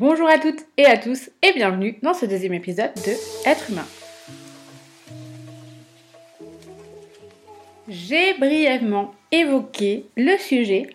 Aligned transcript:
Bonjour 0.00 0.30
à 0.30 0.38
toutes 0.38 0.64
et 0.78 0.86
à 0.86 0.96
tous 0.96 1.28
et 1.42 1.52
bienvenue 1.52 1.98
dans 2.02 2.14
ce 2.14 2.24
deuxième 2.24 2.54
épisode 2.54 2.94
de 3.04 3.12
Être 3.46 3.68
humain. 3.68 3.84
J'ai 7.86 8.32
brièvement 8.38 9.12
évoqué 9.30 10.06
le 10.16 10.38
sujet 10.38 10.88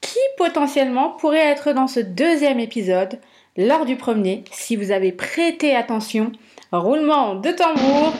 qui 0.00 0.20
potentiellement 0.36 1.10
pourrait 1.10 1.38
être 1.44 1.72
dans 1.72 1.88
ce 1.88 1.98
deuxième 1.98 2.60
épisode 2.60 3.18
lors 3.56 3.84
du 3.84 3.96
premier. 3.96 4.44
Si 4.52 4.76
vous 4.76 4.92
avez 4.92 5.10
prêté 5.10 5.74
attention, 5.74 6.30
roulement 6.70 7.34
de 7.34 7.50
tambour, 7.50 8.12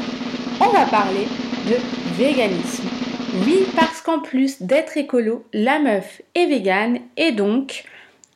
on 0.60 0.70
va 0.70 0.86
parler 0.86 1.28
de 1.68 1.76
véganisme. 2.20 2.88
Oui, 3.46 3.64
parce 3.76 4.00
qu'en 4.00 4.18
plus 4.18 4.60
d'être 4.60 4.96
écolo, 4.96 5.44
la 5.52 5.78
meuf 5.78 6.20
est 6.34 6.46
végane 6.46 6.98
et 7.16 7.30
donc 7.30 7.84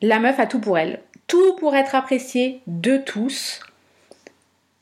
la 0.03 0.20
meuf 0.20 0.39
a 0.39 0.47
tout 0.47 0.61
pour 0.61 0.79
elle 0.79 1.01
tout 1.27 1.55
pour 1.57 1.75
être 1.75 1.95
apprécié 1.95 2.61
de 2.67 2.97
tous, 2.97 3.61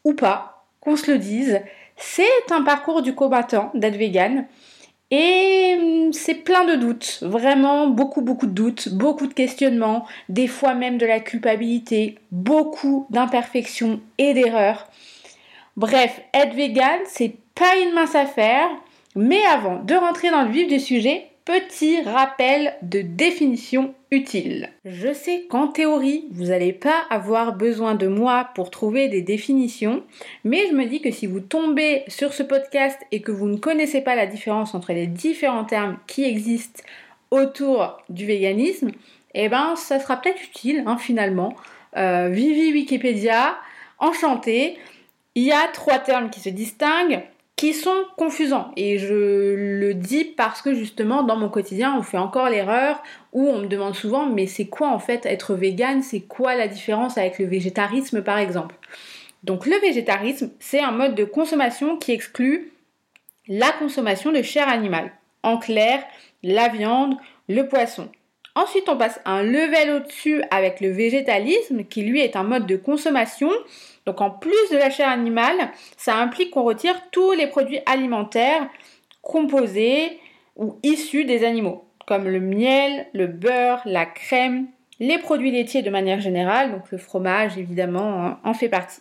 ou 0.04 0.14
pas, 0.14 0.64
qu'on 0.80 0.96
se 0.96 1.10
le 1.10 1.18
dise. 1.18 1.60
C'est 1.96 2.50
un 2.50 2.62
parcours 2.62 3.02
du 3.02 3.14
combattant 3.14 3.70
d'être 3.74 3.96
vegan. 3.96 4.46
Et 5.10 5.76
hum, 5.78 6.12
c'est 6.12 6.34
plein 6.34 6.64
de 6.64 6.74
doutes, 6.74 7.20
vraiment 7.22 7.86
beaucoup 7.88 8.22
beaucoup 8.22 8.46
de 8.46 8.52
doutes, 8.52 8.88
beaucoup 8.88 9.26
de 9.26 9.34
questionnements, 9.34 10.06
des 10.28 10.48
fois 10.48 10.74
même 10.74 10.98
de 10.98 11.06
la 11.06 11.20
culpabilité, 11.20 12.18
beaucoup 12.32 13.06
d'imperfections 13.10 14.00
et 14.18 14.34
d'erreurs. 14.34 14.88
Bref, 15.76 16.20
être 16.32 16.54
vegan, 16.54 17.00
c'est 17.06 17.34
pas 17.54 17.76
une 17.84 17.92
mince 17.92 18.14
affaire, 18.14 18.68
mais 19.14 19.44
avant 19.44 19.76
de 19.76 19.94
rentrer 19.94 20.30
dans 20.30 20.42
le 20.42 20.50
vif 20.50 20.68
du 20.68 20.80
sujet, 20.80 21.28
Petit 21.44 22.00
rappel 22.00 22.72
de 22.80 23.02
définition 23.02 23.94
utile. 24.10 24.70
Je 24.86 25.12
sais 25.12 25.44
qu'en 25.50 25.68
théorie, 25.68 26.24
vous 26.30 26.46
n'allez 26.46 26.72
pas 26.72 27.04
avoir 27.10 27.54
besoin 27.54 27.94
de 27.94 28.06
moi 28.06 28.48
pour 28.54 28.70
trouver 28.70 29.08
des 29.08 29.20
définitions, 29.20 30.02
mais 30.44 30.66
je 30.70 30.74
me 30.74 30.86
dis 30.86 31.02
que 31.02 31.10
si 31.10 31.26
vous 31.26 31.40
tombez 31.40 32.02
sur 32.08 32.32
ce 32.32 32.42
podcast 32.42 32.98
et 33.12 33.20
que 33.20 33.30
vous 33.30 33.46
ne 33.46 33.58
connaissez 33.58 34.00
pas 34.00 34.14
la 34.14 34.26
différence 34.26 34.74
entre 34.74 34.94
les 34.94 35.06
différents 35.06 35.66
termes 35.66 35.98
qui 36.06 36.24
existent 36.24 36.82
autour 37.30 37.98
du 38.08 38.24
véganisme, 38.24 38.92
eh 39.34 39.50
ben 39.50 39.76
ça 39.76 40.00
sera 40.00 40.16
peut-être 40.16 40.42
utile 40.42 40.82
hein, 40.86 40.96
finalement. 40.96 41.54
Euh, 41.98 42.30
Vivi 42.30 42.72
Wikipédia, 42.72 43.58
enchanté. 43.98 44.78
Il 45.34 45.42
y 45.42 45.52
a 45.52 45.68
trois 45.74 45.98
termes 45.98 46.30
qui 46.30 46.40
se 46.40 46.48
distinguent 46.48 47.22
qui 47.56 47.72
sont 47.72 48.04
confusants. 48.16 48.72
Et 48.76 48.98
je 48.98 49.54
le 49.54 49.94
dis 49.94 50.24
parce 50.24 50.60
que 50.60 50.74
justement, 50.74 51.22
dans 51.22 51.36
mon 51.36 51.48
quotidien, 51.48 51.96
on 51.96 52.02
fait 52.02 52.18
encore 52.18 52.48
l'erreur 52.48 53.02
où 53.32 53.48
on 53.48 53.58
me 53.58 53.66
demande 53.66 53.94
souvent, 53.94 54.26
mais 54.26 54.46
c'est 54.46 54.66
quoi 54.66 54.88
en 54.88 54.98
fait 54.98 55.24
être 55.26 55.54
vegan? 55.54 56.02
C'est 56.02 56.20
quoi 56.20 56.54
la 56.54 56.68
différence 56.68 57.16
avec 57.16 57.38
le 57.38 57.46
végétarisme 57.46 58.22
par 58.22 58.38
exemple? 58.38 58.74
Donc 59.44 59.66
le 59.66 59.76
végétarisme, 59.80 60.50
c'est 60.58 60.80
un 60.80 60.90
mode 60.90 61.14
de 61.14 61.24
consommation 61.24 61.96
qui 61.96 62.12
exclut 62.12 62.72
la 63.46 63.70
consommation 63.72 64.32
de 64.32 64.42
chair 64.42 64.68
animale. 64.68 65.12
En 65.42 65.58
clair, 65.58 66.02
la 66.42 66.68
viande, 66.68 67.16
le 67.48 67.68
poisson. 67.68 68.08
Ensuite, 68.56 68.88
on 68.88 68.96
passe 68.96 69.20
un 69.24 69.42
level 69.42 69.96
au-dessus 69.96 70.42
avec 70.50 70.80
le 70.80 70.90
végétalisme, 70.90 71.84
qui 71.84 72.02
lui 72.02 72.20
est 72.20 72.36
un 72.36 72.44
mode 72.44 72.66
de 72.66 72.76
consommation 72.76 73.50
donc 74.06 74.20
en 74.20 74.30
plus 74.30 74.70
de 74.70 74.76
la 74.76 74.90
chair 74.90 75.08
animale, 75.08 75.70
ça 75.96 76.16
implique 76.16 76.50
qu'on 76.50 76.62
retire 76.62 77.00
tous 77.10 77.32
les 77.32 77.46
produits 77.46 77.80
alimentaires 77.86 78.68
composés 79.22 80.18
ou 80.56 80.78
issus 80.82 81.24
des 81.24 81.44
animaux, 81.44 81.84
comme 82.06 82.28
le 82.28 82.40
miel, 82.40 83.06
le 83.12 83.26
beurre, 83.26 83.80
la 83.86 84.06
crème, 84.06 84.66
les 85.00 85.18
produits 85.18 85.50
laitiers 85.50 85.82
de 85.82 85.90
manière 85.90 86.20
générale, 86.20 86.70
donc 86.70 86.90
le 86.90 86.98
fromage 86.98 87.58
évidemment 87.58 88.36
en 88.44 88.54
fait 88.54 88.68
partie. 88.68 89.00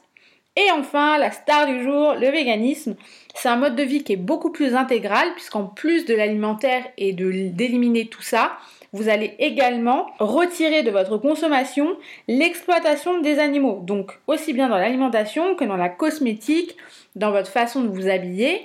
Et 0.56 0.72
enfin, 0.72 1.18
la 1.18 1.31
star 1.31 1.66
du 1.66 1.81
jour, 1.84 2.14
le 2.14 2.30
véganisme. 2.30 2.96
C'est 3.34 3.50
un 3.50 3.56
mode 3.56 3.75
de 3.75 3.84
vie 3.84 4.03
qui 4.03 4.14
est 4.14 4.18
beaucoup 4.18 4.52
plus 4.52 4.75
intégral, 4.75 5.34
puisqu'en 5.34 5.64
plus 5.64 6.06
de 6.06 6.14
l'alimentaire 6.14 6.84
et 6.97 7.12
d'éliminer 7.14 8.06
tout 8.06 8.22
ça, 8.22 8.58
vous 8.94 9.09
allez 9.09 9.34
également 9.40 10.08
retirer 10.20 10.84
de 10.84 10.92
votre 10.92 11.18
consommation 11.18 11.98
l'exploitation 12.28 13.20
des 13.22 13.40
animaux. 13.40 13.81
Donc 13.81 14.20
aussi 14.28 14.54
bien 14.54 14.70
dans 14.70 14.78
l'alimentation 14.78 15.56
que 15.56 15.66
dans 15.66 15.78
la 15.78 15.90
cosmétique, 15.90 16.78
dans 17.16 17.32
votre 17.32 17.50
façon 17.50 17.82
de 17.82 17.88
vous 17.88 18.08
habiller, 18.08 18.64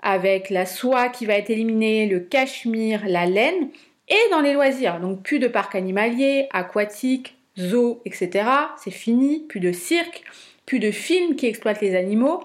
avec 0.00 0.48
la 0.48 0.64
soie 0.64 1.08
qui 1.08 1.26
va 1.26 1.34
être 1.34 1.50
éliminée, 1.50 2.06
le 2.06 2.20
cachemire, 2.20 3.02
la 3.06 3.26
laine, 3.26 3.68
et 4.08 4.30
dans 4.30 4.40
les 4.40 4.54
loisirs. 4.54 5.00
Donc 5.00 5.22
plus 5.22 5.40
de 5.40 5.48
parcs 5.48 5.74
animaliers, 5.74 6.48
aquatiques, 6.52 7.36
zoos, 7.58 8.00
etc. 8.04 8.48
C'est 8.78 8.92
fini, 8.92 9.40
plus 9.48 9.60
de 9.60 9.72
cirque, 9.72 10.22
plus 10.66 10.78
de 10.78 10.90
films 10.90 11.34
qui 11.34 11.46
exploitent 11.46 11.80
les 11.80 11.96
animaux. 11.96 12.44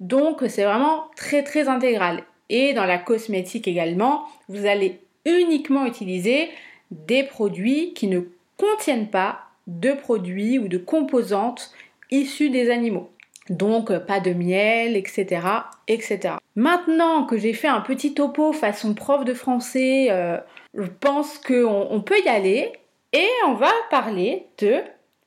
Donc 0.00 0.42
c'est 0.48 0.64
vraiment 0.64 1.06
très 1.16 1.42
très 1.42 1.68
intégral. 1.68 2.22
Et 2.48 2.72
dans 2.72 2.84
la 2.84 2.98
cosmétique 2.98 3.66
également, 3.66 4.24
vous 4.48 4.66
allez 4.66 5.00
uniquement 5.24 5.86
utiliser 5.86 6.50
des 6.90 7.22
produits 7.22 7.94
qui 7.94 8.06
ne 8.06 8.20
contiennent 8.56 9.10
pas 9.10 9.40
de 9.66 9.92
produits 9.92 10.58
ou 10.58 10.68
de 10.68 10.78
composantes 10.78 11.72
issus 12.10 12.50
des 12.50 12.70
animaux. 12.70 13.08
Donc 13.50 13.96
pas 14.06 14.20
de 14.20 14.32
miel, 14.32 14.96
etc. 14.96 15.46
etc. 15.88 16.36
Maintenant 16.54 17.24
que 17.24 17.36
j'ai 17.38 17.52
fait 17.52 17.68
un 17.68 17.80
petit 17.80 18.14
topo 18.14 18.52
façon 18.52 18.94
prof 18.94 19.24
de 19.24 19.34
français, 19.34 20.08
euh, 20.10 20.38
je 20.74 20.88
pense 21.00 21.38
qu'on 21.38 22.02
peut 22.04 22.20
y 22.24 22.28
aller 22.28 22.72
et 23.12 23.28
on 23.46 23.54
va 23.54 23.70
parler 23.90 24.46
de 24.58 24.76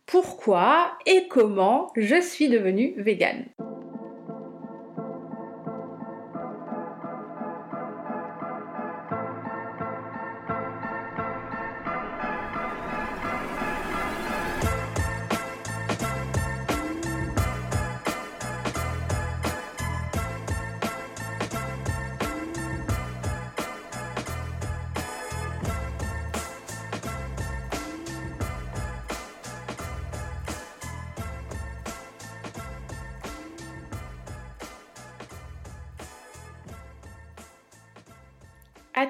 pourquoi 0.05 0.91
et 1.05 1.27
comment 1.27 1.91
je 1.95 2.21
suis 2.21 2.47
devenue 2.47 2.93
végane. 2.97 3.45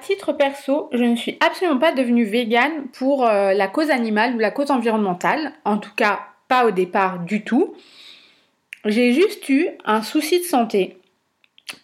Titre 0.06 0.32
perso, 0.32 0.88
je 0.92 1.02
ne 1.02 1.16
suis 1.16 1.36
absolument 1.40 1.78
pas 1.78 1.92
devenue 1.92 2.24
végane 2.24 2.86
pour 2.92 3.26
euh, 3.26 3.52
la 3.52 3.66
cause 3.66 3.90
animale 3.90 4.36
ou 4.36 4.38
la 4.38 4.50
cause 4.50 4.70
environnementale, 4.70 5.52
en 5.64 5.78
tout 5.78 5.94
cas 5.96 6.20
pas 6.48 6.66
au 6.66 6.70
départ 6.70 7.18
du 7.20 7.42
tout. 7.42 7.74
J'ai 8.84 9.12
juste 9.12 9.48
eu 9.48 9.68
un 9.84 10.02
souci 10.02 10.38
de 10.38 10.44
santé. 10.44 10.98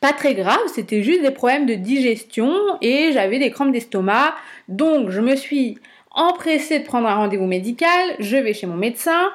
Pas 0.01 0.13
très 0.13 0.35
grave, 0.35 0.61
c'était 0.73 1.03
juste 1.03 1.23
des 1.23 1.33
problèmes 1.33 1.67
de 1.67 1.75
digestion 1.75 2.55
et 2.81 3.11
j'avais 3.13 3.41
des 3.41 3.51
crampes 3.51 3.73
d'estomac. 3.73 4.35
Donc 4.69 5.11
je 5.11 5.21
me 5.21 5.35
suis 5.35 5.79
empressée 6.13 6.79
de 6.79 6.85
prendre 6.85 7.09
un 7.09 7.17
rendez-vous 7.17 7.47
médical, 7.47 8.15
je 8.21 8.37
vais 8.37 8.55
chez 8.55 8.69
mon 8.69 8.77
médecin 8.77 9.31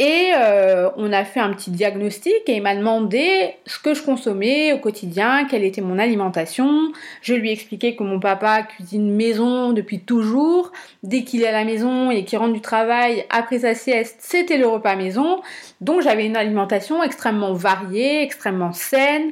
et 0.00 0.32
euh, 0.36 0.90
on 0.96 1.12
a 1.12 1.24
fait 1.24 1.38
un 1.38 1.52
petit 1.52 1.70
diagnostic 1.70 2.34
et 2.48 2.56
il 2.56 2.62
m'a 2.62 2.74
demandé 2.74 3.54
ce 3.64 3.78
que 3.78 3.94
je 3.94 4.02
consommais 4.02 4.72
au 4.72 4.78
quotidien, 4.78 5.46
quelle 5.48 5.62
était 5.62 5.82
mon 5.82 6.00
alimentation. 6.00 6.90
Je 7.22 7.34
lui 7.34 7.50
ai 7.50 7.52
expliqué 7.52 7.94
que 7.94 8.02
mon 8.02 8.18
papa 8.18 8.64
cuisine 8.64 9.14
maison 9.14 9.72
depuis 9.72 10.00
toujours. 10.00 10.72
Dès 11.04 11.22
qu'il 11.22 11.42
est 11.42 11.46
à 11.46 11.52
la 11.52 11.64
maison 11.64 12.10
et 12.10 12.24
qu'il 12.24 12.38
rentre 12.38 12.54
du 12.54 12.60
travail 12.60 13.24
après 13.30 13.60
sa 13.60 13.76
sieste, 13.76 14.16
c'était 14.18 14.58
le 14.58 14.66
repas 14.66 14.96
maison. 14.96 15.42
Donc 15.80 16.02
j'avais 16.02 16.26
une 16.26 16.36
alimentation 16.36 17.00
extrêmement 17.04 17.52
variée, 17.52 18.20
extrêmement 18.22 18.72
saine. 18.72 19.30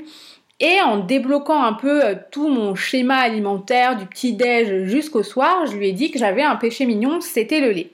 Et 0.60 0.80
en 0.80 0.98
débloquant 0.98 1.60
un 1.60 1.72
peu 1.72 2.04
euh, 2.04 2.14
tout 2.30 2.46
mon 2.46 2.76
schéma 2.76 3.16
alimentaire 3.16 3.96
du 3.96 4.06
petit-déj 4.06 4.84
jusqu'au 4.84 5.24
soir, 5.24 5.66
je 5.66 5.76
lui 5.76 5.88
ai 5.88 5.92
dit 5.92 6.12
que 6.12 6.20
j'avais 6.20 6.42
un 6.42 6.54
péché 6.54 6.86
mignon, 6.86 7.20
c'était 7.20 7.58
le 7.58 7.72
lait. 7.72 7.90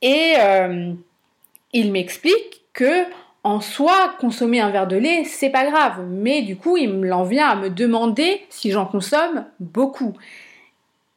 Et 0.00 0.34
euh, 0.38 0.94
il 1.72 1.92
m'explique 1.92 2.62
que 2.72 3.04
en 3.44 3.60
soi, 3.60 4.14
consommer 4.20 4.60
un 4.60 4.70
verre 4.70 4.88
de 4.88 4.96
lait, 4.96 5.24
c'est 5.24 5.50
pas 5.50 5.64
grave, 5.64 6.04
mais 6.06 6.42
du 6.42 6.56
coup, 6.56 6.76
il 6.76 6.90
me 6.90 7.28
vient 7.28 7.48
à 7.48 7.56
me 7.56 7.70
demander 7.70 8.42
si 8.50 8.70
j'en 8.70 8.84
consomme 8.84 9.46
beaucoup. 9.60 10.14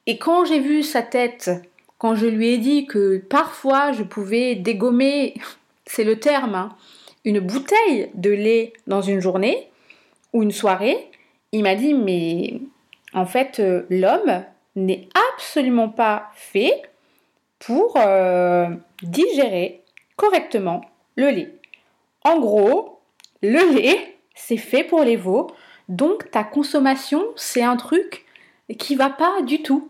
Et 0.08 0.18
quand 0.18 0.46
j'ai 0.46 0.60
vu 0.60 0.84
sa 0.84 1.02
tête, 1.02 1.52
quand 1.98 2.16
je 2.16 2.28
lui 2.28 2.50
ai 2.50 2.58
dit 2.58 2.86
que 2.86 3.18
parfois 3.18 3.92
je 3.92 4.04
pouvais 4.04 4.56
dégommer, 4.56 5.36
c'est 5.86 6.04
le 6.04 6.20
terme, 6.20 6.56
hein, 6.56 6.70
une 7.26 7.40
bouteille 7.40 8.10
de 8.14 8.30
lait 8.30 8.74
dans 8.88 9.02
une 9.02 9.20
journée 9.20 9.70
ou 10.34 10.42
une 10.44 10.52
soirée, 10.52 11.12
il 11.52 11.64
m'a 11.64 11.76
dit 11.76 11.94
mais 11.94 12.62
en 13.14 13.26
fait 13.26 13.60
euh, 13.60 13.84
l'homme 13.90 14.44
n'est 14.76 15.10
absolument 15.34 15.90
pas 15.90 16.32
fait 16.34 16.82
pour 17.60 17.96
euh, 17.98 18.70
digérer 19.04 19.81
correctement 20.22 20.82
le 21.16 21.32
lait. 21.32 21.56
En 22.24 22.40
gros, 22.40 23.00
le 23.42 23.74
lait, 23.74 24.18
c'est 24.36 24.58
fait 24.58 24.84
pour 24.84 25.02
les 25.02 25.16
veaux, 25.16 25.48
donc 25.90 26.30
ta 26.30 26.44
consommation, 26.44 27.24
c'est 27.36 27.64
un 27.64 27.76
truc 27.76 28.26
qui 28.78 28.96
va 28.96 29.10
pas 29.10 29.42
du 29.42 29.64
tout. 29.64 29.88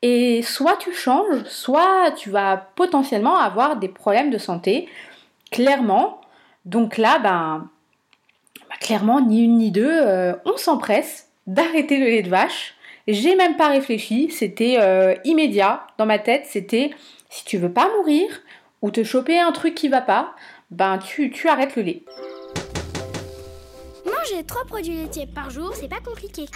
Et 0.00 0.42
soit 0.42 0.76
tu 0.76 0.92
changes, 0.92 1.42
soit 1.46 2.12
tu 2.12 2.30
vas 2.30 2.56
potentiellement 2.76 3.36
avoir 3.36 3.76
des 3.76 3.88
problèmes 3.88 4.30
de 4.30 4.38
santé, 4.38 4.88
clairement. 5.50 6.20
Donc 6.64 6.96
là, 6.96 7.18
ben, 7.18 7.68
ben 8.70 8.76
clairement, 8.80 9.20
ni 9.20 9.42
une 9.44 9.58
ni 9.58 9.72
deux, 9.72 9.90
euh, 9.90 10.34
on 10.44 10.56
s'empresse 10.56 11.28
d'arrêter 11.48 11.98
le 11.98 12.06
lait 12.06 12.22
de 12.22 12.30
vache. 12.30 12.74
J'ai 13.08 13.34
même 13.34 13.56
pas 13.56 13.68
réfléchi, 13.68 14.30
c'était 14.30 14.76
euh, 14.78 15.16
immédiat 15.24 15.88
dans 15.98 16.06
ma 16.06 16.20
tête, 16.20 16.46
c'était 16.46 16.92
si 17.30 17.44
tu 17.44 17.58
veux 17.58 17.72
pas 17.72 17.90
mourir, 17.96 18.28
ou 18.82 18.90
te 18.90 19.04
choper 19.04 19.40
un 19.40 19.52
truc 19.52 19.74
qui 19.74 19.88
va 19.88 20.00
pas, 20.00 20.34
ben 20.70 20.98
tu, 20.98 21.30
tu 21.30 21.48
arrêtes 21.48 21.76
le 21.76 21.82
lait. 21.82 22.04
Manger 24.04 24.44
trois 24.44 24.64
produits 24.64 24.96
laitiers 24.96 25.28
par 25.32 25.50
jour, 25.50 25.72
c'est 25.74 25.88
pas 25.88 26.00
compliqué. 26.04 26.46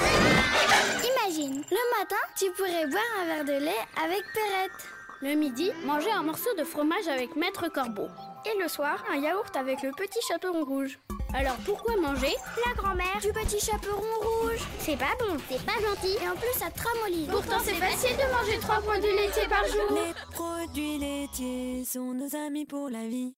Imagine, 0.00 1.62
le 1.70 1.98
matin, 1.98 2.16
tu 2.36 2.50
pourrais 2.56 2.86
boire 2.86 3.02
un 3.22 3.26
verre 3.26 3.44
de 3.44 3.64
lait 3.64 3.86
avec 4.04 4.22
Perrette. 4.34 4.97
Le 5.20 5.34
midi, 5.34 5.72
manger 5.84 6.12
un 6.12 6.22
morceau 6.22 6.54
de 6.56 6.62
fromage 6.62 7.08
avec 7.08 7.34
Maître 7.34 7.66
Corbeau. 7.68 8.06
Et 8.46 8.62
le 8.62 8.68
soir, 8.68 9.04
un 9.12 9.16
yaourt 9.16 9.54
avec 9.56 9.82
le 9.82 9.90
petit 9.90 10.20
chaperon 10.28 10.64
rouge. 10.64 11.00
Alors 11.34 11.56
pourquoi 11.66 11.96
manger 11.96 12.32
La 12.64 12.80
grand-mère 12.80 13.18
du 13.20 13.32
petit 13.32 13.58
chaperon 13.58 14.00
rouge. 14.20 14.60
C'est 14.78 14.96
pas 14.96 15.16
bon, 15.18 15.36
c'est 15.50 15.66
pas 15.66 15.72
gentil. 15.72 16.14
Et 16.22 16.28
en 16.28 16.36
plus, 16.36 16.52
ça 16.56 16.70
te 16.70 17.30
Pourtant, 17.30 17.58
c'est 17.64 17.74
facile 17.74 18.16
de 18.16 18.32
manger 18.32 18.60
trois 18.60 18.80
produits 18.80 19.16
laitiers 19.16 19.48
par 19.48 19.66
jour. 19.66 19.90
Les 19.90 20.14
produits 20.32 20.98
laitiers 20.98 21.84
sont 21.84 22.14
nos 22.14 22.36
amis 22.36 22.64
pour 22.64 22.88
la 22.88 23.08
vie. 23.08 23.34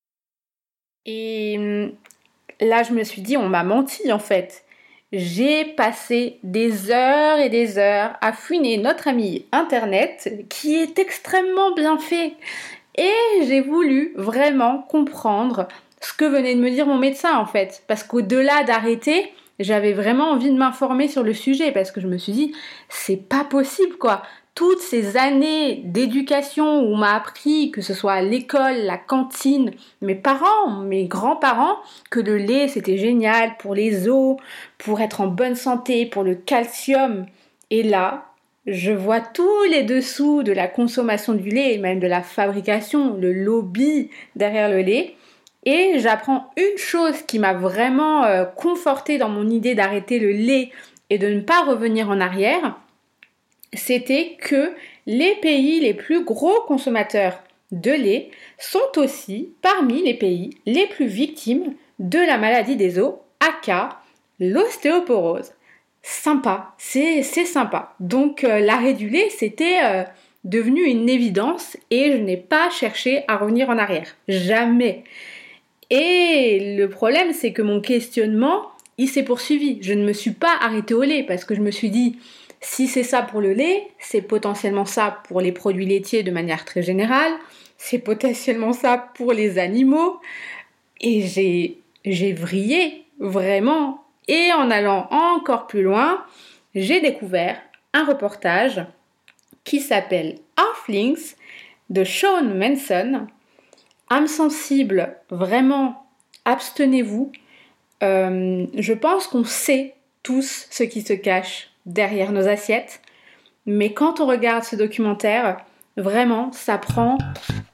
Et 1.06 1.56
hum, 1.56 1.92
là, 2.60 2.82
je 2.82 2.92
me 2.92 3.04
suis 3.04 3.22
dit, 3.22 3.38
on 3.38 3.48
m'a 3.48 3.64
menti 3.64 4.12
en 4.12 4.18
fait. 4.18 4.66
J'ai 5.12 5.64
passé 5.64 6.38
des 6.44 6.92
heures 6.92 7.38
et 7.38 7.48
des 7.48 7.78
heures 7.78 8.16
à 8.20 8.32
fouiner 8.32 8.78
notre 8.78 9.08
ami 9.08 9.44
Internet 9.50 10.46
qui 10.48 10.76
est 10.76 11.00
extrêmement 11.00 11.72
bien 11.72 11.98
fait. 11.98 12.34
Et 12.96 13.44
j'ai 13.44 13.60
voulu 13.60 14.12
vraiment 14.14 14.78
comprendre 14.88 15.66
ce 16.00 16.12
que 16.12 16.24
venait 16.24 16.54
de 16.54 16.60
me 16.60 16.70
dire 16.70 16.86
mon 16.86 16.96
médecin 16.96 17.36
en 17.38 17.46
fait. 17.46 17.82
Parce 17.88 18.04
qu'au-delà 18.04 18.62
d'arrêter, 18.62 19.32
j'avais 19.58 19.92
vraiment 19.92 20.30
envie 20.30 20.50
de 20.50 20.56
m'informer 20.56 21.08
sur 21.08 21.24
le 21.24 21.34
sujet 21.34 21.72
parce 21.72 21.90
que 21.90 22.00
je 22.00 22.06
me 22.06 22.16
suis 22.16 22.32
dit, 22.32 22.54
c'est 22.88 23.16
pas 23.16 23.42
possible 23.42 23.96
quoi. 23.96 24.22
Toutes 24.54 24.80
ces 24.80 25.16
années 25.16 25.82
d'éducation 25.84 26.80
où 26.80 26.94
on 26.94 26.96
m'a 26.96 27.14
appris, 27.14 27.70
que 27.70 27.80
ce 27.80 27.94
soit 27.94 28.14
à 28.14 28.22
l'école, 28.22 28.76
la 28.82 28.98
cantine, 28.98 29.72
mes 30.02 30.14
parents, 30.14 30.80
mes 30.82 31.04
grands-parents, 31.04 31.76
que 32.10 32.20
le 32.20 32.36
lait 32.36 32.68
c'était 32.68 32.98
génial 32.98 33.56
pour 33.58 33.74
les 33.74 34.08
os, 34.08 34.36
pour 34.76 35.00
être 35.00 35.20
en 35.20 35.28
bonne 35.28 35.54
santé, 35.54 36.04
pour 36.04 36.24
le 36.24 36.34
calcium. 36.34 37.26
Et 37.70 37.82
là, 37.82 38.26
je 38.66 38.92
vois 38.92 39.20
tous 39.20 39.64
les 39.70 39.84
dessous 39.84 40.42
de 40.42 40.52
la 40.52 40.68
consommation 40.68 41.32
du 41.32 41.48
lait 41.48 41.74
et 41.74 41.78
même 41.78 42.00
de 42.00 42.06
la 42.06 42.22
fabrication, 42.22 43.16
le 43.16 43.32
lobby 43.32 44.10
derrière 44.36 44.68
le 44.68 44.82
lait. 44.82 45.16
Et 45.64 45.94
j'apprends 45.98 46.50
une 46.56 46.78
chose 46.78 47.22
qui 47.22 47.38
m'a 47.38 47.52
vraiment 47.52 48.24
euh, 48.24 48.44
confortée 48.44 49.18
dans 49.18 49.28
mon 49.28 49.48
idée 49.48 49.74
d'arrêter 49.74 50.18
le 50.18 50.30
lait 50.30 50.70
et 51.10 51.18
de 51.18 51.28
ne 51.28 51.40
pas 51.40 51.64
revenir 51.64 52.08
en 52.08 52.20
arrière, 52.20 52.76
c'était 53.72 54.36
que 54.40 54.72
les 55.06 55.34
pays 55.36 55.80
les 55.80 55.94
plus 55.94 56.24
gros 56.24 56.60
consommateurs 56.66 57.42
de 57.72 57.92
lait 57.92 58.30
sont 58.58 58.80
aussi 58.96 59.52
parmi 59.62 60.02
les 60.02 60.14
pays 60.14 60.50
les 60.66 60.86
plus 60.86 61.06
victimes 61.06 61.74
de 61.98 62.18
la 62.18 62.38
maladie 62.38 62.76
des 62.76 62.98
os, 62.98 63.14
aka 63.40 64.00
l'ostéoporose. 64.40 65.52
Sympa, 66.02 66.74
c'est 66.78 67.22
sympa. 67.22 67.94
Donc 68.00 68.42
euh, 68.42 68.58
l'arrêt 68.58 68.94
du 68.94 69.10
lait, 69.10 69.28
c'était 69.28 69.78
euh, 69.84 70.02
devenu 70.44 70.82
une 70.84 71.08
évidence 71.08 71.76
et 71.90 72.12
je 72.12 72.16
n'ai 72.16 72.38
pas 72.38 72.70
cherché 72.70 73.22
à 73.28 73.36
revenir 73.36 73.68
en 73.68 73.78
arrière. 73.78 74.16
Jamais. 74.26 75.04
Et 75.90 76.76
le 76.78 76.88
problème, 76.88 77.32
c'est 77.32 77.52
que 77.52 77.62
mon 77.62 77.80
questionnement, 77.80 78.68
il 78.96 79.08
s'est 79.08 79.24
poursuivi. 79.24 79.78
Je 79.82 79.92
ne 79.92 80.04
me 80.04 80.12
suis 80.12 80.30
pas 80.30 80.56
arrêtée 80.60 80.94
au 80.94 81.02
lait 81.02 81.24
parce 81.24 81.44
que 81.44 81.54
je 81.54 81.60
me 81.60 81.70
suis 81.70 81.90
dit, 81.90 82.16
si 82.60 82.88
c'est 82.88 83.02
ça 83.02 83.22
pour 83.22 83.40
le 83.40 83.52
lait, 83.52 83.88
c'est 83.98 84.22
potentiellement 84.22 84.84
ça 84.84 85.22
pour 85.28 85.40
les 85.40 85.52
produits 85.52 85.86
laitiers 85.86 86.22
de 86.22 86.30
manière 86.30 86.64
très 86.64 86.82
générale, 86.82 87.32
c'est 87.78 87.98
potentiellement 87.98 88.72
ça 88.72 88.98
pour 89.14 89.32
les 89.32 89.58
animaux. 89.58 90.20
Et 91.00 91.22
j'ai, 91.22 91.78
j'ai 92.04 92.32
vrillé, 92.32 93.04
vraiment. 93.18 94.04
Et 94.28 94.52
en 94.52 94.70
allant 94.70 95.08
encore 95.10 95.66
plus 95.66 95.82
loin, 95.82 96.24
j'ai 96.74 97.00
découvert 97.00 97.58
un 97.94 98.04
reportage 98.04 98.84
qui 99.64 99.80
s'appelle 99.80 100.36
Halflings 100.56 101.34
de 101.88 102.04
Sean 102.04 102.44
Manson 102.44 103.26
âme 104.10 104.26
sensible, 104.26 105.16
vraiment, 105.30 106.06
abstenez-vous. 106.44 107.32
Euh, 108.02 108.66
je 108.74 108.92
pense 108.92 109.26
qu'on 109.26 109.44
sait 109.44 109.94
tous 110.22 110.66
ce 110.70 110.82
qui 110.82 111.02
se 111.02 111.12
cache 111.12 111.69
derrière 111.86 112.32
nos 112.32 112.48
assiettes, 112.48 113.00
mais 113.66 113.92
quand 113.92 114.20
on 114.20 114.26
regarde 114.26 114.64
ce 114.64 114.76
documentaire, 114.76 115.64
vraiment, 115.96 116.52
ça 116.52 116.78
prend 116.78 117.18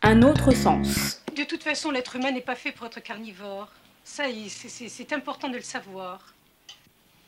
un 0.02 0.22
autre 0.22 0.52
sens. 0.52 1.22
De 1.36 1.44
toute 1.44 1.62
façon, 1.62 1.90
l'être 1.90 2.16
humain 2.16 2.32
n'est 2.32 2.40
pas 2.40 2.54
fait 2.54 2.72
pour 2.72 2.86
être 2.86 3.00
carnivore. 3.00 3.68
Ça, 4.04 4.24
c'est 4.48 5.12
important 5.12 5.48
de 5.48 5.56
le 5.56 5.62
savoir. 5.62 6.34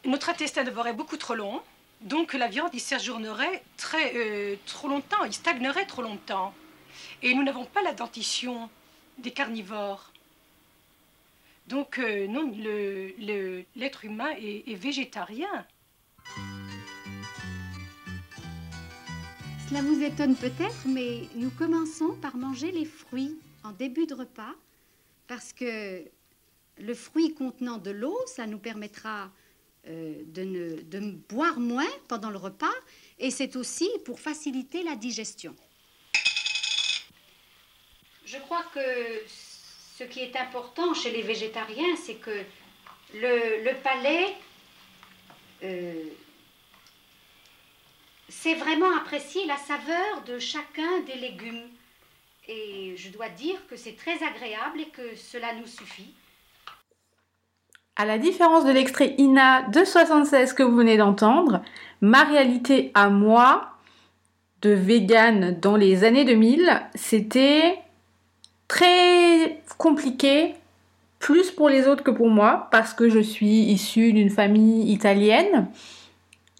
Notre 0.04 0.30
intestin 0.30 0.64
d'abord 0.64 0.87
est 0.87 0.92
beaucoup 0.92 1.16
trop 1.16 1.35
long, 1.35 1.61
donc 2.00 2.32
la 2.32 2.47
viande 2.47 2.75
y 2.75 2.80
séjournerait 2.80 3.62
très 3.76 4.12
euh, 4.14 4.56
trop 4.66 4.88
longtemps, 4.88 5.25
il 5.25 5.32
stagnerait 5.32 5.87
trop 5.87 6.02
longtemps. 6.02 6.54
Et 7.23 7.35
nous 7.35 7.42
n'avons 7.42 7.64
pas 7.64 7.82
la 7.82 7.92
dentition 7.92 8.70
des 9.18 9.32
carnivores. 9.32 10.12
Donc 11.66 11.99
euh, 11.99 12.26
non, 12.28 12.52
l'être 13.76 14.04
humain 14.04 14.30
est 14.40 14.75
végétarien. 14.75 15.66
Cela 19.68 19.82
vous 19.82 20.02
étonne 20.02 20.35
peut-être, 20.35 20.87
mais 20.87 21.28
nous 21.35 21.50
commençons 21.50 22.14
par 22.23 22.37
manger 22.37 22.73
les 22.73 22.87
fruits 22.87 23.37
en 23.64 23.73
début 23.73 24.06
de 24.06 24.14
repas, 24.14 24.54
parce 25.26 25.52
que 25.52 26.04
le 26.78 26.94
fruit 26.94 27.35
contenant 27.35 27.78
de 27.78 27.90
l'eau, 27.90 28.18
ça 28.26 28.47
nous 28.47 28.58
permettra 28.58 29.30
euh, 29.88 30.23
de, 30.26 30.42
ne, 30.42 30.82
de 30.82 31.12
boire 31.28 31.61
moins 31.61 31.90
pendant 32.08 32.30
le 32.30 32.38
repas, 32.38 32.75
et 33.18 33.30
c'est 33.30 33.56
aussi 33.56 33.88
pour 34.04 34.20
faciliter 34.20 34.82
la 34.82 34.97
digestion. 34.97 35.54
Je 38.25 38.37
crois 38.38 38.64
que 38.75 38.80
ce 39.99 40.04
qui 40.04 40.20
est 40.20 40.37
important 40.37 40.94
chez 40.94 41.11
les 41.11 41.23
végétariens, 41.23 41.97
c'est 41.97 42.16
que 42.16 42.44
le, 43.14 43.82
palais 43.82 44.35
euh, 45.62 46.04
c'est 48.28 48.54
vraiment 48.54 48.94
apprécier 48.96 49.46
la 49.46 49.56
saveur 49.56 50.22
de 50.26 50.38
chacun 50.38 51.00
des 51.06 51.14
légumes. 51.14 51.68
Et 52.46 52.94
je 52.96 53.10
dois 53.10 53.28
dire 53.28 53.56
que 53.68 53.76
c'est 53.76 53.96
très 53.96 54.22
agréable 54.24 54.80
et 54.80 54.88
que 54.88 55.16
cela 55.16 55.54
nous 55.54 55.66
suffit. 55.66 56.14
À 57.96 58.04
la 58.04 58.18
différence 58.18 58.64
de 58.64 58.70
l'extrait 58.70 59.14
INA 59.18 59.62
de 59.62 59.84
76 59.84 60.52
que 60.52 60.62
vous 60.62 60.76
venez 60.76 60.96
d'entendre, 60.96 61.62
ma 62.00 62.24
réalité 62.24 62.92
à 62.94 63.10
moi 63.10 63.72
de 64.62 64.70
vegan 64.70 65.58
dans 65.60 65.76
les 65.76 66.04
années 66.04 66.24
2000, 66.24 66.80
c'était 66.94 67.78
très 68.68 69.62
compliqué, 69.78 70.54
plus 71.18 71.50
pour 71.50 71.68
les 71.68 71.87
autres 71.87 72.04
que 72.04 72.10
pour 72.10 72.28
moi, 72.28 72.68
parce 72.70 72.94
que 72.94 73.08
je 73.08 73.18
suis 73.18 73.62
issue 73.62 74.12
d'une 74.12 74.30
famille 74.30 74.90
italienne 74.92 75.68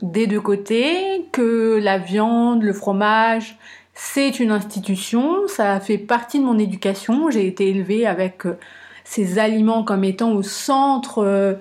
des 0.03 0.27
deux 0.27 0.41
côtés, 0.41 1.27
que 1.33 1.79
la 1.83 1.99
viande, 1.99 2.63
le 2.63 2.73
fromage, 2.73 3.59
c'est 3.95 4.39
une 4.39 4.53
institution, 4.53 5.49
ça 5.49 5.81
fait 5.81 5.99
partie 5.99 6.39
de 6.39 6.45
mon 6.45 6.59
éducation, 6.59 7.31
j'ai 7.31 7.49
été 7.49 7.69
élevée 7.69 8.07
avec 8.07 8.47
euh, 8.47 8.57
ces 9.03 9.41
aliments 9.41 9.83
comme 9.83 10.05
étant 10.05 10.33
au 10.33 10.43
centre 10.43 11.25
euh, 11.25 11.55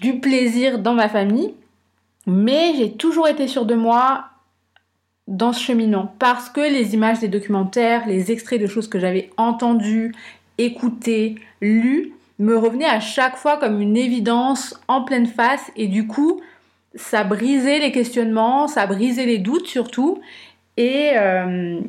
du 0.00 0.20
plaisir 0.20 0.78
dans 0.78 0.94
ma 0.94 1.10
famille, 1.10 1.54
mais 2.26 2.72
j'ai 2.78 2.92
toujours 2.92 3.28
été 3.28 3.46
sûre 3.46 3.66
de 3.66 3.74
moi 3.74 4.24
dans 5.28 5.52
ce 5.52 5.62
cheminant 5.62 6.14
parce 6.18 6.48
que 6.48 6.60
les 6.60 6.94
images 6.94 7.20
des 7.20 7.28
documentaires, 7.28 8.06
les 8.06 8.32
extraits 8.32 8.60
de 8.60 8.66
choses 8.66 8.88
que 8.88 8.98
j'avais 8.98 9.28
entendues, 9.36 10.14
écoutées, 10.56 11.36
lues, 11.60 12.12
me 12.42 12.56
revenaient 12.56 12.84
à 12.84 13.00
chaque 13.00 13.36
fois 13.36 13.56
comme 13.56 13.80
une 13.80 13.96
évidence 13.96 14.78
en 14.88 15.02
pleine 15.02 15.26
face 15.26 15.70
et 15.76 15.86
du 15.86 16.06
coup, 16.06 16.40
ça 16.94 17.24
brisait 17.24 17.78
les 17.78 17.92
questionnements, 17.92 18.68
ça 18.68 18.86
brisait 18.86 19.26
les 19.26 19.38
doutes 19.38 19.66
surtout 19.66 20.20
et 20.76 21.12
euh, 21.16 21.80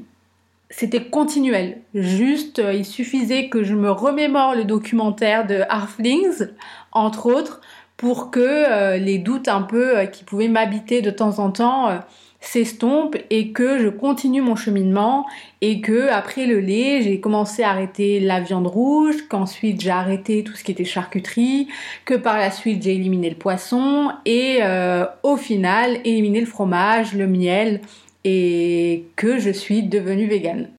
c'était 0.70 1.04
continuel. 1.04 1.80
Juste, 1.94 2.60
euh, 2.60 2.74
il 2.74 2.86
suffisait 2.86 3.50
que 3.50 3.64
je 3.64 3.76
me 3.76 3.92
remémore 3.92 4.56
le 4.56 4.64
documentaire 4.64 5.46
de 5.46 5.62
Halflings, 5.70 6.50
entre 6.92 7.28
autres, 7.28 7.62
pour 7.98 8.32
que 8.32 8.40
euh, 8.40 8.98
les 8.98 9.18
doutes 9.18 9.48
un 9.48 9.62
peu 9.62 10.06
qui 10.12 10.24
pouvaient 10.24 10.48
m'habiter 10.48 11.02
de 11.02 11.12
temps 11.12 11.40
en 11.40 11.52
temps 11.52 12.00
s'estompe 12.44 13.16
et 13.30 13.52
que 13.52 13.80
je 13.80 13.88
continue 13.88 14.42
mon 14.42 14.56
cheminement 14.56 15.26
et 15.62 15.80
que 15.80 16.10
après 16.10 16.46
le 16.46 16.60
lait 16.60 17.02
j'ai 17.02 17.20
commencé 17.20 17.64
à 17.64 17.70
arrêter 17.70 18.20
la 18.20 18.42
viande 18.42 18.68
rouge 18.68 19.28
qu'ensuite 19.30 19.82
j'ai 19.82 19.92
arrêté 19.92 20.44
tout 20.44 20.54
ce 20.54 20.64
qui 20.64 20.72
était 20.72 20.84
charcuterie 20.84 21.70
que 22.06 22.16
par 22.16 22.38
la 22.38 22.52
suite 22.52 22.84
j'ai 22.84 22.96
éliminé 22.96 23.30
le 23.30 23.38
poisson 23.38 24.12
et 24.26 24.60
euh, 24.62 25.06
au 25.24 25.38
final 25.38 26.00
éliminé 26.04 26.42
le 26.42 26.46
fromage 26.46 27.14
le 27.14 27.28
miel 27.28 27.80
et 28.26 29.06
que 29.16 29.40
je 29.40 29.50
suis 29.50 29.84
devenue 29.84 30.28
végane. 30.28 30.70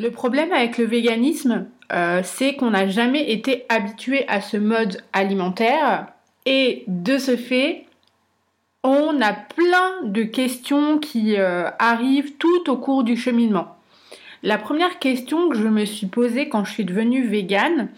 Le 0.00 0.10
problème 0.10 0.50
avec 0.50 0.78
le 0.78 0.86
véganisme, 0.86 1.66
euh, 1.92 2.22
c'est 2.24 2.54
qu'on 2.54 2.70
n'a 2.70 2.88
jamais 2.88 3.32
été 3.32 3.66
habitué 3.68 4.26
à 4.28 4.40
ce 4.40 4.56
mode 4.56 5.02
alimentaire 5.12 6.06
et 6.46 6.84
de 6.86 7.18
ce 7.18 7.36
fait, 7.36 7.84
on 8.82 9.20
a 9.20 9.34
plein 9.34 10.04
de 10.04 10.22
questions 10.22 10.98
qui 10.98 11.36
euh, 11.36 11.68
arrivent 11.78 12.38
tout 12.38 12.70
au 12.70 12.78
cours 12.78 13.04
du 13.04 13.14
cheminement. 13.14 13.76
La 14.42 14.56
première 14.56 15.00
question 15.00 15.50
que 15.50 15.58
je 15.58 15.68
me 15.68 15.84
suis 15.84 16.06
posée 16.06 16.48
quand 16.48 16.64
je 16.64 16.72
suis 16.72 16.86
devenue 16.86 17.26
végane 17.26 17.90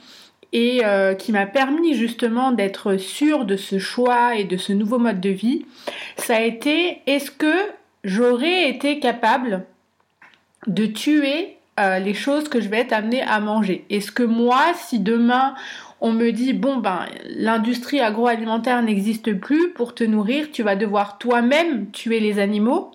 et 0.53 0.85
euh, 0.85 1.15
qui 1.15 1.31
m'a 1.31 1.47
permis 1.47 1.95
justement 1.95 2.51
d'être 2.51 2.97
sûre 2.97 3.45
de 3.45 3.57
ce 3.57 3.79
choix 3.79 4.35
et 4.35 4.43
de 4.43 4.57
ce 4.57 4.73
nouveau 4.73 4.99
mode 4.99 5.21
de 5.21 5.31
vie, 5.31 5.67
ça 6.17 6.39
a 6.39 6.41
été 6.41 6.99
est-ce 7.07 7.31
que 7.31 7.55
j'aurais 8.03 8.69
été 8.69 8.99
capable 8.99 9.65
de 10.67 10.87
tuer 10.87 11.59
euh, 11.81 11.99
les 11.99 12.15
choses 12.15 12.49
que 12.49 12.61
je 12.61 12.69
vais 12.69 12.81
être 12.81 12.93
amenée 12.93 13.23
à 13.23 13.41
manger. 13.41 13.85
Est-ce 13.89 14.13
que 14.13 14.23
moi, 14.23 14.73
si 14.75 14.99
demain 14.99 15.55
on 16.05 16.13
me 16.13 16.33
dit 16.33 16.53
bon 16.53 16.79
ben 16.79 17.07
l'industrie 17.27 18.01
agroalimentaire 18.01 18.83
n'existe 18.83 19.35
plus 19.35 19.71
pour 19.71 19.95
te 19.95 20.03
nourrir, 20.03 20.51
tu 20.53 20.65
vas 20.65 20.75
devoir 20.75 21.17
toi-même 21.17 21.91
tuer 21.93 22.19
les 22.19 22.41
animaux. 22.41 22.91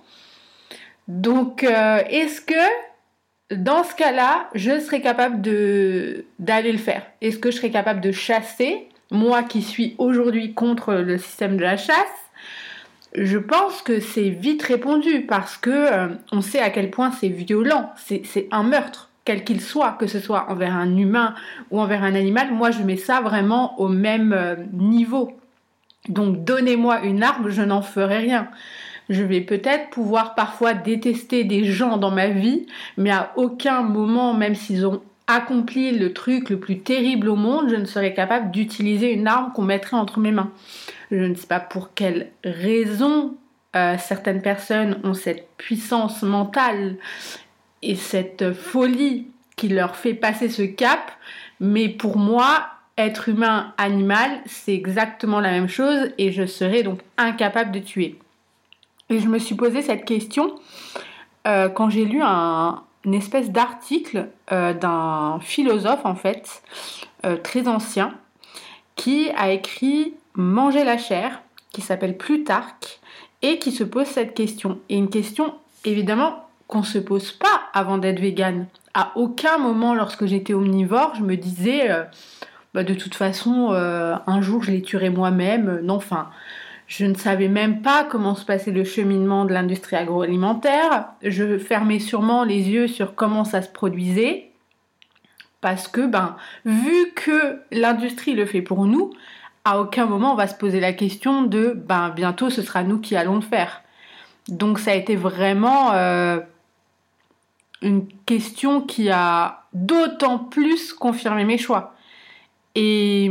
Donc 1.08 1.64
euh, 1.64 2.02
est-ce 2.10 2.42
que 2.42 3.56
dans 3.56 3.86
ce 3.86 3.96
cas-là, 3.96 4.50
je 4.56 4.80
serais 4.80 5.00
capable 5.00 5.42
d'aller 5.42 6.72
le 6.72 6.78
faire? 6.78 7.04
Est-ce 7.22 7.38
que 7.40 7.50
je 7.50 7.58
serais 7.58 7.72
capable 7.72 8.02
de 8.02 8.12
chasser 8.12 8.90
moi 9.10 9.42
qui 9.44 9.62
suis 9.62 9.96
aujourd'hui 10.00 10.54
contre 10.54 10.94
le 10.94 11.18
système 11.18 11.56
de 11.56 11.64
la 11.64 11.78
chasse? 11.78 12.27
Je 13.18 13.38
pense 13.38 13.82
que 13.82 14.00
c'est 14.00 14.30
vite 14.30 14.62
répondu 14.64 15.22
parce 15.22 15.58
que 15.58 15.70
euh, 15.72 16.08
on 16.32 16.42
sait 16.42 16.60
à 16.60 16.70
quel 16.70 16.92
point 16.92 17.12
c'est 17.12 17.30
violent, 17.30 17.92
c'est 17.96 18.48
un 18.52 18.64
meurtre, 18.64 19.10
quel 19.26 19.44
qu'il 19.44 19.60
soit, 19.60 19.98
que 20.00 20.08
ce 20.08 20.20
soit 20.20 20.50
envers 20.50 20.76
un 20.76 20.96
humain 20.96 21.34
ou 21.72 21.80
envers 21.80 22.04
un 22.04 22.16
animal. 22.16 22.54
Moi, 22.54 22.72
je 22.72 22.84
mets 22.84 22.98
ça 22.98 23.22
vraiment 23.22 23.80
au 23.80 23.88
même 23.88 24.34
euh, 24.34 24.56
niveau. 24.72 25.32
Donc, 26.10 26.44
donnez-moi 26.44 27.02
une 27.04 27.24
arme, 27.24 27.50
je 27.50 27.62
n'en 27.64 27.82
ferai 27.82 28.20
rien. 28.20 28.50
Je 29.10 29.24
vais 29.24 29.42
peut-être 29.42 29.90
pouvoir 29.90 30.36
parfois 30.36 30.74
détester 30.74 31.44
des 31.44 31.64
gens 31.66 31.98
dans 31.98 32.12
ma 32.12 32.28
vie, 32.28 32.68
mais 32.98 33.10
à 33.10 33.32
aucun 33.36 33.82
moment, 33.82 34.34
même 34.34 34.54
s'ils 34.54 34.86
ont 34.86 35.02
accompli 35.28 35.92
le 35.92 36.14
truc 36.14 36.50
le 36.50 36.60
plus 36.60 36.80
terrible 36.80 37.30
au 37.30 37.36
monde, 37.36 37.70
je 37.70 37.76
ne 37.76 37.86
serais 37.86 38.14
capable 38.14 38.52
d'utiliser 38.52 39.12
une 39.12 39.28
arme 39.28 39.52
qu'on 39.54 39.64
mettrait 39.64 39.98
entre 39.98 40.20
mes 40.20 40.32
mains. 40.32 40.52
Je 41.12 41.18
ne 41.18 41.36
sais 41.36 41.48
pas 41.48 41.60
pour 41.60 41.94
quelle 41.94 42.32
raison 42.44 43.36
euh, 43.76 43.96
certaines 43.98 44.42
personnes 44.42 45.00
ont 45.04 45.14
cette 45.14 45.48
puissance 45.58 46.22
mentale 46.24 46.98
et 47.82 47.96
cette 47.96 48.54
folie 48.54 49.28
qui 49.56 49.70
leur 49.70 49.96
fait 49.96 50.14
passer 50.14 50.50
ce 50.50 50.64
cap, 50.64 51.12
mais 51.60 51.90
pour 51.90 52.18
moi, 52.18 52.68
être 52.98 53.30
humain, 53.30 53.74
animal, 53.78 54.42
c'est 54.46 54.74
exactement 54.74 55.40
la 55.40 55.52
même 55.52 55.68
chose 55.68 56.12
et 56.18 56.32
je 56.32 56.46
serais 56.46 56.84
donc 56.84 57.00
incapable 57.18 57.72
de 57.72 57.80
tuer. 57.80 58.20
Et 59.10 59.20
je 59.20 59.28
me 59.28 59.40
suis 59.40 59.56
posé 59.56 59.82
cette 59.82 60.06
question 60.06 60.56
euh, 61.48 61.70
quand 61.70 61.90
j'ai 61.90 62.06
lu 62.06 62.22
un, 62.22 62.84
espèce 63.14 63.52
d'article 63.52 64.28
euh, 64.52 64.74
d'un 64.74 65.40
philosophe 65.40 66.06
en 66.06 66.16
fait, 66.16 66.62
très 67.44 67.68
ancien, 67.68 68.14
qui 68.96 69.30
a 69.38 69.52
écrit 69.52 70.14
Manger 70.38 70.84
la 70.84 70.98
chair, 70.98 71.42
qui 71.72 71.82
s'appelle 71.82 72.16
Plutarque, 72.16 73.00
et 73.42 73.60
qui 73.60 73.72
se 73.72 73.84
pose 73.84 74.06
cette 74.06 74.34
question. 74.34 74.80
Et 74.88 74.98
une 74.98 75.10
question, 75.10 75.56
évidemment, 75.84 76.48
qu'on 76.68 76.80
ne 76.80 76.86
se 76.86 77.00
pose 77.00 77.32
pas 77.32 77.64
avant 77.74 77.98
d'être 77.98 78.20
végane. 78.20 78.68
À 78.94 79.12
aucun 79.16 79.58
moment, 79.58 79.94
lorsque 79.94 80.26
j'étais 80.26 80.54
omnivore, 80.54 81.14
je 81.16 81.24
me 81.24 81.36
disais, 81.36 81.92
euh, 81.92 82.04
bah, 82.74 82.84
de 82.84 82.94
toute 82.94 83.16
façon, 83.16 83.70
euh, 83.72 84.16
un 84.28 84.42
jour, 84.42 84.64
je 84.64 84.72
les 84.72 84.82
tuerai 84.82 85.10
moi-même. 85.10 85.80
Non, 85.84 85.96
enfin, 85.96 86.30
je 86.88 87.06
ne 87.06 87.16
savais 87.16 87.48
même 87.48 87.82
pas 87.82 88.04
comment 88.04 88.36
se 88.36 88.46
passait 88.46 88.72
le 88.72 88.84
cheminement 88.84 89.46
de 89.46 89.54
l'industrie 89.54 89.96
agroalimentaire. 89.96 91.08
Je 91.24 91.58
fermais 91.58 92.00
sûrement 92.00 92.44
les 92.44 92.70
yeux 92.70 92.88
sur 92.88 93.16
comment 93.16 93.44
ça 93.44 93.62
se 93.62 93.70
produisait. 93.70 94.52
Parce 95.62 95.88
que, 95.88 96.06
ben, 96.06 96.36
vu 96.66 97.12
que 97.16 97.60
l'industrie 97.72 98.36
le 98.36 98.46
fait 98.46 98.62
pour 98.62 98.86
nous, 98.86 99.12
à 99.68 99.82
aucun 99.82 100.06
moment 100.06 100.32
on 100.32 100.36
va 100.36 100.48
se 100.48 100.56
poser 100.56 100.80
la 100.80 100.94
question 100.94 101.44
de 101.44 101.74
ben 101.76 102.10
bientôt 102.10 102.50
ce 102.50 102.62
sera 102.62 102.84
nous 102.84 103.00
qui 103.00 103.18
allons 103.18 103.36
le 103.36 103.42
faire. 103.42 103.84
Donc 104.48 104.80
ça 104.80 104.92
a 104.92 104.96
été 104.96 105.18
vraiment 105.18 105.92
euh, 105.92 106.40
une 107.82 108.08
question 108.26 108.80
qui 108.80 109.10
a 109.10 109.66
d'autant 109.74 110.40
plus 110.40 110.94
confirmé 110.94 111.44
mes 111.44 111.58
choix. 111.58 111.96
Et 112.76 113.30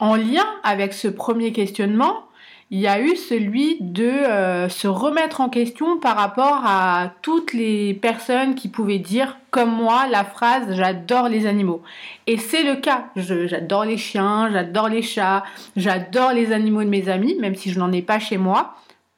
en 0.00 0.16
lien 0.16 0.46
avec 0.64 0.92
ce 0.92 1.06
premier 1.06 1.52
questionnement, 1.52 2.27
il 2.70 2.80
y 2.80 2.86
a 2.86 3.00
eu 3.00 3.16
celui 3.16 3.78
de 3.80 4.04
euh, 4.04 4.68
se 4.68 4.86
remettre 4.86 5.40
en 5.40 5.48
question 5.48 5.98
par 5.98 6.16
rapport 6.16 6.62
à 6.66 7.12
toutes 7.22 7.54
les 7.54 7.94
personnes 7.94 8.54
qui 8.54 8.68
pouvaient 8.68 8.98
dire 8.98 9.38
comme 9.50 9.70
moi 9.70 10.06
la 10.06 10.22
phrase 10.22 10.76
j'adore 10.76 11.30
les 11.30 11.46
animaux. 11.46 11.82
Et 12.26 12.36
c'est 12.36 12.62
le 12.62 12.76
cas. 12.76 13.06
J'adore 13.16 13.86
les 13.86 13.96
chiens, 13.96 14.50
j'adore 14.52 14.88
les 14.88 15.00
chats, 15.00 15.44
j'adore 15.76 16.32
les 16.32 16.52
animaux 16.52 16.82
de 16.82 16.90
mes 16.90 17.08
amis, 17.08 17.36
même 17.40 17.54
si 17.54 17.72
je 17.72 17.78
n'en 17.78 17.90
ai 17.90 18.02
pas 18.02 18.18
chez 18.18 18.36
moi, 18.36 18.74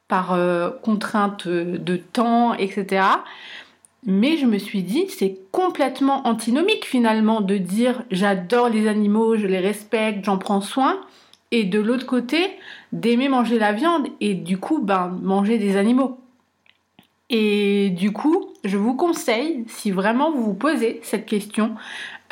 par 0.07 0.33
euh, 0.33 0.71
contrainte 0.83 1.49
de 1.49 1.97
temps, 1.97 2.55
etc. 2.55 3.03
Mais 4.07 4.37
je 4.37 4.47
me 4.47 4.59
suis 4.59 4.83
dit, 4.83 5.07
c'est 5.09 5.37
complètement 5.51 6.27
antinomique 6.27 6.87
finalement 6.87 7.41
de 7.41 7.59
dire 7.59 8.05
j'adore 8.13 8.69
les 8.69 8.87
animaux, 8.87 9.37
je 9.37 9.49
les 9.49 9.59
respecte, 9.59 10.25
j'en 10.25 10.39
prends 10.39 10.61
soin, 10.61 11.01
et 11.51 11.65
de 11.65 11.81
l'autre 11.81 12.07
côté, 12.07 12.59
d'aimer 12.93 13.29
manger 13.29 13.59
la 13.59 13.73
viande 13.73 14.07
et 14.21 14.35
du 14.35 14.59
coup, 14.59 14.81
ben, 14.81 15.19
manger 15.23 15.59
des 15.59 15.77
animaux. 15.77 16.19
Et 17.31 17.91
du 17.91 18.13
coup, 18.13 18.49
je 18.65 18.77
vous 18.77 18.95
conseille, 18.95 19.65
si 19.69 19.93
vraiment 19.93 20.33
vous 20.33 20.43
vous 20.43 20.55
posez 20.55 21.01
cette 21.05 21.27
question 21.27 21.77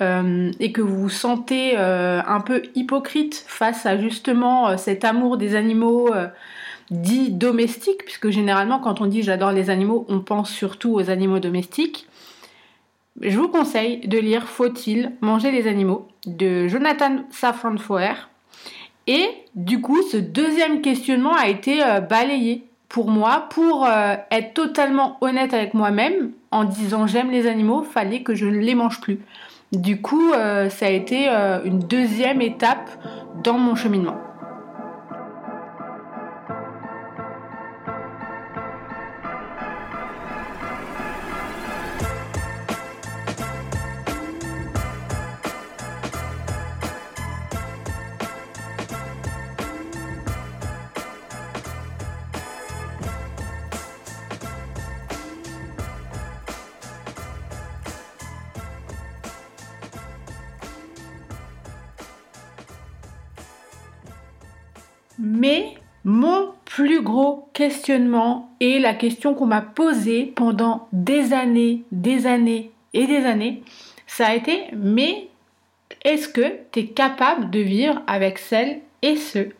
euh, 0.00 0.50
et 0.58 0.72
que 0.72 0.80
vous 0.80 1.02
vous 1.02 1.08
sentez 1.08 1.78
euh, 1.78 2.20
un 2.26 2.40
peu 2.40 2.62
hypocrite 2.74 3.44
face 3.46 3.86
à 3.86 3.96
justement 3.96 4.68
euh, 4.68 4.76
cet 4.76 5.04
amour 5.04 5.36
des 5.36 5.54
animaux 5.54 6.10
dits 6.90 7.30
domestiques, 7.30 8.04
puisque 8.04 8.30
généralement 8.30 8.80
quand 8.80 9.00
on 9.00 9.06
dit 9.06 9.22
j'adore 9.22 9.52
les 9.52 9.70
animaux, 9.70 10.04
on 10.08 10.20
pense 10.20 10.50
surtout 10.50 10.94
aux 10.94 11.10
animaux 11.10 11.38
domestiques, 11.38 12.08
je 13.20 13.36
vous 13.38 13.48
conseille 13.48 14.06
de 14.06 14.18
lire 14.18 14.48
Faut-il 14.48 15.12
manger 15.20 15.50
les 15.50 15.66
animaux 15.66 16.08
de 16.26 16.66
Jonathan 16.66 17.24
Safran 17.30 17.76
Foer 17.76 18.28
et 19.08 19.26
du 19.54 19.80
coup, 19.80 20.02
ce 20.02 20.18
deuxième 20.18 20.82
questionnement 20.82 21.34
a 21.34 21.48
été 21.48 21.82
euh, 21.82 22.00
balayé 22.00 22.62
pour 22.90 23.10
moi 23.10 23.46
pour 23.50 23.86
euh, 23.86 24.14
être 24.30 24.52
totalement 24.52 25.16
honnête 25.22 25.54
avec 25.54 25.72
moi-même 25.72 26.30
en 26.50 26.64
disant 26.64 27.06
j'aime 27.06 27.30
les 27.30 27.46
animaux, 27.46 27.82
fallait 27.82 28.22
que 28.22 28.34
je 28.34 28.44
ne 28.44 28.58
les 28.58 28.74
mange 28.74 29.00
plus. 29.00 29.18
Du 29.72 30.00
coup, 30.02 30.32
euh, 30.32 30.68
ça 30.68 30.86
a 30.86 30.90
été 30.90 31.28
une 31.64 31.80
deuxième 31.80 32.40
étape 32.42 32.90
dans 33.42 33.58
mon 33.58 33.74
cheminement. 33.74 34.16
Et 68.60 68.78
la 68.78 68.94
question 68.94 69.34
qu'on 69.34 69.46
m'a 69.46 69.60
posée 69.60 70.32
pendant 70.34 70.88
des 70.92 71.32
années, 71.32 71.82
des 71.92 72.26
années 72.26 72.70
et 72.94 73.06
des 73.06 73.24
années, 73.24 73.62
ça 74.06 74.28
a 74.28 74.34
été 74.34 74.64
mais 74.72 75.28
est-ce 76.04 76.28
que 76.28 76.56
tu 76.72 76.80
es 76.80 76.86
capable 76.86 77.50
de 77.50 77.60
vivre 77.60 78.02
avec 78.06 78.38
celles 78.38 78.80
et 79.02 79.16
ceux 79.16 79.50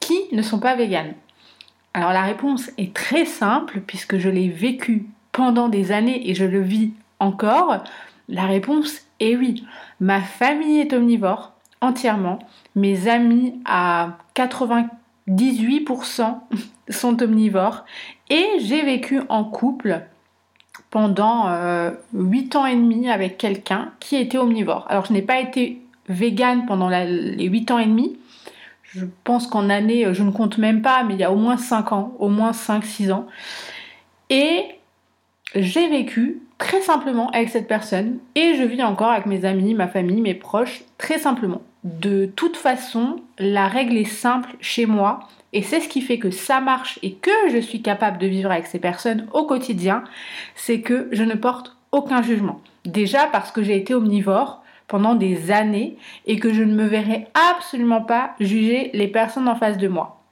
qui 0.00 0.16
ne 0.32 0.42
sont 0.42 0.58
pas 0.58 0.76
véganes? 0.76 1.14
Alors 1.94 2.12
la 2.12 2.22
réponse 2.22 2.70
est 2.78 2.94
très 2.94 3.24
simple 3.24 3.80
puisque 3.86 4.18
je 4.18 4.28
l'ai 4.28 4.48
vécu 4.48 5.06
pendant 5.32 5.68
des 5.68 5.92
années 5.92 6.28
et 6.28 6.34
je 6.34 6.44
le 6.44 6.60
vis 6.60 6.90
encore. 7.18 7.82
La 8.28 8.46
réponse 8.46 9.00
est 9.20 9.36
oui. 9.36 9.64
Ma 10.00 10.20
famille 10.20 10.80
est 10.80 10.92
omnivore 10.92 11.52
entièrement. 11.80 12.38
Mes 12.74 13.08
amis 13.08 13.54
à 13.64 14.18
80 14.34 14.88
18% 15.28 16.38
sont 16.88 17.22
omnivores. 17.22 17.84
Et 18.30 18.44
j'ai 18.60 18.82
vécu 18.82 19.20
en 19.28 19.44
couple 19.44 20.02
pendant 20.90 21.46
8 22.12 22.54
euh, 22.54 22.58
ans 22.58 22.66
et 22.66 22.76
demi 22.76 23.10
avec 23.10 23.38
quelqu'un 23.38 23.92
qui 24.00 24.16
était 24.16 24.38
omnivore. 24.38 24.86
Alors 24.88 25.06
je 25.06 25.12
n'ai 25.12 25.22
pas 25.22 25.40
été 25.40 25.82
végane 26.08 26.66
pendant 26.66 26.88
les 26.88 27.44
8 27.44 27.70
ans 27.70 27.78
et 27.78 27.86
demi. 27.86 28.18
Je 28.82 29.04
pense 29.24 29.46
qu'en 29.46 29.68
année, 29.68 30.06
je 30.14 30.22
ne 30.22 30.30
compte 30.30 30.58
même 30.58 30.80
pas, 30.80 31.02
mais 31.02 31.14
il 31.14 31.20
y 31.20 31.24
a 31.24 31.32
au 31.32 31.36
moins 31.36 31.56
5 31.56 31.92
ans, 31.92 32.14
au 32.18 32.28
moins 32.28 32.52
5-6 32.52 33.12
ans. 33.12 33.26
Et 34.30 34.64
j'ai 35.54 35.88
vécu 35.88 36.40
très 36.58 36.80
simplement 36.80 37.30
avec 37.30 37.50
cette 37.50 37.68
personne 37.68 38.18
et 38.34 38.54
je 38.54 38.62
vis 38.62 38.82
encore 38.82 39.10
avec 39.10 39.26
mes 39.26 39.44
amis, 39.44 39.74
ma 39.74 39.88
famille, 39.88 40.20
mes 40.20 40.34
proches, 40.34 40.82
très 40.98 41.18
simplement 41.18 41.62
de 41.86 42.26
toute 42.26 42.56
façon, 42.56 43.20
la 43.38 43.68
règle 43.68 43.96
est 43.96 44.04
simple 44.04 44.56
chez 44.60 44.86
moi 44.86 45.20
et 45.52 45.62
c'est 45.62 45.80
ce 45.80 45.88
qui 45.88 46.00
fait 46.00 46.18
que 46.18 46.32
ça 46.32 46.60
marche 46.60 46.98
et 47.04 47.14
que 47.14 47.30
je 47.52 47.58
suis 47.58 47.80
capable 47.80 48.18
de 48.18 48.26
vivre 48.26 48.50
avec 48.50 48.66
ces 48.66 48.80
personnes 48.80 49.28
au 49.32 49.46
quotidien, 49.46 50.02
c'est 50.56 50.80
que 50.80 51.08
je 51.12 51.22
ne 51.22 51.34
porte 51.34 51.76
aucun 51.92 52.22
jugement. 52.22 52.60
Déjà 52.84 53.26
parce 53.26 53.52
que 53.52 53.62
j'ai 53.62 53.76
été 53.76 53.94
omnivore 53.94 54.64
pendant 54.88 55.14
des 55.14 55.52
années 55.52 55.96
et 56.26 56.40
que 56.40 56.52
je 56.52 56.64
ne 56.64 56.74
me 56.74 56.86
verrai 56.86 57.28
absolument 57.52 58.02
pas 58.02 58.34
juger 58.40 58.90
les 58.92 59.08
personnes 59.08 59.48
en 59.48 59.54
face 59.54 59.78
de 59.78 59.86
moi. 59.86 60.24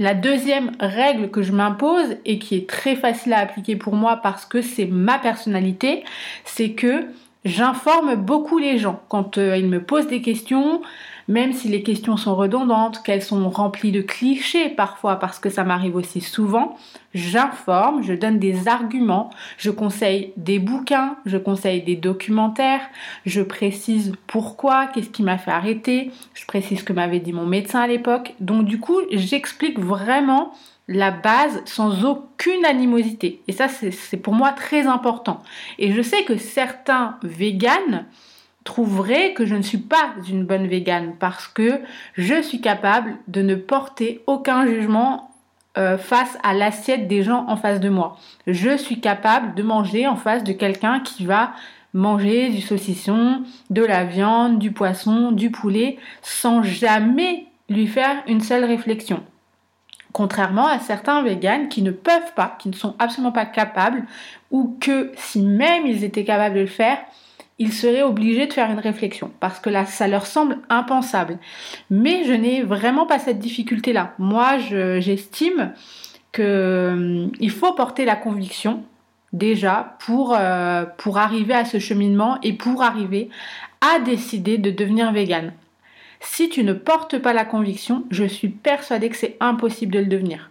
La 0.00 0.14
deuxième 0.14 0.72
règle 0.80 1.30
que 1.30 1.42
je 1.42 1.52
m'impose 1.52 2.16
et 2.24 2.40
qui 2.40 2.56
est 2.56 2.68
très 2.68 2.96
facile 2.96 3.32
à 3.32 3.38
appliquer 3.38 3.76
pour 3.76 3.94
moi 3.94 4.16
parce 4.16 4.44
que 4.44 4.60
c'est 4.60 4.86
ma 4.86 5.20
personnalité, 5.20 6.02
c'est 6.44 6.72
que 6.72 7.06
J'informe 7.44 8.16
beaucoup 8.16 8.58
les 8.58 8.76
gens 8.76 9.00
quand 9.08 9.38
euh, 9.38 9.56
ils 9.56 9.66
me 9.66 9.82
posent 9.82 10.08
des 10.08 10.20
questions, 10.20 10.82
même 11.26 11.54
si 11.54 11.68
les 11.68 11.82
questions 11.82 12.18
sont 12.18 12.34
redondantes, 12.34 13.02
qu'elles 13.02 13.22
sont 13.22 13.48
remplies 13.48 13.92
de 13.92 14.02
clichés 14.02 14.68
parfois, 14.68 15.16
parce 15.16 15.38
que 15.38 15.48
ça 15.48 15.64
m'arrive 15.64 15.96
aussi 15.96 16.20
souvent. 16.20 16.76
J'informe, 17.14 18.02
je 18.02 18.12
donne 18.12 18.38
des 18.38 18.68
arguments, 18.68 19.30
je 19.56 19.70
conseille 19.70 20.34
des 20.36 20.58
bouquins, 20.58 21.16
je 21.24 21.38
conseille 21.38 21.80
des 21.82 21.96
documentaires, 21.96 22.82
je 23.24 23.40
précise 23.40 24.12
pourquoi, 24.26 24.88
qu'est-ce 24.88 25.08
qui 25.08 25.22
m'a 25.22 25.38
fait 25.38 25.50
arrêter, 25.50 26.10
je 26.34 26.44
précise 26.44 26.80
ce 26.80 26.84
que 26.84 26.92
m'avait 26.92 27.20
dit 27.20 27.32
mon 27.32 27.46
médecin 27.46 27.80
à 27.80 27.86
l'époque. 27.86 28.34
Donc 28.40 28.66
du 28.66 28.78
coup, 28.78 29.00
j'explique 29.10 29.78
vraiment 29.78 30.52
la 30.90 31.12
base 31.12 31.62
sans 31.66 32.04
aucune 32.04 32.64
animosité. 32.64 33.40
Et 33.46 33.52
ça, 33.52 33.68
c'est 33.68 34.16
pour 34.16 34.34
moi 34.34 34.50
très 34.50 34.86
important. 34.86 35.40
Et 35.78 35.92
je 35.92 36.02
sais 36.02 36.24
que 36.24 36.36
certains 36.36 37.16
véganes 37.22 38.06
trouveraient 38.64 39.32
que 39.32 39.46
je 39.46 39.54
ne 39.54 39.62
suis 39.62 39.78
pas 39.78 40.10
une 40.28 40.44
bonne 40.44 40.66
végane 40.66 41.14
parce 41.18 41.46
que 41.46 41.80
je 42.14 42.42
suis 42.42 42.60
capable 42.60 43.16
de 43.28 43.40
ne 43.40 43.54
porter 43.54 44.22
aucun 44.26 44.66
jugement 44.66 45.30
euh, 45.78 45.96
face 45.96 46.36
à 46.42 46.54
l'assiette 46.54 47.06
des 47.06 47.22
gens 47.22 47.46
en 47.46 47.56
face 47.56 47.78
de 47.78 47.88
moi. 47.88 48.18
Je 48.48 48.76
suis 48.76 49.00
capable 49.00 49.54
de 49.54 49.62
manger 49.62 50.08
en 50.08 50.16
face 50.16 50.42
de 50.42 50.52
quelqu'un 50.52 50.98
qui 50.98 51.24
va 51.24 51.52
manger 51.94 52.50
du 52.50 52.60
saucisson, 52.60 53.42
de 53.70 53.84
la 53.84 54.04
viande, 54.04 54.58
du 54.58 54.72
poisson, 54.72 55.30
du 55.30 55.50
poulet, 55.50 55.98
sans 56.20 56.62
jamais 56.64 57.46
lui 57.68 57.86
faire 57.86 58.22
une 58.26 58.40
seule 58.40 58.64
réflexion. 58.64 59.22
Contrairement 60.12 60.66
à 60.66 60.78
certains 60.78 61.22
véganes 61.22 61.68
qui 61.68 61.82
ne 61.82 61.90
peuvent 61.90 62.34
pas, 62.34 62.56
qui 62.58 62.68
ne 62.68 62.74
sont 62.74 62.94
absolument 62.98 63.32
pas 63.32 63.46
capables, 63.46 64.04
ou 64.50 64.76
que 64.80 65.12
si 65.16 65.40
même 65.40 65.86
ils 65.86 66.04
étaient 66.04 66.24
capables 66.24 66.56
de 66.56 66.60
le 66.60 66.66
faire, 66.66 66.98
ils 67.60 67.72
seraient 67.72 68.02
obligés 68.02 68.46
de 68.46 68.52
faire 68.52 68.70
une 68.70 68.78
réflexion 68.78 69.30
parce 69.38 69.60
que 69.60 69.68
là 69.68 69.84
ça 69.84 70.08
leur 70.08 70.26
semble 70.26 70.58
impensable. 70.70 71.38
Mais 71.90 72.24
je 72.24 72.32
n'ai 72.32 72.62
vraiment 72.62 73.06
pas 73.06 73.18
cette 73.18 73.38
difficulté 73.38 73.92
là. 73.92 74.14
Moi 74.18 74.58
j'estime 74.98 75.74
qu'il 76.32 76.44
hum, 76.44 77.50
faut 77.50 77.74
porter 77.74 78.06
la 78.06 78.16
conviction 78.16 78.82
déjà 79.34 79.96
pour, 80.00 80.34
euh, 80.34 80.84
pour 80.96 81.18
arriver 81.18 81.54
à 81.54 81.66
ce 81.66 81.78
cheminement 81.78 82.38
et 82.42 82.54
pour 82.54 82.82
arriver 82.82 83.28
à 83.80 84.00
décider 84.00 84.58
de 84.58 84.70
devenir 84.70 85.12
végane. 85.12 85.52
Si 86.20 86.50
tu 86.50 86.64
ne 86.64 86.74
portes 86.74 87.18
pas 87.18 87.32
la 87.32 87.44
conviction, 87.44 88.04
je 88.10 88.24
suis 88.24 88.48
persuadée 88.48 89.08
que 89.08 89.16
c'est 89.16 89.36
impossible 89.40 89.92
de 89.92 89.98
le 90.00 90.06
devenir. 90.06 90.50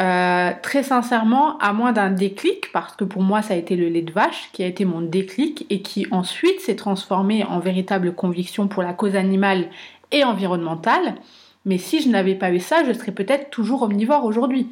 Euh, 0.00 0.50
très 0.60 0.82
sincèrement, 0.82 1.56
à 1.58 1.72
moins 1.72 1.92
d'un 1.92 2.10
déclic, 2.10 2.72
parce 2.72 2.96
que 2.96 3.04
pour 3.04 3.22
moi 3.22 3.42
ça 3.42 3.54
a 3.54 3.56
été 3.56 3.76
le 3.76 3.88
lait 3.88 4.02
de 4.02 4.10
vache 4.10 4.50
qui 4.52 4.64
a 4.64 4.66
été 4.66 4.84
mon 4.84 5.02
déclic 5.02 5.66
et 5.70 5.82
qui 5.82 6.06
ensuite 6.10 6.60
s'est 6.60 6.74
transformé 6.74 7.44
en 7.44 7.60
véritable 7.60 8.12
conviction 8.12 8.66
pour 8.66 8.82
la 8.82 8.92
cause 8.92 9.14
animale 9.14 9.68
et 10.10 10.24
environnementale, 10.24 11.14
mais 11.64 11.78
si 11.78 12.00
je 12.00 12.08
n'avais 12.08 12.34
pas 12.34 12.50
eu 12.50 12.58
ça, 12.58 12.82
je 12.84 12.92
serais 12.92 13.12
peut-être 13.12 13.50
toujours 13.50 13.82
omnivore 13.82 14.24
aujourd'hui. 14.24 14.68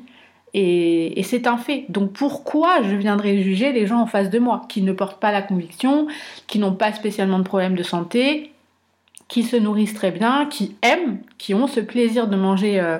Et, 0.55 1.19
et 1.19 1.23
c'est 1.23 1.47
un 1.47 1.57
fait. 1.57 1.87
Donc 1.89 2.13
pourquoi 2.13 2.83
je 2.83 2.95
viendrais 2.97 3.43
juger 3.43 3.73
les 3.73 3.87
gens 3.87 4.01
en 4.01 4.07
face 4.07 4.29
de 4.29 4.39
moi 4.39 4.63
qui 4.69 4.83
ne 4.83 4.93
portent 4.93 5.21
pas 5.21 5.33
la 5.33 5.41
conviction, 5.41 6.09
qui 6.47 6.59
n'ont 6.59 6.75
pas 6.75 6.93
spécialement 6.93 7.39
de 7.39 7.45
problème 7.45 7.75
de 7.75 7.83
santé, 7.83 8.52
qui 9.29 9.43
se 9.43 9.57
nourrissent 9.57 9.95
très 9.95 10.11
bien, 10.11 10.47
qui 10.47 10.77
aiment, 10.83 11.19
qui 11.39 11.55
ont 11.55 11.67
ce 11.67 11.81
plaisir 11.81 12.29
de 12.29 12.37
manger, 12.37 12.81
euh, 12.81 12.99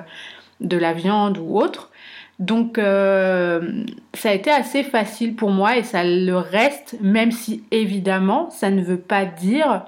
de 0.61 0.77
la 0.77 0.93
viande 0.93 1.37
ou 1.37 1.57
autre. 1.57 1.91
Donc 2.39 2.77
euh, 2.77 3.83
ça 4.13 4.29
a 4.29 4.33
été 4.33 4.49
assez 4.49 4.83
facile 4.83 5.35
pour 5.35 5.51
moi 5.51 5.77
et 5.77 5.83
ça 5.83 6.03
le 6.03 6.35
reste, 6.35 6.97
même 6.99 7.31
si 7.31 7.63
évidemment 7.71 8.49
ça 8.49 8.71
ne 8.71 8.81
veut 8.81 8.99
pas 8.99 9.25
dire 9.25 9.85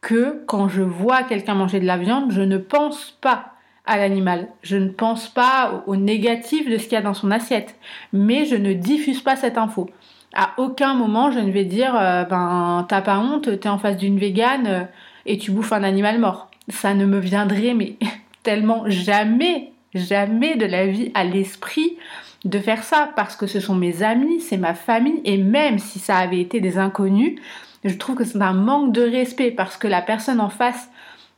que 0.00 0.42
quand 0.46 0.68
je 0.68 0.82
vois 0.82 1.22
quelqu'un 1.22 1.54
manger 1.54 1.78
de 1.78 1.86
la 1.86 1.96
viande, 1.96 2.32
je 2.32 2.40
ne 2.40 2.58
pense 2.58 3.16
pas 3.20 3.52
à 3.86 3.98
l'animal. 3.98 4.48
Je 4.62 4.76
ne 4.76 4.88
pense 4.88 5.28
pas 5.28 5.84
au 5.86 5.96
négatif 5.96 6.68
de 6.68 6.76
ce 6.76 6.84
qu'il 6.84 6.92
y 6.92 6.96
a 6.96 7.02
dans 7.02 7.14
son 7.14 7.30
assiette, 7.30 7.76
mais 8.12 8.46
je 8.46 8.56
ne 8.56 8.72
diffuse 8.72 9.20
pas 9.20 9.36
cette 9.36 9.58
info. 9.58 9.88
À 10.34 10.50
aucun 10.58 10.94
moment 10.94 11.30
je 11.30 11.38
ne 11.38 11.50
vais 11.50 11.64
dire 11.64 11.94
euh, 11.96 12.24
ben 12.24 12.84
t'as 12.88 13.00
pas 13.00 13.18
honte, 13.18 13.60
t'es 13.60 13.68
en 13.68 13.78
face 13.78 13.96
d'une 13.96 14.18
végane 14.18 14.88
et 15.26 15.38
tu 15.38 15.50
bouffes 15.50 15.72
un 15.72 15.82
animal 15.82 16.18
mort. 16.18 16.50
Ça 16.68 16.94
ne 16.94 17.06
me 17.06 17.18
viendrait 17.18 17.74
mais 17.74 17.96
tellement 18.42 18.84
jamais 18.86 19.72
jamais 19.94 20.56
de 20.56 20.66
la 20.66 20.86
vie 20.86 21.10
à 21.14 21.24
l'esprit 21.24 21.96
de 22.44 22.58
faire 22.58 22.84
ça 22.84 23.10
parce 23.16 23.36
que 23.36 23.46
ce 23.46 23.60
sont 23.60 23.74
mes 23.74 24.02
amis, 24.02 24.40
c'est 24.40 24.56
ma 24.56 24.74
famille 24.74 25.20
et 25.24 25.36
même 25.36 25.78
si 25.78 25.98
ça 25.98 26.16
avait 26.16 26.40
été 26.40 26.60
des 26.60 26.78
inconnus, 26.78 27.38
je 27.84 27.94
trouve 27.94 28.16
que 28.16 28.24
c'est 28.24 28.40
un 28.40 28.52
manque 28.52 28.92
de 28.92 29.02
respect 29.02 29.50
parce 29.50 29.76
que 29.76 29.88
la 29.88 30.02
personne 30.02 30.40
en 30.40 30.48
face 30.48 30.88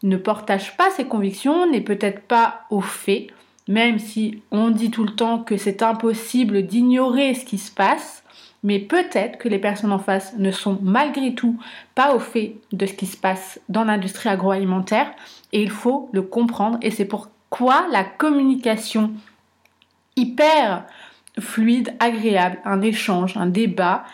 ne 0.02 0.16
partage 0.16 0.76
pas 0.76 0.90
ses 0.90 1.04
convictions, 1.04 1.70
n'est 1.70 1.80
peut-être 1.80 2.22
pas 2.22 2.62
au 2.70 2.80
fait, 2.80 3.28
même 3.68 3.98
si 3.98 4.42
on 4.50 4.70
dit 4.70 4.90
tout 4.90 5.04
le 5.04 5.14
temps 5.14 5.38
que 5.38 5.56
c'est 5.56 5.82
impossible 5.82 6.66
d'ignorer 6.66 7.34
ce 7.34 7.44
qui 7.44 7.58
se 7.58 7.70
passe, 7.70 8.21
mais 8.62 8.78
peut-être 8.78 9.38
que 9.38 9.48
les 9.48 9.58
personnes 9.58 9.92
en 9.92 9.98
face 9.98 10.34
ne 10.38 10.50
sont 10.50 10.78
malgré 10.82 11.34
tout 11.34 11.58
pas 11.94 12.14
au 12.14 12.18
fait 12.18 12.56
de 12.72 12.86
ce 12.86 12.94
qui 12.94 13.06
se 13.06 13.16
passe 13.16 13.60
dans 13.68 13.84
l'industrie 13.84 14.28
agroalimentaire 14.28 15.10
et 15.52 15.62
il 15.62 15.70
faut 15.70 16.08
le 16.12 16.22
comprendre 16.22 16.78
et 16.82 16.90
c'est 16.90 17.04
pour 17.04 17.28
quoi 17.50 17.86
la 17.90 18.04
communication 18.04 19.12
hyper 20.16 20.84
fluide, 21.38 21.94
agréable, 21.98 22.58
un 22.64 22.82
échange, 22.82 23.36
un 23.36 23.46
débat 23.46 24.04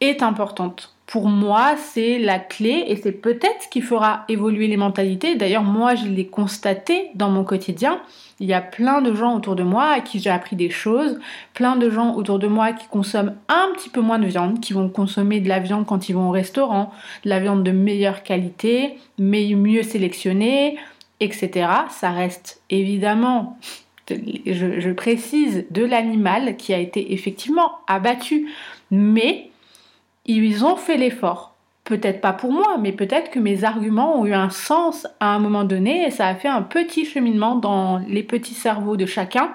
est 0.00 0.22
importante. 0.22 0.94
Pour 1.08 1.28
moi, 1.28 1.74
c'est 1.78 2.18
la 2.18 2.38
clé 2.38 2.84
et 2.86 2.96
c'est 2.96 3.12
peut-être 3.12 3.62
ce 3.62 3.68
qui 3.68 3.80
fera 3.80 4.26
évoluer 4.28 4.66
les 4.66 4.76
mentalités. 4.76 5.36
D'ailleurs, 5.36 5.62
moi, 5.62 5.94
je 5.94 6.04
l'ai 6.04 6.26
constaté 6.26 7.08
dans 7.14 7.30
mon 7.30 7.44
quotidien. 7.44 8.02
Il 8.40 8.46
y 8.46 8.52
a 8.52 8.60
plein 8.60 9.00
de 9.00 9.14
gens 9.14 9.34
autour 9.34 9.56
de 9.56 9.62
moi 9.62 9.86
à 9.86 10.00
qui 10.00 10.20
j'ai 10.20 10.28
appris 10.28 10.54
des 10.54 10.68
choses, 10.68 11.18
plein 11.54 11.76
de 11.76 11.88
gens 11.88 12.14
autour 12.14 12.38
de 12.38 12.46
moi 12.46 12.72
qui 12.72 12.86
consomment 12.88 13.36
un 13.48 13.70
petit 13.74 13.88
peu 13.88 14.02
moins 14.02 14.18
de 14.18 14.26
viande, 14.26 14.60
qui 14.60 14.74
vont 14.74 14.90
consommer 14.90 15.40
de 15.40 15.48
la 15.48 15.60
viande 15.60 15.86
quand 15.86 16.10
ils 16.10 16.12
vont 16.12 16.28
au 16.28 16.30
restaurant, 16.30 16.92
de 17.24 17.30
la 17.30 17.40
viande 17.40 17.64
de 17.64 17.70
meilleure 17.70 18.22
qualité, 18.22 18.98
mieux 19.18 19.82
sélectionnée, 19.82 20.76
etc. 21.20 21.70
Ça 21.88 22.10
reste 22.10 22.60
évidemment, 22.68 23.58
je, 24.10 24.92
précise, 24.92 25.64
de 25.70 25.86
l'animal 25.86 26.58
qui 26.58 26.74
a 26.74 26.78
été 26.78 27.14
effectivement 27.14 27.78
abattu. 27.86 28.50
Mais 28.90 29.47
ils 30.28 30.64
ont 30.64 30.76
fait 30.76 30.96
l'effort. 30.96 31.54
Peut-être 31.84 32.20
pas 32.20 32.34
pour 32.34 32.52
moi, 32.52 32.76
mais 32.78 32.92
peut-être 32.92 33.30
que 33.30 33.38
mes 33.38 33.64
arguments 33.64 34.20
ont 34.20 34.26
eu 34.26 34.34
un 34.34 34.50
sens 34.50 35.06
à 35.20 35.34
un 35.34 35.38
moment 35.38 35.64
donné 35.64 36.06
et 36.06 36.10
ça 36.10 36.26
a 36.26 36.34
fait 36.34 36.48
un 36.48 36.62
petit 36.62 37.06
cheminement 37.06 37.56
dans 37.56 37.98
les 38.06 38.22
petits 38.22 38.54
cerveaux 38.54 38.96
de 38.96 39.06
chacun 39.06 39.54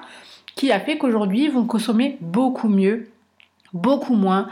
qui 0.55 0.71
a 0.71 0.79
fait 0.79 0.97
qu'aujourd'hui 0.97 1.45
ils 1.45 1.51
vont 1.51 1.65
consommer 1.65 2.17
beaucoup 2.21 2.69
mieux, 2.69 3.09
beaucoup 3.73 4.15
moins, 4.15 4.47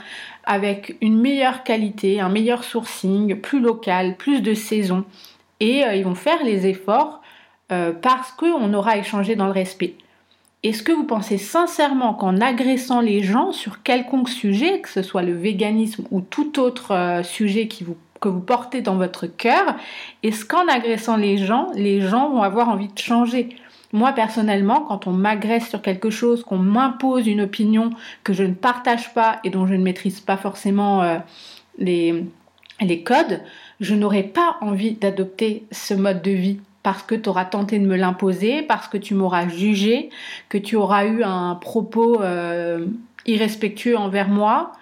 avec 0.46 0.96
une 1.02 1.20
meilleure 1.20 1.64
qualité, 1.64 2.22
un 2.22 2.30
meilleur 2.30 2.64
sourcing, 2.64 3.36
plus 3.36 3.60
local, 3.60 4.16
plus 4.16 4.42
de 4.42 4.54
saison 4.54 5.06
et 5.60 5.84
euh, 5.84 5.96
ils 5.96 6.04
vont 6.04 6.16
faire 6.16 6.44
les 6.44 6.68
efforts 6.68 7.22
euh, 7.72 7.94
parce 7.94 8.32
qu'on 8.32 8.74
aura 8.74 8.98
échangé 8.98 9.36
dans 9.36 9.46
le 9.46 9.52
respect. 9.54 9.96
Est-ce 10.64 10.84
que 10.84 10.92
vous 10.92 11.06
pensez 11.06 11.40
sincèrement 11.40 12.14
qu'en 12.14 12.40
agressant 12.40 13.02
les 13.02 13.24
gens 13.24 13.52
sur 13.52 13.82
quelconque 13.82 14.30
sujet, 14.30 14.80
que 14.82 14.90
ce 14.90 15.02
soit 15.02 15.24
le 15.24 15.34
véganisme 15.34 16.06
ou 16.12 16.22
tout 16.22 16.60
autre 16.60 16.92
euh, 16.92 17.24
sujet 17.24 17.68
que 17.68 18.30
vous 18.30 18.40
portez 18.40 18.82
dans 18.82 18.96
votre 18.96 19.26
cœur, 19.26 19.76
est-ce 20.22 20.46
qu'en 20.46 20.68
agressant 20.68 21.18
les 21.18 21.40
gens, 21.40 21.72
les 21.74 22.02
gens 22.02 22.30
vont 22.30 22.44
avoir 22.44 22.70
envie 22.70 22.90
de 22.90 23.00
changer? 23.00 23.50
Moi 23.92 24.14
personnellement, 24.14 24.82
quand 24.82 25.08
on 25.08 25.12
m'agresse 25.12 25.68
sur 25.68 25.82
quelque 25.82 26.12
chose, 26.12 26.44
qu'on 26.44 26.60
m'impose 26.60 27.26
une 27.28 27.42
opinion 27.42 27.90
que 28.24 28.34
je 28.34 28.44
ne 28.44 28.54
partage 28.54 29.16
pas 29.16 29.40
et 29.44 29.50
dont 29.50 29.66
je 29.66 29.74
ne 29.74 29.84
maîtrise 29.84 30.20
pas 30.20 30.38
forcément 30.38 31.20
les, 31.80 32.24
les 32.80 33.04
codes, 33.04 33.42
je 33.80 33.96
n'aurais 33.96 34.24
pas 34.24 34.58
envie 34.62 34.94
d'adopter 34.94 35.66
ce 35.72 35.94
mode 35.94 36.22
de 36.22 36.32
vie 36.32 36.60
parce 36.84 37.04
que 37.04 37.16
tu 37.16 37.30
auras 37.30 37.46
tenté 37.46 37.80
de 37.80 37.86
me 37.86 37.96
l'imposer, 37.96 38.64
parce 38.64 38.88
que 38.88 38.98
tu 38.98 39.14
m'auras 39.14 39.48
jugé, 39.48 40.10
que 40.50 40.58
tu 40.58 40.76
auras 40.76 41.06
eu 41.06 41.24
un 41.24 41.56
propos 41.56 42.22
euh, 42.22 42.86
irrespectueux 43.26 43.98
envers 43.98 44.30
moi. 44.30 44.74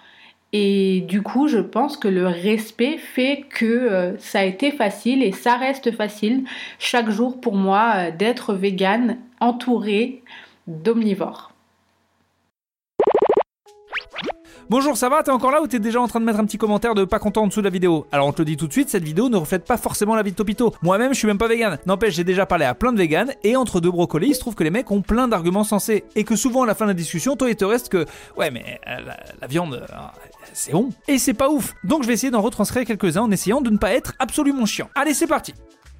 Et 0.52 1.02
du 1.02 1.22
coup, 1.22 1.46
je 1.46 1.58
pense 1.58 1.96
que 1.96 2.08
le 2.08 2.26
respect 2.26 2.98
fait 2.98 3.44
que 3.48 3.64
euh, 3.64 4.18
ça 4.18 4.40
a 4.40 4.44
été 4.44 4.72
facile 4.72 5.22
et 5.22 5.32
ça 5.32 5.56
reste 5.56 5.92
facile 5.92 6.44
chaque 6.78 7.10
jour 7.10 7.40
pour 7.40 7.54
moi 7.54 7.92
euh, 7.94 8.10
d'être 8.10 8.54
végane 8.54 9.18
entourée 9.38 10.22
d'omnivores. 10.66 11.49
Bonjour, 14.70 14.96
ça 14.96 15.08
va? 15.08 15.24
T'es 15.24 15.32
encore 15.32 15.50
là 15.50 15.60
ou 15.60 15.66
t'es 15.66 15.80
déjà 15.80 16.00
en 16.00 16.06
train 16.06 16.20
de 16.20 16.24
mettre 16.24 16.38
un 16.38 16.44
petit 16.44 16.56
commentaire 16.56 16.94
de 16.94 17.02
pas 17.02 17.18
content 17.18 17.42
en 17.42 17.48
dessous 17.48 17.58
de 17.58 17.64
la 17.64 17.70
vidéo? 17.70 18.06
Alors 18.12 18.28
on 18.28 18.32
te 18.32 18.40
le 18.40 18.44
dit 18.44 18.56
tout 18.56 18.68
de 18.68 18.72
suite, 18.72 18.88
cette 18.88 19.02
vidéo 19.02 19.28
ne 19.28 19.36
reflète 19.36 19.64
pas 19.64 19.76
forcément 19.76 20.14
la 20.14 20.22
vie 20.22 20.30
de 20.30 20.36
Topito. 20.36 20.72
Moi-même, 20.80 21.12
je 21.12 21.18
suis 21.18 21.26
même 21.26 21.38
pas 21.38 21.48
vegan. 21.48 21.76
N'empêche, 21.86 22.14
j'ai 22.14 22.22
déjà 22.22 22.46
parlé 22.46 22.66
à 22.66 22.74
plein 22.76 22.92
de 22.92 22.98
véganes 22.98 23.34
et 23.42 23.56
entre 23.56 23.80
deux 23.80 23.90
brocolis, 23.90 24.28
il 24.28 24.34
se 24.36 24.38
trouve 24.38 24.54
que 24.54 24.62
les 24.62 24.70
mecs 24.70 24.88
ont 24.92 25.02
plein 25.02 25.26
d'arguments 25.26 25.64
sensés 25.64 26.04
et 26.14 26.22
que 26.22 26.36
souvent 26.36 26.62
à 26.62 26.66
la 26.66 26.76
fin 26.76 26.84
de 26.84 26.90
la 26.90 26.94
discussion, 26.94 27.34
toi 27.34 27.50
il 27.50 27.56
te 27.56 27.64
reste 27.64 27.88
que 27.88 28.06
ouais 28.36 28.52
mais 28.52 28.78
euh, 28.86 28.98
la, 29.40 29.46
viande, 29.48 29.74
euh, 29.74 29.96
c'est 30.52 30.70
bon. 30.70 30.90
Et 31.08 31.18
c'est 31.18 31.34
pas 31.34 31.50
ouf. 31.50 31.74
Donc 31.82 32.04
je 32.04 32.06
vais 32.06 32.14
essayer 32.14 32.30
d'en 32.30 32.40
retranscrire 32.40 32.84
quelques-uns 32.84 33.22
en 33.22 33.30
essayant 33.32 33.60
de 33.62 33.70
ne 33.70 33.76
pas 33.76 33.90
être 33.90 34.14
absolument 34.20 34.66
chiant. 34.66 34.88
Allez, 34.94 35.14
c'est 35.14 35.26
parti. 35.26 35.52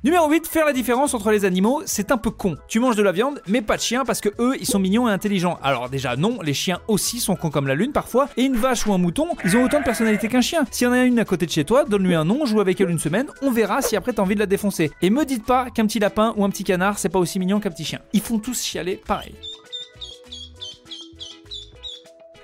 Numéro 0.02 0.30
8, 0.30 0.46
faire 0.46 0.64
la 0.64 0.72
différence 0.72 1.12
entre 1.12 1.30
les 1.30 1.44
animaux, 1.44 1.82
c'est 1.84 2.10
un 2.10 2.16
peu 2.16 2.30
con. 2.30 2.56
Tu 2.68 2.80
manges 2.80 2.96
de 2.96 3.02
la 3.02 3.12
viande, 3.12 3.42
mais 3.46 3.60
pas 3.60 3.76
de 3.76 3.82
chien 3.82 4.06
parce 4.06 4.22
que 4.22 4.30
eux, 4.38 4.56
ils 4.58 4.66
sont 4.66 4.78
mignons 4.78 5.06
et 5.06 5.12
intelligents. 5.12 5.58
Alors 5.62 5.90
déjà 5.90 6.16
non, 6.16 6.38
les 6.40 6.54
chiens 6.54 6.80
aussi 6.88 7.20
sont 7.20 7.36
cons 7.36 7.50
comme 7.50 7.66
la 7.66 7.74
lune 7.74 7.92
parfois, 7.92 8.30
et 8.38 8.44
une 8.44 8.56
vache 8.56 8.86
ou 8.86 8.94
un 8.94 8.98
mouton, 8.98 9.28
ils 9.44 9.58
ont 9.58 9.64
autant 9.64 9.80
de 9.80 9.84
personnalité 9.84 10.28
qu'un 10.28 10.40
chien. 10.40 10.64
S'il 10.70 10.86
y 10.86 10.88
en 10.88 10.94
a 10.94 11.04
une 11.04 11.18
à 11.18 11.26
côté 11.26 11.44
de 11.44 11.50
chez 11.50 11.66
toi, 11.66 11.84
donne-lui 11.84 12.14
un 12.14 12.24
nom, 12.24 12.46
joue 12.46 12.62
avec 12.62 12.80
elle 12.80 12.88
une 12.88 12.98
semaine, 12.98 13.26
on 13.42 13.50
verra 13.50 13.82
si 13.82 13.94
après 13.94 14.14
t'as 14.14 14.22
envie 14.22 14.36
de 14.36 14.40
la 14.40 14.46
défoncer. 14.46 14.90
Et 15.02 15.10
me 15.10 15.26
dites 15.26 15.44
pas 15.44 15.68
qu'un 15.68 15.84
petit 15.84 15.98
lapin 15.98 16.32
ou 16.38 16.46
un 16.46 16.48
petit 16.48 16.64
canard, 16.64 16.98
c'est 16.98 17.10
pas 17.10 17.18
aussi 17.18 17.38
mignon 17.38 17.60
qu'un 17.60 17.70
petit 17.70 17.84
chien. 17.84 18.00
Ils 18.14 18.22
font 18.22 18.38
tous 18.38 18.58
chialer 18.62 19.02
pareil. 19.06 19.34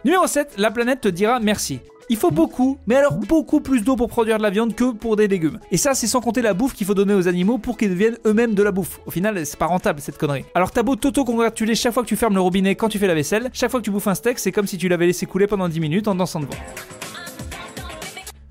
Numéro 0.05 0.27
7, 0.27 0.57
la 0.59 0.71
planète 0.71 1.01
te 1.01 1.09
dira 1.09 1.41
merci. 1.41 1.81
Il 2.09 2.17
faut 2.17 2.31
beaucoup, 2.31 2.79
mais 2.87 2.95
alors 2.95 3.15
beaucoup 3.17 3.61
plus 3.61 3.83
d'eau 3.83 3.97
pour 3.97 4.09
produire 4.09 4.39
de 4.39 4.43
la 4.45 4.51
viande 4.51 4.77
que 4.77 4.93
pour 4.93 5.17
des 5.17 5.27
légumes. 5.27 5.59
Et 5.73 5.77
ça, 5.77 5.93
c'est 5.95 6.07
sans 6.07 6.21
compter 6.21 6.41
la 6.41 6.55
bouffe 6.55 6.73
qu'il 6.73 6.87
faut 6.87 6.95
donner 6.95 7.15
aux 7.15 7.27
animaux 7.27 7.59
pour 7.59 7.77
qu'ils 7.77 7.91
deviennent 7.91 8.17
eux-mêmes 8.25 8.55
de 8.55 8.63
la 8.63 8.71
bouffe. 8.71 9.01
Au 9.07 9.11
final, 9.11 9.45
c'est 9.45 9.59
pas 9.59 9.67
rentable 9.67 10.01
cette 10.01 10.17
connerie. 10.17 10.45
Alors 10.55 10.71
t'as 10.71 10.85
beau 10.85 10.95
t'auto-congratuler 10.95 11.75
chaque 11.75 11.93
fois 11.93 12.05
que 12.05 12.09
tu 12.09 12.15
fermes 12.15 12.35
le 12.35 12.41
robinet 12.41 12.77
quand 12.77 12.89
tu 12.89 13.01
fais 13.01 13.09
la 13.09 13.15
vaisselle, 13.15 13.51
chaque 13.53 13.73
fois 13.73 13.81
que 13.81 13.85
tu 13.85 13.91
bouffes 13.91 14.07
un 14.07 14.15
steak, 14.15 14.39
c'est 14.39 14.53
comme 14.53 14.69
si 14.69 14.79
tu 14.79 14.89
l'avais 14.89 15.07
laissé 15.07 15.27
couler 15.27 15.49
pendant 15.49 15.69
10 15.69 15.81
minutes 15.81 16.07
en 16.07 16.15
dansant 16.15 16.39
devant. 16.39 16.55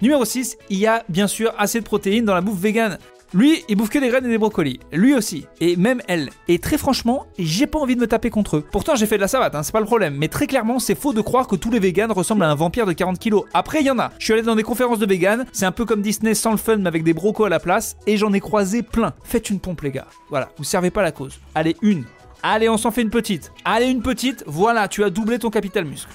Numéro 0.02 0.26
6, 0.26 0.58
il 0.70 0.78
y 0.78 0.88
a 0.88 1.06
bien 1.08 1.28
sûr 1.28 1.54
assez 1.58 1.80
de 1.80 1.86
protéines 1.86 2.26
dans 2.26 2.34
la 2.34 2.42
bouffe 2.42 2.60
végane. 2.60 3.00
Lui, 3.36 3.66
il 3.68 3.76
bouffe 3.76 3.90
que 3.90 4.00
des 4.00 4.08
graines 4.08 4.26
et 4.26 4.30
des 4.30 4.38
brocolis. 4.38 4.80
Lui 4.94 5.14
aussi. 5.14 5.46
Et 5.60 5.76
même 5.76 6.02
elle. 6.08 6.30
Et 6.48 6.58
très 6.58 6.78
franchement, 6.78 7.28
j'ai 7.38 7.68
pas 7.68 7.80
envie 7.80 7.98
de 7.98 8.00
me 8.00 8.08
taper 8.08 8.30
contre 8.30 8.56
eux. 8.56 8.66
Pourtant, 8.72 8.96
j'ai 8.96 9.08
fait 9.08 9.18
de 9.18 9.22
la 9.22 9.28
savate, 9.28 9.54
hein, 9.56 9.62
c'est 9.62 9.74
pas 9.74 9.82
le 9.82 9.86
problème. 9.86 10.16
Mais 10.16 10.30
très 10.30 10.48
clairement, 10.48 10.80
c'est 10.80 10.96
faux 10.96 11.12
de 11.12 11.20
croire 11.20 11.46
que 11.46 11.58
tous 11.58 11.70
les 11.70 11.80
véganes 11.80 12.14
ressemblent 12.14 12.44
à 12.44 12.50
un 12.50 12.56
vampire 12.56 12.86
de 12.86 12.94
40 12.94 13.20
kilos. 13.20 13.44
Après, 13.54 13.82
il 13.82 13.88
y 13.88 13.92
en 13.92 14.00
a. 14.00 14.12
Je 14.20 14.24
suis 14.24 14.32
allé 14.32 14.42
dans 14.42 14.56
des 14.56 14.64
conférences 14.64 15.00
de 15.00 15.06
véganes. 15.06 15.46
C'est 15.52 15.66
un 15.66 15.74
peu 15.74 15.84
comme 15.84 16.02
Disney 16.02 16.34
sans 16.34 16.52
le 16.52 16.58
fun, 16.58 16.78
mais 16.78 16.88
avec 16.88 17.04
des 17.04 17.14
brocos 17.14 17.44
à 17.44 17.50
la 17.50 17.60
place. 17.60 17.98
Et 18.08 18.16
j'en 18.16 18.32
ai 18.32 18.40
croisé 18.40 18.84
plein. 18.84 19.14
Faites 19.26 19.50
une 19.50 19.60
pompe, 19.60 19.82
les 19.82 19.92
gars. 19.92 20.08
Voilà, 20.30 20.48
vous 20.58 20.64
servez 20.64 20.90
pas 20.90 21.04
la 21.04 21.12
cause. 21.12 21.38
Allez, 21.56 21.76
une. 21.82 22.06
Allez, 22.42 22.70
on 22.70 22.78
s'en 22.78 22.92
fait 22.92 23.02
une 23.02 23.10
petite. 23.10 23.52
Allez, 23.66 23.88
une 23.88 24.02
petite. 24.02 24.46
Voilà, 24.48 24.88
tu 24.88 25.04
as 25.04 25.10
doublé 25.10 25.40
ton 25.40 25.50
capital 25.50 25.84
muscle. 25.84 26.08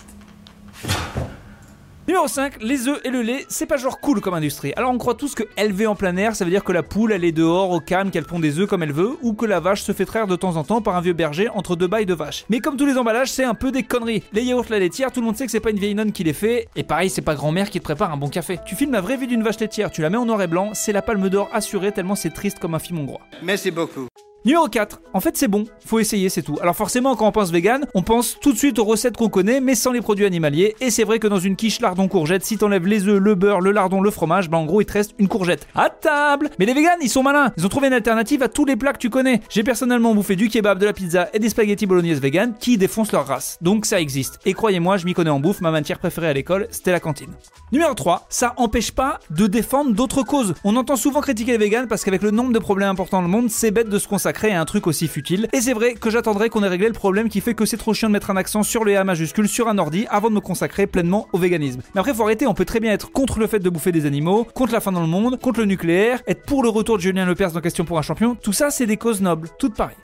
Numéro 2.10 2.26
5, 2.26 2.60
les 2.60 2.88
œufs 2.88 3.00
et 3.04 3.08
le 3.08 3.22
lait, 3.22 3.46
c'est 3.48 3.66
pas 3.66 3.76
genre 3.76 4.00
cool 4.00 4.20
comme 4.20 4.34
industrie. 4.34 4.72
Alors 4.74 4.90
on 4.90 4.98
croit 4.98 5.14
tous 5.14 5.36
que 5.36 5.44
élever 5.56 5.86
en 5.86 5.94
plein 5.94 6.16
air, 6.16 6.34
ça 6.34 6.44
veut 6.44 6.50
dire 6.50 6.64
que 6.64 6.72
la 6.72 6.82
poule 6.82 7.12
elle 7.12 7.22
est 7.22 7.30
dehors 7.30 7.70
au 7.70 7.78
calme, 7.78 8.10
qu'elle 8.10 8.24
pond 8.24 8.40
des 8.40 8.58
œufs 8.58 8.68
comme 8.68 8.82
elle 8.82 8.92
veut, 8.92 9.12
ou 9.22 9.32
que 9.32 9.46
la 9.46 9.60
vache 9.60 9.82
se 9.82 9.92
fait 9.92 10.06
traire 10.06 10.26
de 10.26 10.34
temps 10.34 10.56
en 10.56 10.64
temps 10.64 10.82
par 10.82 10.96
un 10.96 11.00
vieux 11.02 11.12
berger 11.12 11.48
entre 11.50 11.76
deux 11.76 11.86
bails 11.86 12.06
de 12.06 12.14
vaches. 12.14 12.46
Mais 12.48 12.58
comme 12.58 12.76
tous 12.76 12.84
les 12.84 12.98
emballages, 12.98 13.30
c'est 13.30 13.44
un 13.44 13.54
peu 13.54 13.70
des 13.70 13.84
conneries. 13.84 14.24
Les 14.32 14.42
yaourts, 14.42 14.64
la 14.70 14.80
laitière, 14.80 15.12
tout 15.12 15.20
le 15.20 15.26
monde 15.26 15.36
sait 15.36 15.46
que 15.46 15.52
c'est 15.52 15.60
pas 15.60 15.70
une 15.70 15.78
vieille 15.78 15.94
nonne 15.94 16.10
qui 16.10 16.24
les 16.24 16.32
fait, 16.32 16.66
et 16.74 16.82
pareil, 16.82 17.10
c'est 17.10 17.22
pas 17.22 17.36
grand-mère 17.36 17.70
qui 17.70 17.78
te 17.78 17.84
prépare 17.84 18.12
un 18.12 18.16
bon 18.16 18.28
café. 18.28 18.58
Tu 18.66 18.74
filmes 18.74 18.90
la 18.90 19.00
vraie 19.00 19.16
vie 19.16 19.28
d'une 19.28 19.44
vache 19.44 19.60
laitière, 19.60 19.92
tu 19.92 20.02
la 20.02 20.10
mets 20.10 20.18
en 20.18 20.26
noir 20.26 20.42
et 20.42 20.48
blanc, 20.48 20.70
c'est 20.74 20.90
la 20.90 21.02
palme 21.02 21.28
d'or 21.28 21.48
assurée 21.52 21.92
tellement 21.92 22.16
c'est 22.16 22.30
triste 22.30 22.58
comme 22.58 22.74
un 22.74 22.80
film 22.80 22.98
hongrois. 22.98 23.20
Merci 23.40 23.70
beaucoup. 23.70 24.08
Numéro 24.46 24.68
4. 24.68 25.02
En 25.12 25.20
fait, 25.20 25.36
c'est 25.36 25.48
bon. 25.48 25.66
Faut 25.84 25.98
essayer, 25.98 26.30
c'est 26.30 26.40
tout. 26.40 26.56
Alors 26.62 26.74
forcément, 26.74 27.14
quand 27.14 27.26
on 27.26 27.32
pense 27.32 27.50
vegan, 27.50 27.84
on 27.94 28.00
pense 28.00 28.38
tout 28.40 28.54
de 28.54 28.56
suite 28.56 28.78
aux 28.78 28.84
recettes 28.84 29.18
qu'on 29.18 29.28
connaît, 29.28 29.60
mais 29.60 29.74
sans 29.74 29.92
les 29.92 30.00
produits 30.00 30.24
animaliers. 30.24 30.74
Et 30.80 30.90
c'est 30.90 31.04
vrai 31.04 31.18
que 31.18 31.26
dans 31.26 31.38
une 31.38 31.56
quiche 31.56 31.78
lardon 31.82 32.08
courgette, 32.08 32.42
si 32.42 32.56
t'enlèves 32.56 32.86
les 32.86 33.06
œufs, 33.06 33.20
le 33.20 33.34
beurre, 33.34 33.60
le 33.60 33.70
lardon, 33.70 34.00
le 34.00 34.10
fromage, 34.10 34.48
bah 34.48 34.56
en 34.56 34.64
gros, 34.64 34.80
il 34.80 34.86
te 34.86 34.94
reste 34.94 35.14
une 35.18 35.28
courgette. 35.28 35.68
À 35.74 35.90
table 35.90 36.48
Mais 36.58 36.64
les 36.64 36.72
vegans, 36.72 36.96
ils 37.02 37.10
sont 37.10 37.22
malins. 37.22 37.52
Ils 37.58 37.66
ont 37.66 37.68
trouvé 37.68 37.88
une 37.88 37.92
alternative 37.92 38.42
à 38.42 38.48
tous 38.48 38.64
les 38.64 38.76
plats 38.76 38.94
que 38.94 38.98
tu 38.98 39.10
connais. 39.10 39.42
J'ai 39.50 39.62
personnellement 39.62 40.14
bouffé 40.14 40.36
du 40.36 40.48
kebab, 40.48 40.78
de 40.78 40.86
la 40.86 40.94
pizza 40.94 41.28
et 41.34 41.38
des 41.38 41.50
spaghettis 41.50 41.84
bolognaise 41.84 42.22
vegan 42.22 42.54
qui 42.58 42.78
défoncent 42.78 43.12
leur 43.12 43.26
race. 43.26 43.58
Donc 43.60 43.84
ça 43.84 44.00
existe. 44.00 44.38
Et 44.46 44.54
croyez-moi, 44.54 44.96
je 44.96 45.04
m'y 45.04 45.12
connais 45.12 45.28
en 45.28 45.40
bouffe. 45.40 45.60
Ma 45.60 45.70
matière 45.70 45.98
préférée 45.98 46.28
à 46.28 46.32
l'école, 46.32 46.66
c'était 46.70 46.92
la 46.92 47.00
cantine. 47.00 47.34
Numéro 47.72 47.92
3. 47.92 48.26
Ça 48.30 48.54
empêche 48.56 48.92
pas 48.92 49.20
de 49.28 49.46
défendre 49.46 49.92
d'autres 49.92 50.22
causes. 50.22 50.54
On 50.64 50.76
entend 50.76 50.96
souvent 50.96 51.20
critiquer 51.20 51.58
les 51.58 51.66
vegans 51.66 51.86
parce 51.86 52.04
qu'avec 52.04 52.22
le 52.22 52.30
nombre 52.30 52.54
de 52.54 52.58
problèmes 52.58 52.88
importants 52.88 53.18
dans 53.18 53.28
le 53.28 53.28
monde, 53.28 53.50
c'est 53.50 53.70
bête 53.70 53.90
de 53.90 53.98
se 53.98 54.08
consacrer 54.08 54.29
à 54.52 54.60
un 54.60 54.64
truc 54.64 54.86
aussi 54.86 55.08
futile. 55.08 55.48
Et 55.52 55.60
c'est 55.60 55.72
vrai 55.72 55.94
que 55.94 56.10
j'attendrai 56.10 56.48
qu'on 56.48 56.62
ait 56.62 56.68
réglé 56.68 56.86
le 56.86 56.94
problème 56.94 57.28
qui 57.28 57.40
fait 57.40 57.54
que 57.54 57.66
c'est 57.66 57.76
trop 57.76 57.94
chiant 57.94 58.08
de 58.08 58.12
mettre 58.12 58.30
un 58.30 58.36
accent 58.36 58.62
sur 58.62 58.84
le 58.84 58.96
A 58.96 59.04
majuscule 59.04 59.48
sur 59.48 59.68
un 59.68 59.78
ordi 59.78 60.06
avant 60.10 60.28
de 60.28 60.34
me 60.34 60.40
consacrer 60.40 60.86
pleinement 60.86 61.28
au 61.32 61.38
véganisme. 61.38 61.80
Mais 61.94 62.00
après, 62.00 62.14
faut 62.14 62.22
arrêter, 62.22 62.46
on 62.46 62.54
peut 62.54 62.64
très 62.64 62.80
bien 62.80 62.92
être 62.92 63.12
contre 63.12 63.38
le 63.38 63.46
fait 63.46 63.58
de 63.58 63.70
bouffer 63.70 63.92
des 63.92 64.06
animaux, 64.06 64.46
contre 64.54 64.72
la 64.72 64.80
faim 64.80 64.92
dans 64.92 65.00
le 65.00 65.06
monde, 65.06 65.38
contre 65.40 65.60
le 65.60 65.66
nucléaire, 65.66 66.20
être 66.26 66.44
pour 66.44 66.62
le 66.62 66.68
retour 66.68 66.96
de 66.96 67.02
Julien 67.02 67.26
Lepers 67.26 67.52
dans 67.52 67.60
Question 67.60 67.84
pour 67.84 67.98
un 67.98 68.02
champion. 68.02 68.34
Tout 68.34 68.52
ça, 68.52 68.70
c'est 68.70 68.86
des 68.86 68.96
causes 68.96 69.20
nobles, 69.20 69.48
toutes 69.58 69.74
pareilles. 69.74 69.96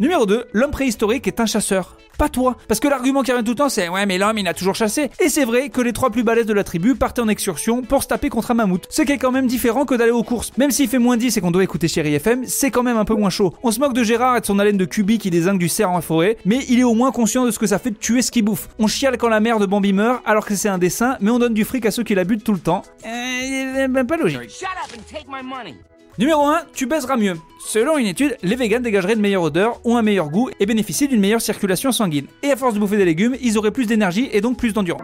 Numéro 0.00 0.26
2, 0.26 0.44
l'homme 0.52 0.70
préhistorique 0.70 1.26
est 1.26 1.40
un 1.40 1.46
chasseur. 1.46 1.96
Pas 2.18 2.28
toi. 2.28 2.56
Parce 2.68 2.78
que 2.78 2.86
l'argument 2.86 3.22
qui 3.22 3.32
revient 3.32 3.42
tout 3.42 3.50
le 3.50 3.56
temps, 3.56 3.68
c'est 3.68 3.88
ouais, 3.88 4.06
mais 4.06 4.16
l'homme, 4.16 4.38
il 4.38 4.46
a 4.46 4.54
toujours 4.54 4.76
chassé. 4.76 5.10
Et 5.18 5.28
c'est 5.28 5.44
vrai 5.44 5.70
que 5.70 5.80
les 5.80 5.92
trois 5.92 6.10
plus 6.10 6.22
balèzes 6.22 6.46
de 6.46 6.52
la 6.52 6.62
tribu 6.62 6.94
partaient 6.94 7.20
en 7.20 7.26
excursion 7.26 7.82
pour 7.82 8.04
se 8.04 8.08
taper 8.08 8.28
contre 8.28 8.52
un 8.52 8.54
mammouth. 8.54 8.86
Ce 8.90 9.02
qui 9.02 9.10
est 9.10 9.18
quand 9.18 9.32
même 9.32 9.48
différent 9.48 9.84
que 9.84 9.96
d'aller 9.96 10.12
aux 10.12 10.22
courses. 10.22 10.56
Même 10.56 10.70
s'il 10.70 10.88
fait 10.88 10.98
moins 10.98 11.16
10 11.16 11.36
et 11.36 11.40
qu'on 11.40 11.50
doit 11.50 11.64
écouter 11.64 11.88
Chéri 11.88 12.14
FM, 12.14 12.44
c'est 12.46 12.70
quand 12.70 12.84
même 12.84 12.96
un 12.96 13.04
peu 13.04 13.14
moins 13.14 13.30
chaud. 13.30 13.54
On 13.64 13.72
se 13.72 13.80
moque 13.80 13.92
de 13.92 14.04
Gérard 14.04 14.36
et 14.36 14.40
de 14.40 14.46
son 14.46 14.60
haleine 14.60 14.76
de 14.76 14.84
cubi 14.84 15.18
qui 15.18 15.30
désingue 15.30 15.58
du 15.58 15.68
cerf 15.68 15.90
en 15.90 16.00
forêt, 16.00 16.36
mais 16.44 16.60
il 16.68 16.78
est 16.78 16.84
au 16.84 16.94
moins 16.94 17.10
conscient 17.10 17.44
de 17.44 17.50
ce 17.50 17.58
que 17.58 17.66
ça 17.66 17.80
fait 17.80 17.90
de 17.90 17.96
tuer 17.96 18.22
ce 18.22 18.30
qu'il 18.30 18.44
bouffe. 18.44 18.68
On 18.78 18.86
chiale 18.86 19.18
quand 19.18 19.28
la 19.28 19.40
mère 19.40 19.58
de 19.58 19.66
Bambi 19.66 19.92
meurt 19.92 20.22
alors 20.24 20.46
que 20.46 20.54
c'est 20.54 20.68
un 20.68 20.78
dessin, 20.78 21.16
mais 21.20 21.32
on 21.32 21.40
donne 21.40 21.54
du 21.54 21.64
fric 21.64 21.86
à 21.86 21.90
ceux 21.90 22.04
qui 22.04 22.14
la 22.14 22.22
butent 22.22 22.44
tout 22.44 22.52
le 22.52 22.60
temps. 22.60 22.82
Euh, 23.04 23.88
ben 23.88 24.06
pas 24.06 24.16
logique. 24.16 24.50
Numéro 26.18 26.46
1, 26.46 26.62
tu 26.74 26.86
baiseras 26.86 27.16
mieux. 27.16 27.34
Selon 27.60 27.96
une 27.96 28.06
étude, 28.06 28.36
les 28.42 28.56
végans 28.56 28.80
dégageraient 28.80 29.14
de 29.14 29.20
meilleure 29.20 29.44
odeur, 29.44 29.80
ont 29.84 29.96
un 29.96 30.02
meilleur 30.02 30.30
goût 30.30 30.50
et 30.58 30.66
bénéficient 30.66 31.06
d'une 31.06 31.20
meilleure 31.20 31.40
circulation 31.40 31.92
sanguine. 31.92 32.26
Et 32.42 32.50
à 32.50 32.56
force 32.56 32.74
de 32.74 32.80
bouffer 32.80 32.96
des 32.96 33.04
légumes, 33.04 33.36
ils 33.40 33.56
auraient 33.56 33.70
plus 33.70 33.86
d'énergie 33.86 34.28
et 34.32 34.40
donc 34.40 34.58
plus 34.58 34.72
d'endurance. 34.72 35.00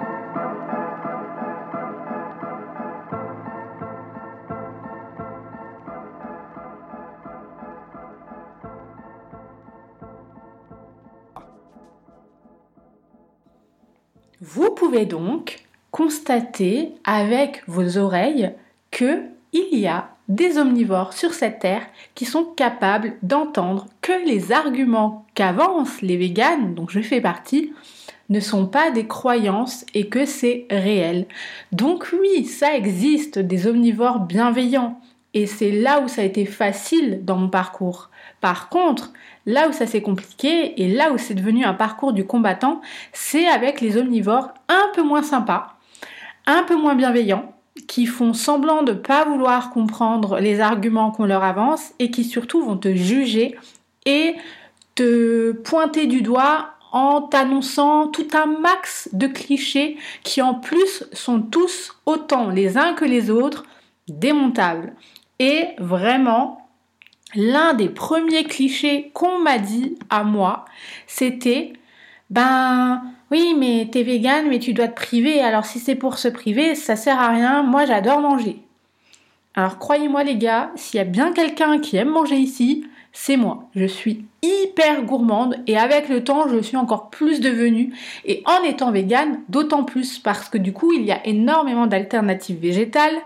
Vous 14.40 14.70
pouvez 14.70 15.06
donc 15.06 15.60
constater 15.92 16.90
avec 17.04 17.62
vos 17.68 17.98
oreilles 17.98 18.50
que 18.90 19.22
il 19.52 19.78
y 19.78 19.86
a 19.86 20.13
des 20.28 20.58
omnivores 20.58 21.12
sur 21.12 21.34
cette 21.34 21.58
terre 21.58 21.86
qui 22.14 22.24
sont 22.24 22.44
capables 22.44 23.14
d'entendre 23.22 23.86
que 24.00 24.26
les 24.26 24.52
arguments 24.52 25.26
qu'avancent 25.34 26.00
les 26.00 26.16
véganes, 26.16 26.74
dont 26.74 26.88
je 26.88 27.00
fais 27.00 27.20
partie, 27.20 27.72
ne 28.30 28.40
sont 28.40 28.66
pas 28.66 28.90
des 28.90 29.06
croyances 29.06 29.84
et 29.94 30.08
que 30.08 30.24
c'est 30.24 30.66
réel. 30.70 31.26
Donc 31.72 32.08
oui, 32.18 32.46
ça 32.46 32.74
existe 32.74 33.38
des 33.38 33.66
omnivores 33.66 34.20
bienveillants 34.20 34.98
et 35.34 35.46
c'est 35.46 35.72
là 35.72 36.00
où 36.00 36.08
ça 36.08 36.22
a 36.22 36.24
été 36.24 36.46
facile 36.46 37.20
dans 37.24 37.36
mon 37.36 37.48
parcours. 37.48 38.10
Par 38.40 38.68
contre, 38.68 39.12
là 39.46 39.68
où 39.68 39.72
ça 39.72 39.86
s'est 39.86 40.02
compliqué 40.02 40.80
et 40.82 40.88
là 40.88 41.12
où 41.12 41.18
c'est 41.18 41.34
devenu 41.34 41.64
un 41.64 41.74
parcours 41.74 42.12
du 42.12 42.24
combattant, 42.24 42.80
c'est 43.12 43.46
avec 43.46 43.80
les 43.80 43.98
omnivores 43.98 44.54
un 44.68 44.90
peu 44.94 45.02
moins 45.02 45.22
sympas, 45.22 45.76
un 46.46 46.62
peu 46.62 46.76
moins 46.76 46.94
bienveillants 46.94 47.53
qui 47.88 48.06
font 48.06 48.32
semblant 48.32 48.82
de 48.82 48.92
ne 48.92 48.98
pas 48.98 49.24
vouloir 49.24 49.70
comprendre 49.70 50.38
les 50.38 50.60
arguments 50.60 51.10
qu'on 51.10 51.26
leur 51.26 51.42
avance 51.42 51.92
et 51.98 52.10
qui 52.10 52.24
surtout 52.24 52.64
vont 52.64 52.76
te 52.76 52.94
juger 52.94 53.56
et 54.06 54.34
te 54.94 55.52
pointer 55.52 56.06
du 56.06 56.22
doigt 56.22 56.70
en 56.92 57.22
t'annonçant 57.22 58.06
tout 58.06 58.28
un 58.34 58.46
max 58.46 59.08
de 59.12 59.26
clichés 59.26 59.98
qui 60.22 60.40
en 60.40 60.54
plus 60.54 61.04
sont 61.12 61.40
tous 61.40 61.92
autant 62.06 62.50
les 62.50 62.78
uns 62.78 62.94
que 62.94 63.04
les 63.04 63.30
autres 63.30 63.64
démontables. 64.06 64.94
Et 65.40 65.66
vraiment, 65.78 66.68
l'un 67.34 67.74
des 67.74 67.88
premiers 67.88 68.44
clichés 68.44 69.10
qu'on 69.12 69.40
m'a 69.40 69.58
dit 69.58 69.98
à 70.10 70.22
moi, 70.22 70.64
c'était 71.08 71.72
ben 72.30 73.02
oui, 73.34 73.52
mais 73.58 73.88
t'es 73.90 74.04
vegan, 74.04 74.46
mais 74.48 74.60
tu 74.60 74.74
dois 74.74 74.86
te 74.86 74.94
priver. 74.94 75.40
Alors 75.40 75.64
si 75.64 75.80
c'est 75.80 75.96
pour 75.96 76.18
se 76.18 76.28
priver, 76.28 76.76
ça 76.76 76.94
sert 76.94 77.18
à 77.18 77.30
rien. 77.30 77.64
Moi, 77.64 77.84
j'adore 77.84 78.20
manger. 78.20 78.58
Alors 79.56 79.80
croyez-moi 79.80 80.22
les 80.22 80.36
gars, 80.36 80.70
s'il 80.76 80.98
y 80.98 81.00
a 81.00 81.04
bien 81.04 81.32
quelqu'un 81.32 81.80
qui 81.80 81.96
aime 81.96 82.10
manger 82.10 82.36
ici, 82.36 82.86
c'est 83.12 83.36
moi. 83.36 83.68
Je 83.74 83.86
suis 83.86 84.24
hyper 84.42 85.02
gourmande 85.02 85.56
et 85.66 85.76
avec 85.76 86.08
le 86.08 86.22
temps, 86.22 86.46
je 86.48 86.62
suis 86.62 86.76
encore 86.76 87.10
plus 87.10 87.40
devenue. 87.40 87.92
Et 88.24 88.44
en 88.46 88.62
étant 88.62 88.92
vegan, 88.92 89.40
d'autant 89.48 89.82
plus 89.82 90.20
parce 90.20 90.48
que 90.48 90.58
du 90.58 90.72
coup, 90.72 90.92
il 90.92 91.02
y 91.02 91.10
a 91.10 91.26
énormément 91.26 91.88
d'alternatives 91.88 92.60
végétales. 92.60 93.18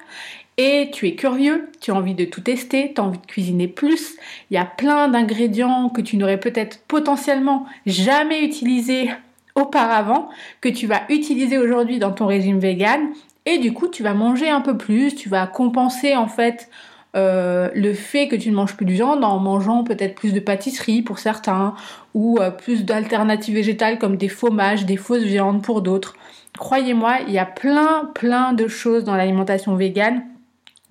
Et 0.57 0.91
tu 0.91 1.07
es 1.07 1.17
curieux, 1.17 1.71
tu 1.83 1.91
as 1.91 1.95
envie 1.95 2.15
de 2.15 2.25
tout 2.25 2.41
tester, 2.41 2.93
tu 2.95 3.01
as 3.01 3.05
envie 3.05 3.19
de 3.19 3.27
cuisiner 3.27 3.69
plus. 3.69 4.17
Il 4.51 4.55
y 4.55 4.59
a 4.59 4.65
plein 4.65 5.09
d'ingrédients 5.09 5.91
que 5.91 6.01
tu 6.01 6.17
n'aurais 6.17 6.41
peut-être 6.41 6.81
potentiellement 6.89 7.67
jamais 7.85 8.43
utilisés 8.43 9.11
auparavant, 9.59 10.29
que 10.61 10.69
tu 10.69 10.87
vas 10.87 11.03
utiliser 11.09 11.59
aujourd'hui 11.59 11.99
dans 11.99 12.13
ton 12.13 12.27
régime 12.27 12.59
vegan. 12.59 13.01
Et 13.47 13.59
du 13.59 13.73
coup, 13.73 13.89
tu 13.89 14.03
vas 14.03 14.15
manger 14.15 14.51
un 14.51 14.61
peu 14.61 14.77
plus, 14.77 15.15
tu 15.15 15.29
vas 15.29 15.47
compenser 15.47 16.17
en 16.17 16.29
fait 16.29 16.69
euh, 17.17 17.71
le 17.75 17.95
fait 17.95 18.29
que 18.29 18.37
tu 18.37 18.51
ne 18.51 18.55
manges 18.55 18.77
plus 18.77 18.85
de 18.85 18.93
viande 18.93 19.25
en 19.25 19.39
mangeant 19.39 19.83
peut-être 19.83 20.15
plus 20.15 20.35
de 20.35 20.41
pâtisserie 20.41 21.01
pour 21.01 21.19
certains 21.19 21.75
ou 22.13 22.39
euh, 22.39 22.51
plus 22.51 22.85
d'alternatives 22.85 23.55
végétales 23.55 23.99
comme 23.99 24.17
des 24.17 24.29
fromages, 24.29 24.85
des 24.85 24.99
fausses 24.99 25.23
viandes 25.23 25.63
pour 25.63 25.81
d'autres. 25.81 26.15
Croyez-moi, 26.59 27.21
il 27.27 27.33
y 27.33 27.39
a 27.39 27.47
plein 27.47 28.11
plein 28.15 28.53
de 28.53 28.69
choses 28.69 29.05
dans 29.05 29.17
l'alimentation 29.17 29.75
végane 29.75 30.25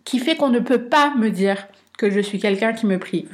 qui 0.05 0.19
fait 0.19 0.35
qu'on 0.35 0.49
ne 0.49 0.59
peut 0.59 0.83
pas 0.83 1.13
me 1.15 1.29
dire 1.29 1.67
que 1.97 2.09
je 2.09 2.19
suis 2.19 2.39
quelqu'un 2.39 2.73
qui 2.73 2.87
me 2.87 2.97
prive. 2.97 3.29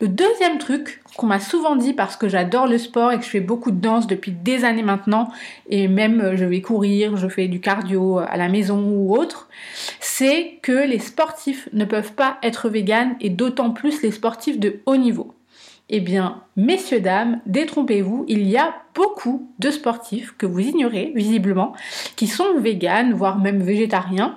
Le 0.00 0.08
deuxième 0.08 0.58
truc 0.58 1.02
qu'on 1.16 1.26
m'a 1.26 1.40
souvent 1.40 1.76
dit 1.76 1.94
parce 1.94 2.16
que 2.16 2.28
j'adore 2.28 2.66
le 2.66 2.78
sport 2.78 3.12
et 3.12 3.18
que 3.18 3.24
je 3.24 3.30
fais 3.30 3.40
beaucoup 3.40 3.70
de 3.70 3.80
danse 3.80 4.06
depuis 4.06 4.32
des 4.32 4.64
années 4.64 4.82
maintenant 4.82 5.28
et 5.68 5.88
même 5.88 6.20
euh, 6.20 6.36
je 6.36 6.44
vais 6.44 6.60
courir, 6.60 7.16
je 7.16 7.28
fais 7.28 7.48
du 7.48 7.60
cardio 7.60 8.18
à 8.18 8.36
la 8.36 8.48
maison 8.48 8.82
ou 8.82 9.16
autre, 9.16 9.48
c'est 10.00 10.58
que 10.62 10.86
les 10.86 10.98
sportifs 10.98 11.68
ne 11.72 11.84
peuvent 11.84 12.12
pas 12.12 12.38
être 12.42 12.68
véganes 12.68 13.16
et 13.20 13.30
d'autant 13.30 13.70
plus 13.70 14.02
les 14.02 14.10
sportifs 14.10 14.58
de 14.58 14.80
haut 14.86 14.96
niveau. 14.96 15.34
Eh 15.88 16.00
bien, 16.00 16.42
messieurs, 16.56 17.00
dames, 17.00 17.40
détrompez-vous, 17.46 18.24
il 18.26 18.48
y 18.48 18.56
a 18.56 18.74
beaucoup 18.94 19.48
de 19.60 19.70
sportifs 19.70 20.34
que 20.36 20.44
vous 20.44 20.58
ignorez 20.58 21.12
visiblement, 21.14 21.74
qui 22.16 22.26
sont 22.26 22.58
véganes, 22.58 23.12
voire 23.12 23.38
même 23.38 23.62
végétariens, 23.62 24.36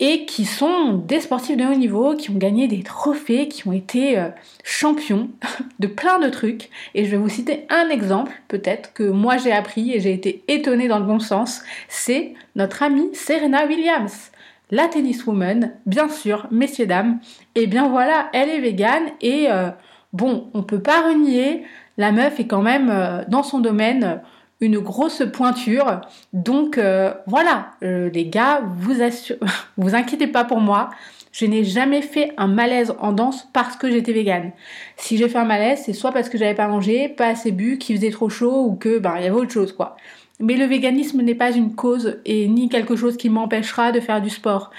et 0.00 0.26
qui 0.26 0.44
sont 0.44 0.94
des 0.94 1.20
sportifs 1.20 1.56
de 1.56 1.64
haut 1.64 1.74
niveau, 1.74 2.16
qui 2.16 2.30
ont 2.30 2.36
gagné 2.36 2.66
des 2.66 2.82
trophées, 2.82 3.48
qui 3.48 3.68
ont 3.68 3.72
été 3.72 4.18
euh, 4.18 4.28
champions 4.62 5.30
de 5.78 5.86
plein 5.86 6.18
de 6.18 6.28
trucs. 6.28 6.70
Et 6.94 7.04
je 7.04 7.10
vais 7.10 7.16
vous 7.16 7.28
citer 7.28 7.66
un 7.70 7.88
exemple, 7.88 8.32
peut-être, 8.48 8.92
que 8.92 9.04
moi 9.04 9.36
j'ai 9.36 9.52
appris 9.52 9.92
et 9.92 10.00
j'ai 10.00 10.12
été 10.12 10.42
étonnée 10.48 10.88
dans 10.88 10.98
le 10.98 11.06
bon 11.06 11.20
sens. 11.20 11.62
C'est 11.88 12.34
notre 12.56 12.82
amie 12.82 13.10
Serena 13.14 13.66
Williams. 13.66 14.30
La 14.70 14.88
tenniswoman, 14.88 15.72
bien 15.86 16.08
sûr, 16.08 16.48
messieurs, 16.50 16.86
dames. 16.86 17.20
Et 17.54 17.66
bien 17.66 17.88
voilà, 17.88 18.30
elle 18.32 18.48
est 18.48 18.60
végane 18.60 19.10
et 19.20 19.46
euh, 19.50 19.70
bon, 20.12 20.48
on 20.54 20.62
peut 20.62 20.80
pas 20.80 21.02
renier, 21.02 21.64
la 21.98 22.10
meuf 22.10 22.40
est 22.40 22.46
quand 22.46 22.62
même 22.62 22.90
euh, 22.90 23.22
dans 23.28 23.42
son 23.42 23.60
domaine 23.60 24.20
une 24.60 24.78
grosse 24.78 25.22
pointure. 25.32 26.00
Donc 26.32 26.78
euh, 26.78 27.12
voilà, 27.26 27.72
euh, 27.82 28.10
les 28.10 28.26
gars, 28.26 28.62
vous 28.78 28.94
vous 29.76 29.94
inquiétez 29.94 30.26
pas 30.26 30.44
pour 30.44 30.60
moi. 30.60 30.90
Je 31.32 31.46
n'ai 31.46 31.64
jamais 31.64 32.00
fait 32.00 32.32
un 32.36 32.46
malaise 32.46 32.94
en 33.00 33.12
danse 33.12 33.48
parce 33.52 33.76
que 33.76 33.90
j'étais 33.90 34.12
végane. 34.12 34.52
Si 34.96 35.16
j'ai 35.16 35.28
fait 35.28 35.38
un 35.38 35.44
malaise, 35.44 35.82
c'est 35.84 35.92
soit 35.92 36.12
parce 36.12 36.28
que 36.28 36.38
j'avais 36.38 36.54
pas 36.54 36.68
mangé, 36.68 37.08
pas 37.08 37.26
assez 37.26 37.50
bu, 37.50 37.76
qu'il 37.78 37.96
faisait 37.96 38.10
trop 38.10 38.28
chaud 38.28 38.66
ou 38.66 38.76
que 38.76 39.00
ben 39.00 39.14
il 39.16 39.24
y 39.24 39.26
avait 39.26 39.34
autre 39.34 39.50
chose 39.50 39.72
quoi. 39.72 39.96
Mais 40.40 40.56
le 40.56 40.64
véganisme 40.64 41.22
n'est 41.22 41.34
pas 41.34 41.52
une 41.52 41.74
cause 41.74 42.18
et 42.24 42.48
ni 42.48 42.68
quelque 42.68 42.96
chose 42.96 43.16
qui 43.16 43.30
m'empêchera 43.30 43.92
de 43.92 44.00
faire 44.00 44.20
du 44.20 44.30
sport. 44.30 44.70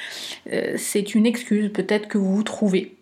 Euh, 0.51 0.75
c'est 0.77 1.13
une 1.15 1.25
excuse 1.25 1.71
peut-être 1.73 2.07
que 2.07 2.17
vous 2.17 2.43
trouvez. 2.43 2.94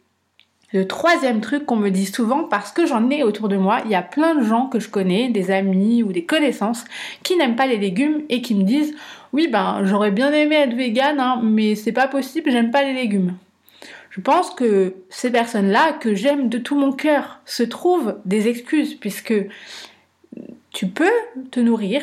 Le 0.74 0.88
troisième 0.88 1.40
truc 1.40 1.68
qu'on 1.68 1.76
me 1.76 1.90
dit 1.90 2.08
souvent, 2.08 2.46
parce 2.46 2.72
que 2.72 2.88
j'en 2.88 3.12
ai 3.12 3.22
autour 3.22 3.48
de 3.48 3.58
moi, 3.58 3.82
il 3.86 3.92
y 3.92 3.96
a 3.96 4.02
plein 4.02 4.34
de 4.34 4.44
gens 4.44 4.66
que 4.66 4.80
je 4.80 4.90
connais, 4.90 5.30
des 5.30 5.52
amis 5.52 6.02
ou 6.02 6.12
des 6.12 6.26
connaissances, 6.26 6.84
qui 7.22 7.38
n'aiment 7.38 7.56
pas 7.56 7.68
les 7.68 7.78
légumes 7.78 8.24
et 8.30 8.42
qui 8.42 8.56
me 8.56 8.64
disent 8.64 8.96
oui 9.34 9.48
ben 9.48 9.82
j'aurais 9.84 10.12
bien 10.12 10.32
aimé 10.34 10.56
être 10.56 10.76
vegan, 10.76 11.20
hein, 11.20 11.40
mais 11.44 11.76
c'est 11.76 11.92
pas 11.92 12.08
possible, 12.08 12.50
j'aime 12.50 12.72
pas 12.72 12.84
les 12.84 12.94
légumes. 12.94 13.36
Je 14.10 14.22
pense 14.22 14.50
que 14.52 14.96
ces 15.10 15.32
personnes-là, 15.32 15.94
que 15.94 16.16
j'aime 16.16 16.50
de 16.50 16.58
tout 16.58 16.76
mon 16.76 16.92
cœur, 16.92 17.40
se 17.46 17.64
trouvent 17.64 18.18
des 18.26 18.48
excuses, 18.48 18.96
puisque 18.96 19.34
tu 20.72 20.88
peux 20.88 21.06
te 21.52 21.60
nourrir 21.60 22.02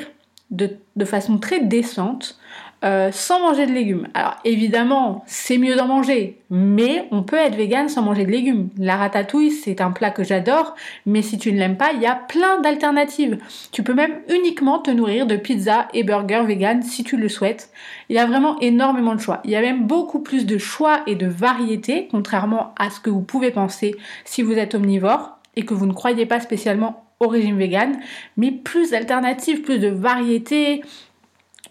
de 0.50 1.04
façon 1.04 1.38
très 1.38 1.60
décente 1.60 2.38
euh, 2.82 3.10
sans 3.12 3.40
manger 3.40 3.66
de 3.66 3.72
légumes. 3.72 4.08
Alors 4.14 4.36
évidemment, 4.44 5.22
c'est 5.26 5.58
mieux 5.58 5.76
d'en 5.76 5.86
manger, 5.86 6.38
mais 6.48 7.06
on 7.10 7.22
peut 7.22 7.36
être 7.36 7.54
vegan 7.54 7.88
sans 7.90 8.00
manger 8.00 8.24
de 8.24 8.30
légumes. 8.30 8.70
La 8.78 8.96
ratatouille, 8.96 9.50
c'est 9.50 9.82
un 9.82 9.90
plat 9.90 10.10
que 10.10 10.24
j'adore, 10.24 10.74
mais 11.04 11.20
si 11.20 11.36
tu 11.36 11.52
ne 11.52 11.58
l'aimes 11.58 11.76
pas, 11.76 11.92
il 11.92 12.00
y 12.00 12.06
a 12.06 12.14
plein 12.14 12.60
d'alternatives. 12.60 13.38
Tu 13.70 13.82
peux 13.82 13.92
même 13.92 14.20
uniquement 14.30 14.78
te 14.78 14.90
nourrir 14.90 15.26
de 15.26 15.36
pizza 15.36 15.88
et 15.92 16.04
burgers 16.04 16.44
vegan 16.46 16.82
si 16.82 17.04
tu 17.04 17.18
le 17.18 17.28
souhaites. 17.28 17.70
Il 18.08 18.16
y 18.16 18.18
a 18.18 18.24
vraiment 18.24 18.58
énormément 18.60 19.14
de 19.14 19.20
choix. 19.20 19.40
Il 19.44 19.50
y 19.50 19.56
a 19.56 19.60
même 19.60 19.86
beaucoup 19.86 20.20
plus 20.20 20.46
de 20.46 20.56
choix 20.56 21.02
et 21.06 21.16
de 21.16 21.26
variétés, 21.26 22.08
contrairement 22.10 22.74
à 22.78 22.88
ce 22.88 22.98
que 23.00 23.10
vous 23.10 23.22
pouvez 23.22 23.50
penser 23.50 23.94
si 24.24 24.42
vous 24.42 24.54
êtes 24.54 24.74
omnivore 24.74 25.38
et 25.54 25.66
que 25.66 25.74
vous 25.74 25.86
ne 25.86 25.92
croyez 25.92 26.24
pas 26.24 26.40
spécialement 26.40 27.04
au 27.20 27.28
régime 27.28 27.58
vegan, 27.58 27.98
mais 28.38 28.50
plus 28.50 28.92
d'alternatives, 28.92 29.60
plus 29.60 29.78
de 29.78 29.88
variétés, 29.88 30.82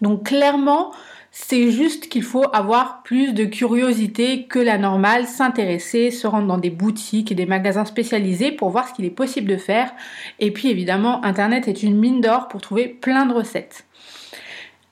donc 0.01 0.23
clairement, 0.23 0.91
c'est 1.31 1.71
juste 1.71 2.09
qu'il 2.09 2.23
faut 2.23 2.45
avoir 2.53 3.03
plus 3.03 3.33
de 3.33 3.45
curiosité 3.45 4.45
que 4.45 4.59
la 4.59 4.77
normale, 4.77 5.27
s'intéresser, 5.27 6.09
se 6.11 6.25
rendre 6.25 6.47
dans 6.47 6.57
des 6.57 6.71
boutiques 6.71 7.31
et 7.31 7.35
des 7.35 7.45
magasins 7.45 7.85
spécialisés 7.85 8.51
pour 8.51 8.69
voir 8.69 8.87
ce 8.87 8.93
qu'il 8.93 9.05
est 9.05 9.11
possible 9.11 9.47
de 9.47 9.57
faire. 9.57 9.91
Et 10.39 10.51
puis 10.51 10.69
évidemment, 10.69 11.23
Internet 11.23 11.67
est 11.67 11.83
une 11.83 11.97
mine 11.97 12.21
d'or 12.21 12.47
pour 12.47 12.61
trouver 12.61 12.87
plein 12.87 13.25
de 13.25 13.33
recettes. 13.33 13.85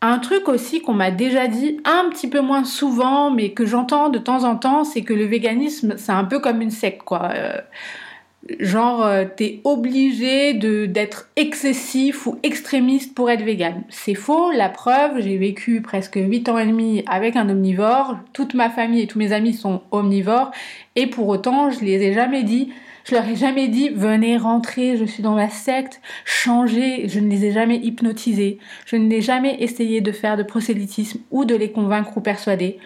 Un 0.02 0.20
truc 0.20 0.48
aussi 0.48 0.82
qu'on 0.82 0.94
m'a 0.94 1.10
déjà 1.10 1.48
dit 1.48 1.80
un 1.84 2.10
petit 2.10 2.30
peu 2.30 2.40
moins 2.40 2.64
souvent, 2.64 3.32
mais 3.32 3.54
que 3.54 3.66
j'entends 3.66 4.10
de 4.10 4.20
temps 4.20 4.44
en 4.44 4.56
temps, 4.56 4.84
c'est 4.84 5.02
que 5.02 5.14
le 5.14 5.26
véganisme, 5.26 5.96
c'est 5.98 6.12
un 6.12 6.24
peu 6.24 6.40
comme 6.40 6.62
une 6.62 6.70
secte, 6.70 7.02
quoi. 7.02 7.32
Euh, 7.34 7.60
genre 8.60 9.06
euh, 9.06 9.26
t'es 9.26 9.62
obligé 9.64 10.54
d'être 10.54 11.30
excessif 11.36 12.28
ou 12.28 12.38
extrémiste 12.44 13.14
pour 13.14 13.30
être 13.30 13.44
vegan. 13.44 13.84
C'est 13.90 14.16
faux, 14.16 14.52
la 14.52 14.70
preuve, 14.70 15.22
j'ai 15.22 15.38
vécu 15.38 15.82
presque 15.82 16.16
8 16.16 16.50
ans 16.50 16.58
et 16.58 16.66
demi 16.66 17.04
avec 17.08 17.36
un 17.36 17.50
omnivore, 17.50 18.18
toute 18.34 18.54
ma 18.54 18.70
famille 18.70 19.02
et 19.02 19.08
tous 19.08 19.20
mes 19.20 19.34
amis 19.34 19.54
sont 19.54 19.82
omnivores. 19.92 20.52
Et 20.96 21.08
pour 21.08 21.28
autant, 21.28 21.70
je 21.70 21.82
les 21.82 22.02
ai 22.04 22.14
jamais 22.14 22.44
dit. 22.44 22.72
Je 23.04 23.16
leur 23.16 23.26
ai 23.26 23.38
jamais 23.38 23.70
dit 23.70 23.88
venez 23.88 24.36
rentrer, 24.36 24.98
je 24.98 25.06
suis 25.06 25.24
dans 25.24 25.36
ma 25.36 25.48
secte, 25.48 26.02
changez, 26.26 27.08
je 27.08 27.22
ne 27.22 27.30
les 27.30 27.46
ai 27.46 27.52
jamais 27.54 27.78
hypnotisés, 27.78 28.60
je 28.86 28.98
n'ai 28.98 29.22
jamais 29.22 29.56
essayé 29.62 30.02
de 30.02 30.12
faire 30.12 30.36
de 30.36 30.44
prosélytisme 30.44 31.22
ou 31.32 31.46
de 31.46 31.56
les 31.56 31.72
convaincre 31.72 32.18
ou 32.18 32.20
persuader. 32.20 32.80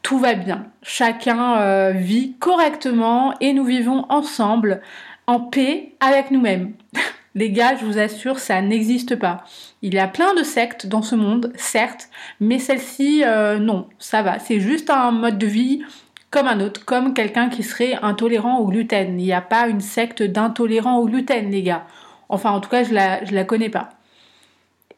Tout 0.00 0.18
va 0.18 0.34
bien. 0.34 0.66
Chacun 0.82 1.58
euh, 1.58 1.90
vit 1.90 2.36
correctement 2.38 3.34
et 3.40 3.52
nous 3.52 3.64
vivons 3.64 4.06
ensemble 4.08 4.80
en 5.26 5.40
paix 5.40 5.92
avec 6.00 6.30
nous-mêmes. 6.30 6.74
Les 7.34 7.50
gars, 7.50 7.76
je 7.76 7.84
vous 7.84 7.98
assure, 7.98 8.38
ça 8.38 8.62
n'existe 8.62 9.16
pas. 9.16 9.44
Il 9.82 9.92
y 9.92 9.98
a 9.98 10.08
plein 10.08 10.34
de 10.34 10.42
sectes 10.42 10.86
dans 10.86 11.02
ce 11.02 11.14
monde, 11.14 11.52
certes, 11.56 12.08
mais 12.40 12.58
celle-ci, 12.58 13.24
euh, 13.24 13.58
non, 13.58 13.88
ça 13.98 14.22
va. 14.22 14.38
C'est 14.38 14.58
juste 14.58 14.88
un 14.88 15.10
mode 15.10 15.36
de 15.36 15.46
vie 15.46 15.82
comme 16.30 16.48
un 16.48 16.60
autre, 16.60 16.84
comme 16.84 17.12
quelqu'un 17.12 17.50
qui 17.50 17.62
serait 17.62 17.94
intolérant 18.02 18.58
au 18.58 18.66
gluten. 18.66 19.20
Il 19.20 19.24
n'y 19.24 19.32
a 19.32 19.42
pas 19.42 19.68
une 19.68 19.82
secte 19.82 20.22
d'intolérants 20.22 20.98
au 20.98 21.06
gluten, 21.06 21.50
les 21.50 21.62
gars. 21.62 21.86
Enfin, 22.28 22.50
en 22.50 22.60
tout 22.60 22.70
cas, 22.70 22.84
je 22.84 22.94
la, 22.94 23.24
je 23.24 23.34
la 23.34 23.44
connais 23.44 23.70
pas. 23.70 23.90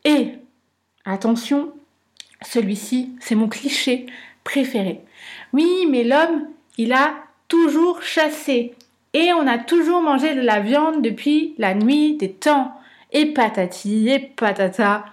Et, 0.05 0.35
attention, 1.05 1.73
celui-ci, 2.43 3.11
c'est 3.21 3.35
mon 3.35 3.49
cliché 3.49 4.07
préféré. 4.45 5.01
Oui, 5.53 5.87
mais 5.91 6.05
l'homme, 6.05 6.47
il 6.77 6.93
a 6.93 7.15
toujours 7.49 8.03
chassé. 8.03 8.75
Et 9.15 9.33
on 9.33 9.47
a 9.47 9.59
toujours 9.59 10.03
mangé 10.03 10.35
de 10.35 10.41
la 10.41 10.61
viande 10.61 11.03
depuis 11.03 11.55
la 11.59 11.75
nuit 11.75 12.17
des 12.17 12.33
temps. 12.33 12.73
Et 13.13 13.27
patati 13.27 14.09
et 14.11 14.19
patata. 14.19 15.05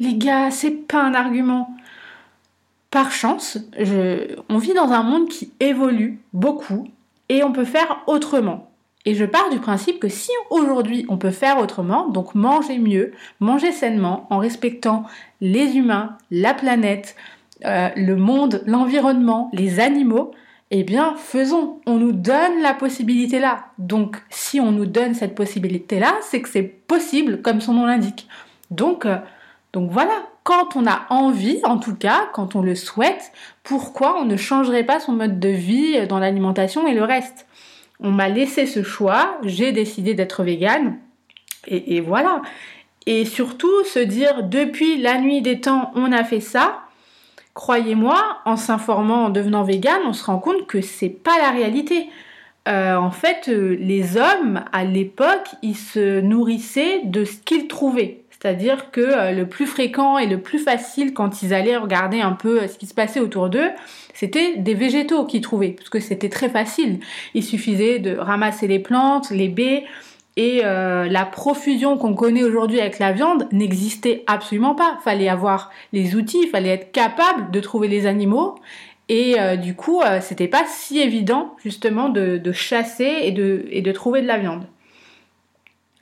Les 0.00 0.14
gars, 0.14 0.50
c'est 0.50 0.72
pas 0.72 1.02
un 1.02 1.14
argument. 1.14 1.74
Par 2.90 3.12
chance, 3.12 3.58
on 4.48 4.58
vit 4.58 4.74
dans 4.74 4.90
un 4.90 5.02
monde 5.02 5.28
qui 5.28 5.52
évolue 5.60 6.20
beaucoup 6.32 6.88
et 7.28 7.42
on 7.42 7.52
peut 7.52 7.64
faire 7.64 8.02
autrement. 8.06 8.70
Et 9.04 9.14
je 9.14 9.24
pars 9.24 9.50
du 9.50 9.58
principe 9.58 10.00
que 10.00 10.08
si 10.08 10.30
aujourd'hui 10.50 11.04
on 11.08 11.18
peut 11.18 11.30
faire 11.30 11.58
autrement, 11.58 12.08
donc 12.08 12.34
manger 12.34 12.78
mieux, 12.78 13.12
manger 13.40 13.70
sainement, 13.70 14.26
en 14.30 14.38
respectant 14.38 15.04
les 15.40 15.76
humains, 15.76 16.16
la 16.30 16.54
planète, 16.54 17.16
euh, 17.66 17.90
le 17.96 18.16
monde, 18.16 18.62
l'environnement, 18.66 19.50
les 19.52 19.78
animaux, 19.80 20.32
eh 20.76 20.82
bien, 20.82 21.14
faisons. 21.16 21.78
On 21.86 21.98
nous 21.98 22.10
donne 22.10 22.60
la 22.60 22.74
possibilité 22.74 23.38
là. 23.38 23.66
Donc, 23.78 24.16
si 24.28 24.58
on 24.58 24.72
nous 24.72 24.86
donne 24.86 25.14
cette 25.14 25.36
possibilité 25.36 26.00
là, 26.00 26.14
c'est 26.20 26.42
que 26.42 26.48
c'est 26.48 26.64
possible, 26.64 27.42
comme 27.42 27.60
son 27.60 27.74
nom 27.74 27.86
l'indique. 27.86 28.26
Donc, 28.72 29.06
euh, 29.06 29.18
donc 29.72 29.92
voilà. 29.92 30.26
Quand 30.42 30.74
on 30.74 30.84
a 30.86 31.06
envie, 31.10 31.60
en 31.62 31.78
tout 31.78 31.94
cas, 31.94 32.28
quand 32.32 32.56
on 32.56 32.60
le 32.60 32.74
souhaite, 32.74 33.32
pourquoi 33.62 34.20
on 34.20 34.24
ne 34.24 34.36
changerait 34.36 34.84
pas 34.84 34.98
son 34.98 35.12
mode 35.12 35.38
de 35.38 35.48
vie 35.48 36.06
dans 36.08 36.18
l'alimentation 36.18 36.88
et 36.88 36.94
le 36.94 37.04
reste? 37.04 37.46
On 38.00 38.10
m'a 38.10 38.28
laissé 38.28 38.66
ce 38.66 38.82
choix, 38.82 39.38
j'ai 39.44 39.70
décidé 39.70 40.14
d'être 40.14 40.42
végane, 40.42 40.98
et 41.68 42.00
voilà. 42.00 42.42
Et 43.06 43.24
surtout, 43.24 43.84
se 43.84 44.00
dire 44.00 44.42
depuis 44.42 44.98
la 45.00 45.18
nuit 45.18 45.40
des 45.40 45.60
temps, 45.60 45.92
on 45.94 46.12
a 46.12 46.24
fait 46.24 46.40
ça, 46.40 46.83
Croyez-moi, 47.54 48.40
en 48.44 48.56
s'informant, 48.56 49.26
en 49.26 49.30
devenant 49.30 49.62
vegan, 49.62 50.00
on 50.06 50.12
se 50.12 50.24
rend 50.24 50.38
compte 50.38 50.66
que 50.66 50.80
c'est 50.80 51.08
pas 51.08 51.38
la 51.38 51.50
réalité. 51.50 52.08
Euh, 52.66 52.96
en 52.96 53.12
fait, 53.12 53.48
euh, 53.48 53.76
les 53.78 54.16
hommes, 54.16 54.64
à 54.72 54.84
l'époque, 54.84 55.48
ils 55.62 55.76
se 55.76 56.20
nourrissaient 56.20 57.02
de 57.04 57.24
ce 57.24 57.36
qu'ils 57.36 57.68
trouvaient. 57.68 58.24
C'est-à-dire 58.30 58.90
que 58.90 59.00
euh, 59.00 59.32
le 59.32 59.46
plus 59.46 59.66
fréquent 59.66 60.18
et 60.18 60.26
le 60.26 60.40
plus 60.40 60.58
facile 60.58 61.14
quand 61.14 61.42
ils 61.42 61.54
allaient 61.54 61.76
regarder 61.76 62.20
un 62.20 62.32
peu 62.32 62.66
ce 62.66 62.76
qui 62.76 62.86
se 62.86 62.94
passait 62.94 63.20
autour 63.20 63.48
d'eux, 63.50 63.70
c'était 64.14 64.56
des 64.56 64.74
végétaux 64.74 65.24
qu'ils 65.24 65.40
trouvaient, 65.40 65.70
parce 65.70 65.88
que 65.88 66.00
c'était 66.00 66.28
très 66.28 66.48
facile. 66.48 67.00
Il 67.34 67.44
suffisait 67.44 68.00
de 68.00 68.16
ramasser 68.16 68.66
les 68.66 68.80
plantes, 68.80 69.30
les 69.30 69.48
baies, 69.48 69.84
et 70.36 70.62
euh, 70.64 71.06
la 71.08 71.24
profusion 71.24 71.96
qu'on 71.96 72.14
connaît 72.14 72.42
aujourd'hui 72.42 72.80
avec 72.80 72.98
la 72.98 73.12
viande 73.12 73.46
n'existait 73.52 74.24
absolument 74.26 74.74
pas. 74.74 74.98
Fallait 75.04 75.28
avoir 75.28 75.70
les 75.92 76.16
outils, 76.16 76.42
il 76.42 76.48
fallait 76.48 76.70
être 76.70 76.92
capable 76.92 77.52
de 77.52 77.60
trouver 77.60 77.86
les 77.86 78.06
animaux. 78.06 78.56
Et 79.08 79.38
euh, 79.38 79.56
du 79.56 79.76
coup, 79.76 80.00
euh, 80.00 80.20
c'était 80.20 80.48
pas 80.48 80.64
si 80.66 80.98
évident 80.98 81.54
justement 81.62 82.08
de, 82.08 82.40
chasser 82.52 83.18
et 83.22 83.30
de, 83.30 83.66
et 83.70 83.80
de 83.80 83.92
trouver 83.92 84.22
de 84.22 84.26
la 84.26 84.38
viande. 84.38 84.64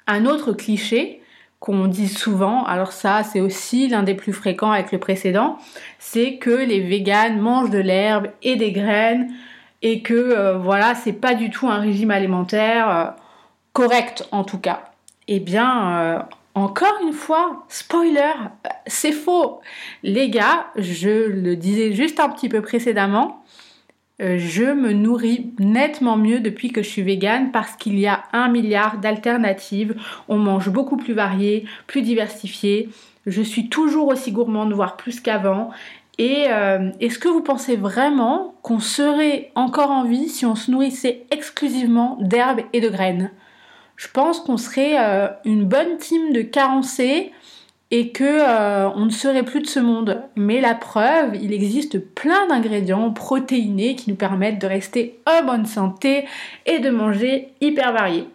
Un 0.07 0.25
autre 0.25 0.53
cliché 0.53 1.21
qu'on 1.61 1.87
dit 1.87 2.09
souvent, 2.09 2.64
alors 2.64 2.90
ça 2.90 3.23
c'est 3.23 3.40
aussi 3.40 3.87
l'un 3.87 4.03
des 4.03 4.14
plus 4.14 4.33
fréquents 4.33 4.73
avec 4.73 4.90
le 4.90 4.99
précédent, 4.99 5.59
c'est 6.01 6.37
que 6.38 6.51
les 6.51 6.81
véganes 6.81 7.38
mangent 7.38 7.71
de 7.71 7.79
l'herbe 7.79 8.29
et 8.42 8.57
des 8.57 8.73
graines 8.73 9.31
et 9.81 10.03
que 10.03 10.57
voilà, 10.57 10.97
c'est 10.97 11.12
pas 11.12 11.35
du 11.35 11.51
tout 11.51 11.68
un 11.68 11.79
régime 11.79 12.11
alimentaire 12.11 13.14
correcte 13.72 14.28
en 14.32 14.44
tout 14.44 14.58
cas. 14.58 14.90
Eh 15.28 15.40
bien, 15.40 15.98
euh, 15.98 16.18
encore 16.54 16.98
une 17.02 17.12
fois, 17.12 17.64
spoiler, 17.68 18.32
c'est 18.87 19.12
faux. 19.12 19.61
Les 20.02 20.30
gars, 20.30 20.66
je 20.76 21.28
le 21.28 21.56
disais 21.56 21.92
juste 21.92 22.20
un 22.20 22.28
petit 22.28 22.48
peu 22.48 22.61
précédemment, 22.61 23.42
euh, 24.20 24.37
je 24.38 24.64
me 24.64 24.92
nourris 24.92 25.52
nettement 25.58 26.16
mieux 26.16 26.40
depuis 26.40 26.70
que 26.70 26.82
je 26.82 26.88
suis 26.88 27.02
végane 27.02 27.50
parce 27.50 27.74
qu'il 27.76 27.98
y 27.98 28.06
a 28.06 28.24
un 28.32 28.48
milliard 28.48 28.98
d'alternatives. 28.98 29.96
On 30.28 30.38
mange 30.38 30.70
beaucoup 30.70 30.96
plus 30.96 31.14
varié, 31.14 31.64
plus 31.87 32.02
diversifié. 32.02 32.90
Je 33.26 33.42
suis 33.42 33.68
toujours 33.68 34.08
aussi 34.08 34.30
gourmande, 34.30 34.72
voire 34.72 34.96
plus 34.96 35.20
qu'avant. 35.20 35.70
Et 36.18 36.44
euh, 36.48 36.90
est-ce 37.00 37.18
que 37.18 37.28
vous 37.28 37.40
pensez 37.40 37.76
vraiment 37.76 38.54
qu'on 38.62 38.80
serait 38.80 39.50
encore 39.54 39.90
en 39.90 40.04
vie 40.04 40.28
si 40.28 40.44
on 40.44 40.54
se 40.54 40.70
nourrissait 40.70 41.24
exclusivement 41.30 42.18
d'herbes 42.20 42.61
et 42.72 42.80
de 42.80 42.90
graines? 42.90 43.30
Je 43.96 44.09
pense 44.09 44.40
qu'on 44.40 44.57
serait 44.57 44.96
euh, 44.98 45.28
une 45.44 45.64
bonne 45.64 45.96
team 45.98 46.33
de 46.33 46.42
carencés 46.42 47.33
et 47.90 48.09
que 48.09 48.24
euh, 48.24 48.88
on 48.94 49.05
ne 49.05 49.11
serait 49.11 49.42
plus 49.42 49.61
de 49.61 49.66
ce 49.66 49.78
monde. 49.78 50.22
Mais 50.35 50.61
la 50.61 50.74
preuve, 50.74 51.37
il 51.37 51.52
existe 51.52 51.98
plein 51.98 52.46
d'ingrédients 52.48 53.12
protéinés 53.12 53.94
qui 53.96 54.11
nous 54.11 54.16
permettent 54.16 54.61
de 54.61 54.66
rester 54.66 55.20
en 55.26 55.44
bonne 55.44 55.66
santé 55.66 56.26
et 56.64 56.78
de 56.78 56.88
manger 56.88 57.48
hyper 57.61 57.92
varié. 57.92 58.26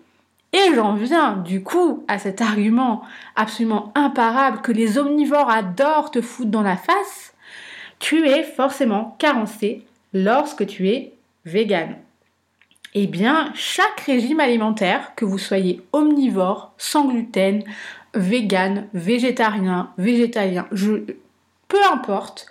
Et 0.53 0.75
j'en 0.75 0.93
viens 0.93 1.37
du 1.37 1.63
coup 1.63 2.03
à 2.07 2.19
cet 2.19 2.39
argument 2.39 3.01
absolument 3.35 3.91
imparable 3.95 4.61
que 4.61 4.71
les 4.71 4.97
omnivores 4.97 5.49
adorent 5.49 6.11
te 6.11 6.21
foutre 6.21 6.51
dans 6.51 6.61
la 6.61 6.77
face. 6.77 7.33
Tu 7.99 8.27
es 8.27 8.43
forcément 8.43 9.15
carencé 9.19 9.83
lorsque 10.13 10.67
tu 10.67 10.87
es 10.87 11.13
vegan. 11.45 11.95
Eh 12.93 13.07
bien, 13.07 13.51
chaque 13.53 14.01
régime 14.01 14.39
alimentaire, 14.39 15.13
que 15.15 15.25
vous 15.25 15.37
soyez 15.37 15.81
omnivore, 15.93 16.73
sans 16.77 17.05
gluten, 17.05 17.63
vegan, 18.13 18.87
végétarien, 18.93 19.91
végétalien, 19.97 20.67
peu 21.67 21.83
importe, 21.91 22.47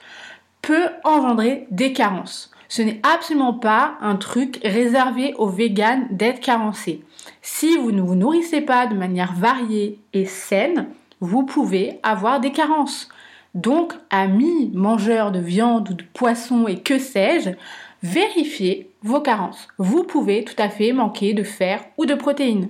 peut 0.63 0.89
engendrer 1.05 1.67
des 1.71 1.93
carences. 1.93 2.51
Ce 2.69 2.83
n'est 2.83 3.01
absolument 3.03 3.55
pas 3.55 3.97
un 4.01 4.17
truc 4.17 4.61
réservé 4.65 5.35
aux 5.39 5.49
véganes 5.49 6.09
d'être 6.11 6.41
carencés. 6.41 7.03
Si 7.41 7.77
vous 7.77 7.93
ne 7.93 8.03
vous 8.03 8.17
nourrissez 8.17 8.61
pas 8.61 8.87
de 8.87 8.95
manière 8.95 9.33
variée 9.33 10.01
et 10.13 10.27
saine, 10.27 10.89
vous 11.21 11.45
pouvez 11.45 12.01
avoir 12.03 12.41
des 12.41 12.53
carences. 12.53 13.09
Donc, 13.55 13.95
amis 14.11 14.71
mangeurs 14.75 15.33
de 15.33 15.39
viande 15.39 15.91
ou 15.91 15.95
de 15.95 16.05
poisson 16.13 16.67
et 16.67 16.81
que 16.81 16.99
sais-je, 16.99 17.51
vérifiez 18.07 18.91
vos 19.03 19.21
carences. 19.21 19.69
Vous 19.79 20.05
pouvez 20.05 20.45
tout 20.45 20.55
à 20.59 20.69
fait 20.69 20.93
manquer 20.93 21.35
de 21.35 21.43
fer 21.43 21.85
ou 21.99 22.07
de 22.07 22.15
protéines. 22.15 22.69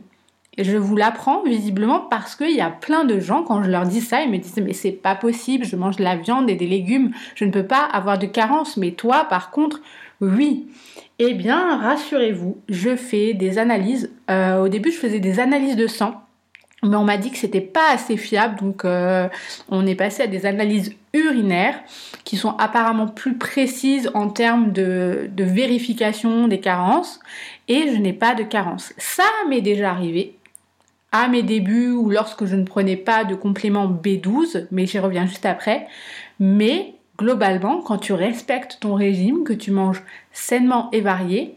Et 0.59 0.65
je 0.65 0.77
vous 0.77 0.97
l'apprends 0.97 1.43
visiblement 1.43 2.01
parce 2.01 2.35
qu'il 2.35 2.57
y 2.57 2.63
a 2.63 2.71
plein 2.71 3.05
de 3.05 3.21
gens, 3.21 3.43
quand 3.43 3.63
je 3.63 3.71
leur 3.71 3.85
dis 3.85 4.01
ça, 4.01 4.23
ils 4.23 4.31
me 4.31 4.39
disent 4.39 4.57
mais 4.57 4.73
c'est 4.73 4.91
pas 4.93 5.15
possible, 5.15 5.67
je 5.67 5.77
mange 5.77 5.97
de 5.97 6.05
la 6.05 6.17
viande 6.17 6.49
et 6.49 6.55
des 6.55 6.67
légumes, 6.67 7.13
je 7.35 7.45
ne 7.45 7.51
peux 7.51 7.67
pas 7.67 7.85
avoir 7.85 8.19
de 8.19 8.27
carence, 8.27 8.79
mais 8.79 8.93
toi 8.93 9.27
par 9.29 9.51
contre, 9.51 9.83
oui. 10.23 10.67
Eh 11.19 11.35
bien, 11.35 11.79
rassurez-vous, 11.79 12.59
je 12.69 12.97
fais 12.97 13.35
des 13.35 13.59
analyses. 13.59 14.11
Euh, 14.31 14.63
au 14.63 14.69
début, 14.69 14.91
je 14.91 14.99
faisais 14.99 15.21
des 15.21 15.41
analyses 15.41 15.77
de 15.77 15.87
sang 15.87 16.26
mais 16.83 16.97
on 16.97 17.05
m'a 17.05 17.17
dit 17.17 17.31
que 17.31 17.39
c'était 17.39 17.61
pas 17.61 17.91
assez 17.91 18.17
fiable, 18.17 18.61
donc 18.61 18.85
euh, 18.85 19.29
on 19.69 19.87
est 19.87 19.95
passé 19.95 20.23
à 20.23 20.27
des 20.27 20.45
analyses 20.47 20.95
urinaires 21.15 21.81
qui 22.25 22.37
sont 22.37 22.55
apparemment 22.59 23.07
plus 23.07 23.39
précises 23.39 24.11
en 24.15 24.29
termes 24.29 24.73
de, 24.73 25.31
vérification 25.37 26.49
des 26.49 26.61
carences, 26.61 27.21
et 27.69 27.89
je 27.93 27.97
n'ai 27.97 28.13
pas 28.13 28.35
de 28.35 28.43
carence. 28.43 28.93
Ça 28.99 29.25
m'est 29.49 29.63
déjà 29.63 29.91
arrivé 29.91 30.37
à 31.13 31.29
mes 31.29 31.43
débuts 31.43 31.93
ou 31.93 32.11
lorsque 32.11 32.45
je 32.45 32.57
ne 32.57 32.65
prenais 32.65 32.97
pas 32.97 33.25
de 33.25 33.35
complément 33.35 33.89
B12, 33.89 34.67
mais 34.71 34.87
j'y 34.87 34.99
reviens 34.99 35.27
juste 35.27 35.47
après. 35.47 35.87
Mais 36.41 36.95
globalement, 37.17 37.81
quand 37.81 37.99
tu 37.99 38.13
respectes 38.13 38.79
ton 38.81 38.95
régime, 38.95 39.45
que 39.45 39.55
tu 39.55 39.71
manges 39.71 40.03
sainement 40.33 40.91
et 40.93 41.01
varié, 41.01 41.57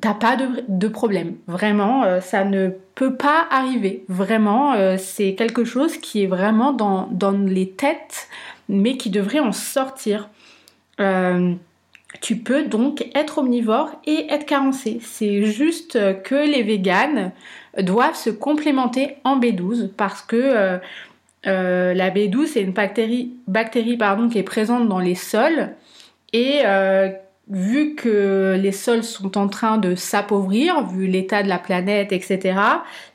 t'as 0.00 0.14
pas 0.14 0.36
de, 0.36 0.88
problème. 0.88 1.36
Vraiment, 1.46 2.04
euh, 2.04 2.20
ça 2.20 2.44
ne 2.44 2.70
peut 2.94 3.16
pas 3.16 3.46
arriver. 3.50 4.04
Vraiment, 4.08 4.72
euh, 4.74 4.96
c'est 4.98 5.34
quelque 5.34 5.64
chose 5.64 5.98
qui 5.98 6.22
est 6.22 6.26
vraiment 6.26 6.72
dans, 6.72 7.08
les 7.46 7.70
têtes, 7.70 8.28
mais 8.68 8.96
qui 8.96 9.10
devrait 9.10 9.40
en 9.40 9.52
sortir. 9.52 10.30
Euh, 11.00 11.52
tu 12.20 12.36
peux 12.36 12.64
donc 12.64 13.06
être 13.14 13.38
omnivore 13.38 13.90
et 14.06 14.26
être 14.30 14.46
carencé. 14.46 14.98
C'est 15.02 15.44
juste 15.44 15.98
que 16.22 16.34
les 16.34 16.62
véganes 16.62 17.32
doivent 17.78 18.16
se 18.16 18.28
complémenter 18.28 19.16
en 19.24 19.40
B12 19.40 19.88
parce 19.88 20.20
que 20.20 20.78
la 21.44 22.10
B12 22.10 22.46
c'est 22.48 22.60
une 22.60 22.72
bactérie, 22.72 23.32
bactérie 23.46 23.96
pardon, 23.96 24.28
qui 24.28 24.38
est 24.38 24.42
présente 24.42 24.90
dans 24.90 24.98
les 24.98 25.14
sols 25.14 25.70
et 26.34 26.60
vu 27.52 27.94
que 27.94 28.58
les 28.58 28.72
sols 28.72 29.04
sont 29.04 29.36
en 29.36 29.48
train 29.48 29.76
de 29.76 29.94
s'appauvrir, 29.94 30.86
vu 30.86 31.06
l'état 31.06 31.42
de 31.42 31.48
la 31.48 31.58
planète, 31.58 32.10
etc., 32.12 32.58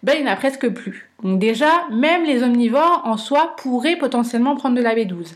ben 0.04 0.14
il 0.16 0.24
n'y 0.24 0.30
en 0.30 0.34
a 0.34 0.36
presque 0.36 0.70
plus. 0.70 1.10
Donc 1.24 1.40
déjà, 1.40 1.72
même 1.92 2.24
les 2.24 2.44
omnivores 2.44 3.02
en 3.04 3.18
soi 3.18 3.56
pourraient 3.58 3.96
potentiellement 3.96 4.56
prendre 4.56 4.76
de 4.76 4.82
la 4.82 4.94
B12. 4.94 5.34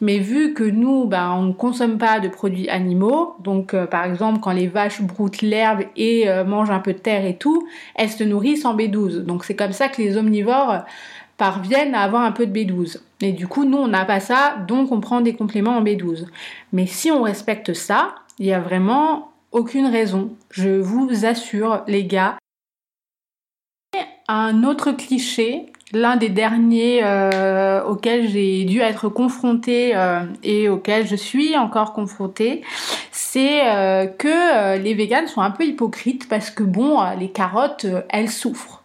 Mais 0.00 0.18
vu 0.18 0.54
que 0.54 0.64
nous, 0.64 1.04
ben, 1.04 1.30
on 1.30 1.42
ne 1.42 1.52
consomme 1.52 1.98
pas 1.98 2.18
de 2.18 2.28
produits 2.28 2.68
animaux, 2.68 3.36
donc 3.38 3.72
euh, 3.72 3.86
par 3.86 4.04
exemple 4.04 4.40
quand 4.40 4.50
les 4.50 4.66
vaches 4.66 5.00
broutent 5.00 5.42
l'herbe 5.42 5.82
et 5.94 6.28
euh, 6.28 6.44
mangent 6.44 6.72
un 6.72 6.80
peu 6.80 6.92
de 6.92 6.98
terre 6.98 7.24
et 7.24 7.36
tout, 7.36 7.68
elles 7.94 8.10
se 8.10 8.24
nourrissent 8.24 8.64
en 8.64 8.76
B12. 8.76 9.20
Donc 9.20 9.44
c'est 9.44 9.54
comme 9.54 9.72
ça 9.72 9.88
que 9.88 10.02
les 10.02 10.16
omnivores 10.16 10.84
parviennent 11.36 11.94
à 11.94 12.02
avoir 12.02 12.22
un 12.22 12.32
peu 12.32 12.46
de 12.46 12.52
B12. 12.52 12.98
Et 13.20 13.32
du 13.32 13.46
coup, 13.46 13.64
nous, 13.64 13.78
on 13.78 13.88
n'a 13.88 14.04
pas 14.04 14.20
ça, 14.20 14.56
donc 14.66 14.90
on 14.90 15.00
prend 15.00 15.20
des 15.20 15.34
compléments 15.34 15.76
en 15.76 15.84
B12. 15.84 16.26
Mais 16.72 16.86
si 16.86 17.12
on 17.12 17.22
respecte 17.22 17.72
ça, 17.72 18.16
il 18.40 18.46
n'y 18.46 18.52
a 18.54 18.58
vraiment 18.58 19.32
aucune 19.52 19.86
raison. 19.86 20.30
Je 20.50 20.70
vous 20.70 21.26
assure, 21.26 21.84
les 21.86 22.04
gars. 22.04 22.38
Un 24.28 24.64
autre 24.64 24.92
cliché, 24.92 25.66
l'un 25.92 26.16
des 26.16 26.30
derniers 26.30 27.00
euh, 27.04 27.84
auxquels 27.84 28.28
j'ai 28.28 28.64
dû 28.64 28.80
être 28.80 29.08
confrontée 29.08 29.92
euh, 29.94 30.20
et 30.42 30.68
auquel 30.68 31.06
je 31.06 31.16
suis 31.16 31.56
encore 31.58 31.92
confrontée, 31.92 32.62
c'est 33.12 33.68
euh, 33.68 34.06
que 34.06 34.78
les 34.78 34.94
véganes 34.94 35.26
sont 35.26 35.42
un 35.42 35.50
peu 35.50 35.64
hypocrites 35.64 36.28
parce 36.28 36.50
que 36.50 36.62
bon, 36.62 36.98
les 37.18 37.30
carottes, 37.30 37.86
elles 38.08 38.30
souffrent. 38.30 38.79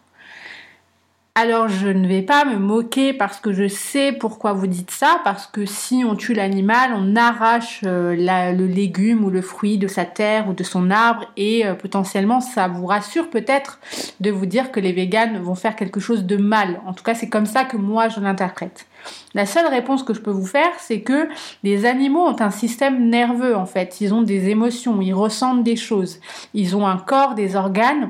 Alors 1.38 1.68
je 1.68 1.88
ne 1.88 2.08
vais 2.08 2.22
pas 2.22 2.46
me 2.46 2.56
moquer 2.56 3.12
parce 3.12 3.40
que 3.40 3.52
je 3.52 3.68
sais 3.68 4.10
pourquoi 4.10 4.54
vous 4.54 4.66
dites 4.66 4.90
ça, 4.90 5.20
parce 5.22 5.46
que 5.46 5.66
si 5.66 6.02
on 6.02 6.16
tue 6.16 6.32
l'animal, 6.32 6.94
on 6.96 7.14
arrache 7.14 7.82
euh, 7.84 8.14
le 8.16 8.66
légume 8.66 9.22
ou 9.22 9.28
le 9.28 9.42
fruit 9.42 9.76
de 9.76 9.86
sa 9.86 10.06
terre 10.06 10.48
ou 10.48 10.54
de 10.54 10.64
son 10.64 10.90
arbre 10.90 11.26
et 11.36 11.66
euh, 11.66 11.74
potentiellement 11.74 12.40
ça 12.40 12.68
vous 12.68 12.86
rassure 12.86 13.28
peut-être 13.28 13.80
de 14.20 14.30
vous 14.30 14.46
dire 14.46 14.72
que 14.72 14.80
les 14.80 14.92
véganes 14.92 15.38
vont 15.42 15.54
faire 15.54 15.76
quelque 15.76 16.00
chose 16.00 16.24
de 16.24 16.38
mal. 16.38 16.80
En 16.86 16.94
tout 16.94 17.04
cas 17.04 17.14
c'est 17.14 17.28
comme 17.28 17.44
ça 17.44 17.64
que 17.64 17.76
moi 17.76 18.08
je 18.08 18.18
l'interprète. 18.18 18.86
La 19.34 19.44
seule 19.44 19.66
réponse 19.66 20.04
que 20.04 20.14
je 20.14 20.22
peux 20.22 20.30
vous 20.30 20.46
faire, 20.46 20.72
c'est 20.78 21.02
que 21.02 21.28
les 21.62 21.84
animaux 21.84 22.26
ont 22.26 22.40
un 22.40 22.50
système 22.50 23.10
nerveux 23.10 23.54
en 23.54 23.66
fait, 23.66 24.00
ils 24.00 24.14
ont 24.14 24.22
des 24.22 24.48
émotions, 24.48 25.02
ils 25.02 25.12
ressentent 25.12 25.64
des 25.64 25.76
choses, 25.76 26.18
ils 26.54 26.74
ont 26.74 26.86
un 26.86 26.96
corps, 26.96 27.34
des 27.34 27.56
organes 27.56 28.08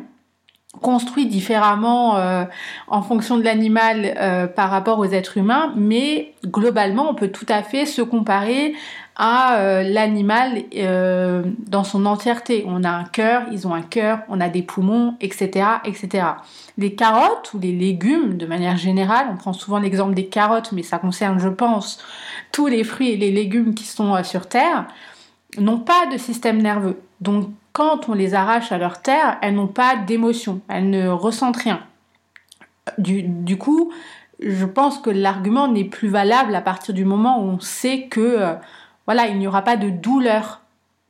construit 0.81 1.27
différemment 1.27 2.17
euh, 2.17 2.45
en 2.89 3.03
fonction 3.03 3.37
de 3.39 3.43
l'animal 3.43 4.15
euh, 4.19 4.47
par 4.47 4.71
rapport 4.71 4.99
aux 4.99 5.07
êtres 5.07 5.39
humains, 5.39 5.73
mais 5.77 6.33
globalement, 6.45 7.11
on 7.11 7.15
peut 7.15 7.29
tout 7.29 7.47
à 7.49 7.63
fait 7.63 7.87
se 7.87 8.03
comparer 8.03 8.75
à 9.19 9.61
euh, 9.61 9.83
l'animal 9.83 10.65
dans 11.67 11.85
son 11.85 12.05
entièreté. 12.05 12.65
On 12.69 12.85
a 12.85 12.91
un 12.91 13.05
cœur, 13.05 13.45
ils 13.51 13.67
ont 13.67 13.75
un 13.75 13.83
cœur, 13.83 14.21
on 14.29 14.41
a 14.41 14.49
des 14.49 14.63
poumons, 14.63 15.15
etc., 15.21 15.67
etc. 15.85 16.27
Les 16.77 16.95
carottes 16.95 17.53
ou 17.55 17.59
les 17.59 17.73
légumes, 17.73 18.37
de 18.37 18.45
manière 18.45 18.77
générale, 18.77 19.29
on 19.33 19.37
prend 19.37 19.55
souvent 19.55 19.79
l'exemple 19.79 20.15
des 20.15 20.27
carottes, 20.27 20.73
mais 20.73 20.83
ça 20.83 20.99
concerne, 20.99 21.39
je 21.39 21.49
pense, 21.49 21.99
tous 22.53 22.67
les 22.67 22.85
fruits 22.85 23.11
et 23.11 23.17
les 23.17 23.31
légumes 23.31 23.75
qui 23.75 23.85
sont 23.85 24.23
sur 24.23 24.49
Terre, 24.49 24.87
n'ont 25.59 25.79
pas 25.79 26.07
de 26.13 26.19
système 26.19 26.61
nerveux. 26.61 27.01
Donc 27.21 27.49
quand 27.77 28.09
on 28.09 28.15
les 28.15 28.33
arrache 28.33 28.73
à 28.73 28.79
leur 28.79 29.03
terre, 29.03 29.37
elles 29.43 29.55
n'ont 29.55 29.67
pas 29.67 29.97
d'émotion, 29.97 30.63
elles 30.67 30.89
ne 30.89 31.09
ressentent 31.09 31.59
rien. 31.59 31.83
Du, 32.97 33.59
coup, 33.59 33.93
je 34.41 34.65
pense 34.65 34.99
que 34.99 35.11
l'argument 35.11 35.69
n'est 35.69 35.85
plus 35.85 36.09
valable 36.09 36.55
à 36.55 36.63
partir 36.63 36.95
du 36.95 37.05
moment 37.05 37.39
où 37.39 37.43
on 37.43 37.61
sait 37.61 38.05
que 38.05 38.21
euh, 38.21 38.55
voilà, 39.05 39.27
il 39.27 39.39
n'y 39.39 39.47
aura 39.47 39.61
pas 39.61 39.77
de 39.77 39.91
douleur 39.91 40.63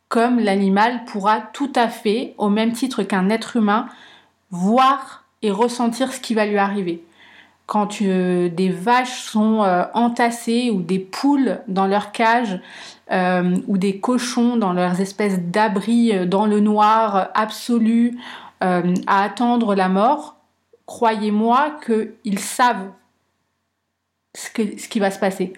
comme 0.08 0.40
l'animal 0.40 1.04
pourra 1.04 1.40
tout 1.40 1.70
à 1.76 1.86
fait, 1.86 2.34
au 2.36 2.48
même 2.48 2.72
titre 2.72 3.04
qu'un 3.04 3.28
être 3.28 3.54
humain, 3.54 3.86
voir 4.50 5.22
et 5.42 5.52
ressentir 5.52 6.12
ce 6.12 6.18
qui 6.18 6.34
va 6.34 6.46
lui 6.46 6.58
arriver. 6.58 7.04
Quand 7.66 8.00
euh, 8.00 8.48
des 8.48 8.68
vaches 8.68 9.22
sont 9.22 9.64
euh, 9.64 9.84
entassées 9.92 10.70
ou 10.70 10.82
des 10.82 11.00
poules 11.00 11.58
dans 11.66 11.88
leur 11.88 12.12
cage 12.12 12.60
euh, 13.10 13.56
ou 13.66 13.76
des 13.76 13.98
cochons 13.98 14.56
dans 14.56 14.72
leurs 14.72 15.00
espèces 15.00 15.40
d'abris 15.40 16.28
dans 16.28 16.46
le 16.46 16.60
noir 16.60 17.30
absolu 17.34 18.18
à 18.60 19.22
attendre 19.22 19.74
la 19.74 19.90
mort, 19.90 20.36
croyez-moi 20.86 21.78
qu'ils 21.84 22.38
savent 22.38 22.90
ce, 24.34 24.48
qui 24.50 24.98
va 24.98 25.10
se 25.10 25.18
passer. 25.18 25.52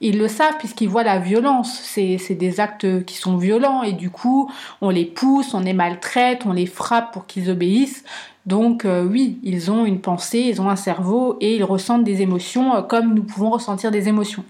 Ils 0.00 0.16
le 0.16 0.28
savent 0.28 0.56
puisqu'ils 0.58 0.88
voient 0.88 1.02
la 1.02 1.18
violence. 1.18 1.80
C'est 1.82 2.34
des 2.34 2.60
actes 2.60 3.04
qui 3.04 3.16
sont 3.16 3.36
violents 3.36 3.82
et 3.82 3.92
du 3.92 4.10
coup, 4.10 4.48
on 4.80 4.90
les 4.90 5.06
pousse, 5.06 5.54
on 5.54 5.60
les 5.60 5.72
maltraite, 5.72 6.46
on 6.46 6.52
les 6.52 6.66
frappe 6.66 7.12
pour 7.12 7.26
qu'ils 7.26 7.50
obéissent. 7.50 8.04
Donc 8.46 8.86
oui, 8.86 9.40
ils 9.42 9.72
ont 9.72 9.84
une 9.84 10.00
pensée, 10.00 10.38
ils 10.38 10.62
ont 10.62 10.70
un 10.70 10.76
cerveau 10.76 11.36
et 11.40 11.56
ils 11.56 11.64
ressentent 11.64 12.04
des 12.04 12.22
émotions 12.22 12.82
comme 12.84 13.12
nous 13.12 13.24
pouvons 13.24 13.50
ressentir 13.50 13.90
des 13.90 14.08
émotions. 14.08 14.44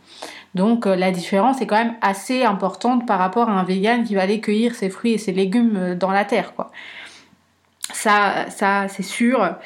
Donc 0.57 0.87
euh, 0.87 0.97
la 0.97 1.11
différence 1.11 1.61
est 1.61 1.67
quand 1.67 1.77
même 1.77 1.97
assez 2.01 2.43
importante 2.43 3.07
par 3.07 3.19
rapport 3.19 3.51
à 3.51 3.53
un 3.53 3.63
vegan 3.63 4.05
qui 4.05 4.15
va 4.15 4.23
aller 4.23 4.41
cueillir 4.41 4.75
ses 4.75 4.89
fruits 4.89 5.13
et 5.13 5.19
ses 5.19 5.33
légumes 5.33 5.77
euh, 5.77 5.95
dans 5.95 6.11
la 6.11 6.25
terre, 6.25 6.55
quoi. 6.55 6.73
Ça, 7.93 8.47
ça 8.49 8.89
c'est 8.89 9.03
sûr 9.03 9.57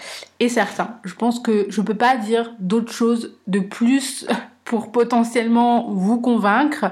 et 0.41 0.49
certain. 0.49 0.97
Je 1.05 1.14
pense 1.14 1.39
que 1.39 1.66
je 1.70 1.81
ne 1.81 1.87
peux 1.87 1.95
pas 1.95 2.16
dire 2.16 2.53
d'autre 2.59 2.93
chose 2.93 3.37
de 3.47 3.61
plus 3.61 4.26
pour 4.64 4.91
potentiellement 4.91 5.89
vous 5.91 6.20
convaincre 6.20 6.87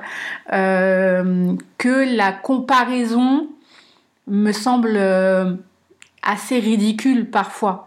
euh, 0.53 1.55
que 1.77 2.17
la 2.17 2.33
comparaison 2.33 3.49
me 4.29 4.53
semble 4.53 4.97
assez 6.23 6.59
ridicule 6.59 7.31
parfois. 7.31 7.87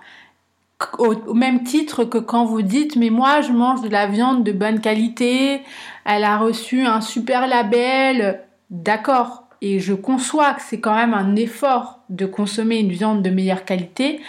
Au, 0.97 1.34
même 1.36 1.63
titre 1.63 2.05
que 2.05 2.17
quand 2.17 2.45
vous 2.45 2.63
dites 2.63 2.95
mais 2.95 3.11
moi 3.11 3.41
je 3.41 3.51
mange 3.51 3.82
de 3.82 3.89
la 3.89 4.07
viande 4.07 4.43
de 4.43 4.51
bonne 4.51 4.79
qualité, 4.79 5.61
elle 6.05 6.23
a 6.23 6.38
reçu 6.38 6.86
un 6.86 7.01
super 7.01 7.47
label, 7.47 8.41
d'accord, 8.71 9.43
et 9.61 9.79
je 9.79 9.93
conçois 9.93 10.53
que 10.53 10.61
c'est 10.63 10.79
quand 10.79 10.95
même 10.95 11.13
un 11.13 11.36
effort 11.36 11.99
de 12.09 12.25
consommer 12.25 12.79
une 12.79 12.91
viande 12.91 13.21
de 13.21 13.29
meilleure 13.29 13.63
qualité 13.63 14.21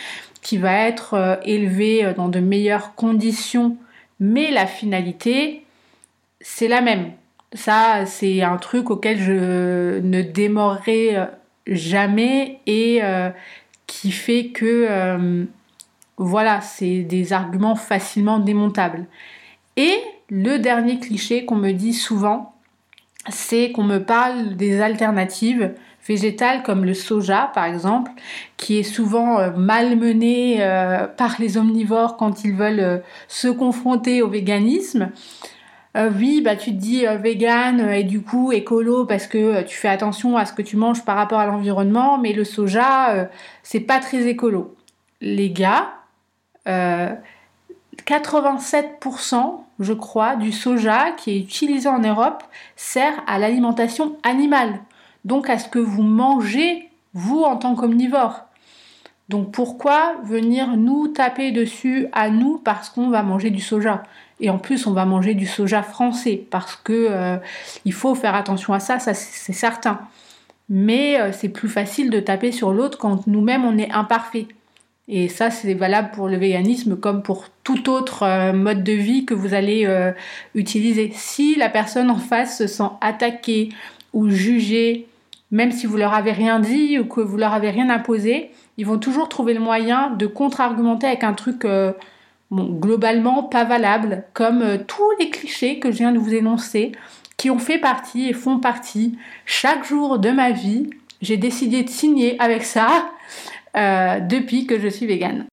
qui 0.43 0.59
va 0.59 0.75
être 0.75 1.15
euh, 1.15 1.37
élevée 1.45 2.05
euh, 2.05 2.13
dans 2.13 2.29
de 2.29 2.41
meilleures 2.41 2.95
conditions, 2.95 3.79
mais 4.21 4.51
la 4.51 4.67
finalité 4.67 5.65
c'est 6.43 6.69
la 6.69 6.81
même. 6.81 7.13
Ça, 7.55 8.05
c'est 8.07 8.43
un 8.43 8.57
truc 8.57 8.91
auquel 8.91 9.19
je 9.21 10.01
ne 10.01 10.23
démorrerai 10.23 11.17
jamais 11.67 12.59
et 12.67 13.01
euh, 13.03 13.31
qui 13.87 14.11
fait 14.11 14.49
que 14.49 14.87
euh, 14.89 15.45
voilà, 16.17 16.61
c'est 16.61 17.03
des 17.03 17.33
arguments 17.33 17.77
facilement 17.77 18.39
démontables. 18.39 19.07
Et 19.77 19.99
le 20.29 20.59
dernier 20.59 20.99
cliché 20.99 21.45
qu'on 21.45 21.57
me 21.57 21.73
dit 21.73 21.95
souvent, 21.95 22.55
c'est 23.29 23.73
qu'on 23.73 23.85
me 23.85 23.99
parle 23.99 24.57
des 24.57 24.81
alternatives 24.81 25.73
végétales 26.07 26.63
comme 26.63 26.85
le 26.85 26.95
soja 26.95 27.51
par 27.55 27.65
exemple, 27.65 28.11
qui 28.57 28.79
est 28.79 28.83
souvent 28.83 29.39
euh, 29.39 29.51
malmené 29.57 30.59
par 31.17 31.37
les 31.39 31.57
omnivores 31.57 32.17
quand 32.17 32.45
ils 32.45 32.55
veulent 32.55 33.03
se 33.29 33.49
confronter 33.49 34.23
au 34.23 34.29
véganisme. 34.29 35.11
Euh, 35.97 36.11
oui, 36.17 36.41
bah 36.41 36.57
tu 36.57 36.71
te 36.71 36.77
dis 36.77 37.07
euh, 37.07 37.17
vegan 37.17 37.81
euh, 37.81 37.93
et 37.93 38.05
du 38.05 38.23
coup 38.23 38.51
écolo 38.51 39.05
parce 39.05 39.27
que 39.27 39.61
tu 39.63 39.77
fais 39.77 39.89
attention 39.89 40.39
à 40.39 40.47
ce 40.47 40.55
que 40.55 40.63
tu 40.63 40.77
manges 40.77 41.05
par 41.05 41.17
rapport 41.17 41.39
à 41.39 41.47
l'environnement, 41.47 42.17
mais 42.19 42.33
le 42.33 42.45
soja, 42.45 43.29
c'est 43.63 43.81
pas 43.81 44.01
très 44.01 44.27
écolo. 44.27 44.75
Les 45.21 45.51
gars, 45.51 45.93
87%, 46.67 49.65
je 49.81 49.93
crois, 49.93 50.37
du 50.37 50.53
soja 50.53 51.11
qui 51.13 51.33
est 51.33 51.39
utilisé 51.39 51.89
en 51.89 51.99
Europe 51.99 52.43
sert 52.77 53.23
à 53.27 53.39
l'alimentation 53.39 54.17
animale, 54.23 54.81
donc 55.25 55.51
à 55.51 55.59
ce 55.59 55.69
que 55.69 55.79
vous 55.79 56.03
mangez, 56.03 56.89
vous, 57.15 57.43
en 57.43 57.57
tant 57.57 57.75
qu'omnivore. 57.75 58.45
Donc 59.29 59.53
pourquoi 59.53 60.15
venir 60.25 60.77
nous 60.77 61.09
taper 61.09 61.53
dessus 61.53 62.09
à 62.13 62.31
nous 62.31 62.59
parce 62.59 62.91
qu'on 62.91 63.11
va 63.11 63.23
manger 63.23 63.51
du 63.51 63.61
soja? 63.61 64.03
Et 64.41 64.51
en 64.51 64.59
plus, 64.59 64.87
on 64.87 64.93
va 64.93 65.05
manger 65.05 65.35
du 65.35 65.47
soja 65.47 65.83
français 65.83 66.45
parce 66.51 66.77
que 66.77 67.07
euh, 67.11 67.37
il 67.85 67.93
faut 67.93 68.15
faire 68.15 68.35
attention 68.35 68.73
à 68.73 68.81
ça, 68.81 68.99
ça 68.99 69.15
c'est 69.15 69.53
certain. 69.53 70.01
Mais 70.69 71.21
euh, 71.21 71.33
c'est 71.33 71.49
plus 71.49 71.69
facile 71.69 72.11
de 72.11 72.21
taper 72.21 72.53
sur 72.53 72.73
l'autre 72.73 72.99
quand 72.99 73.27
nous-mêmes 73.27 73.65
on 73.65 73.79
est 73.79 73.91
imparfait. 73.91 74.49
Et 75.09 75.29
ça, 75.29 75.51
c'est 75.51 75.75
valable 75.75 76.11
pour 76.13 76.29
le 76.29 76.37
véganisme 76.37 76.97
comme 76.97 77.23
pour 77.23 77.47
tout 77.65 77.91
autre 77.91 78.23
euh, 78.23 78.53
mode 78.53 78.83
de 78.83 78.93
vie 78.93 79.25
que 79.25 79.35
vous 79.35 79.55
allez 79.55 79.89
utiliser. 80.55 81.13
Si 81.15 81.55
la 81.57 81.69
personne 81.69 82.11
en 82.11 82.19
face 82.19 82.59
se 82.59 82.67
sent 82.67 82.91
attaquée 83.01 83.69
ou 84.13 84.29
jugée, 84.29 85.07
même 85.51 85.71
si 85.73 85.87
vous 85.87 85.97
leur 85.97 86.15
avez 86.15 86.33
rien 86.33 86.61
dit 86.61 86.99
ou 86.99 87.05
que 87.05 87.21
vous 87.21 87.37
leur 87.37 87.53
avez 87.53 87.71
rien 87.71 87.91
imposé, 87.91 88.51
ils 88.79 88.87
vont 88.87 88.99
toujours 88.99 89.29
trouver 89.29 89.55
le 89.55 89.61
moyen 89.61 90.11
de 90.11 90.27
contre-argumenter 90.27 91.07
avec 91.07 91.25
un 91.25 91.35
truc 91.35 91.65
globalement 92.53 93.45
pas 93.45 93.65
valable, 93.65 94.25
comme 94.35 94.63
euh, 94.63 94.79
tous 94.87 95.11
les 95.19 95.31
clichés 95.31 95.79
que 95.79 95.91
je 95.91 95.99
viens 95.99 96.13
de 96.13 96.19
vous 96.19 96.35
énoncer, 96.35 96.93
qui 97.37 97.51
ont 97.51 97.59
fait 97.59 97.79
partie 97.79 98.29
et 98.29 98.33
font 98.33 98.59
partie 98.59 99.19
chaque 99.47 99.85
jour 99.85 100.19
de 100.19 100.31
ma 100.31 100.51
vie. 100.51 100.91
J'ai 101.21 101.37
décidé 101.37 101.83
de 101.83 101.91
signer 101.91 102.41
avec 102.41 102.63
ça 102.65 103.11
euh, 103.77 104.21
depuis 104.21 104.67
que 104.67 104.79
je 104.79 104.89
suis 104.89 105.07
végane. 105.07 105.47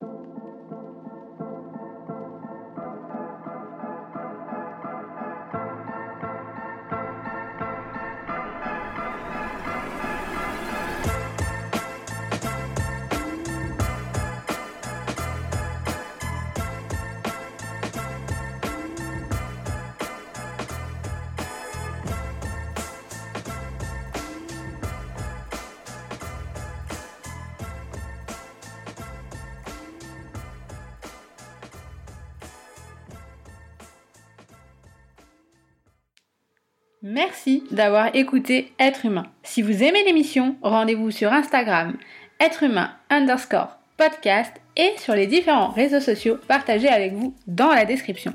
D'avoir 37.79 38.13
écouté 38.13 38.73
Être 38.77 39.05
humain. 39.05 39.27
Si 39.41 39.61
vous 39.61 39.83
aimez 39.83 40.03
l'émission, 40.03 40.57
rendez-vous 40.61 41.11
sur 41.11 41.31
Instagram, 41.31 41.95
être 42.41 42.63
humain 42.63 42.91
underscore 43.09 43.77
podcast 43.95 44.53
et 44.75 44.91
sur 44.97 45.15
les 45.15 45.27
différents 45.27 45.69
réseaux 45.69 46.01
sociaux 46.01 46.37
partagés 46.45 46.89
avec 46.89 47.13
vous 47.13 47.33
dans 47.47 47.69
la 47.69 47.85
description. 47.85 48.33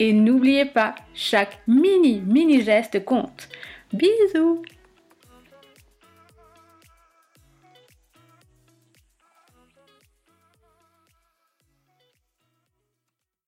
Et 0.00 0.12
n'oubliez 0.12 0.64
pas, 0.64 0.96
chaque 1.14 1.60
mini 1.68 2.20
mini 2.26 2.62
geste 2.62 3.04
compte. 3.04 3.48
Bisous 3.92 4.62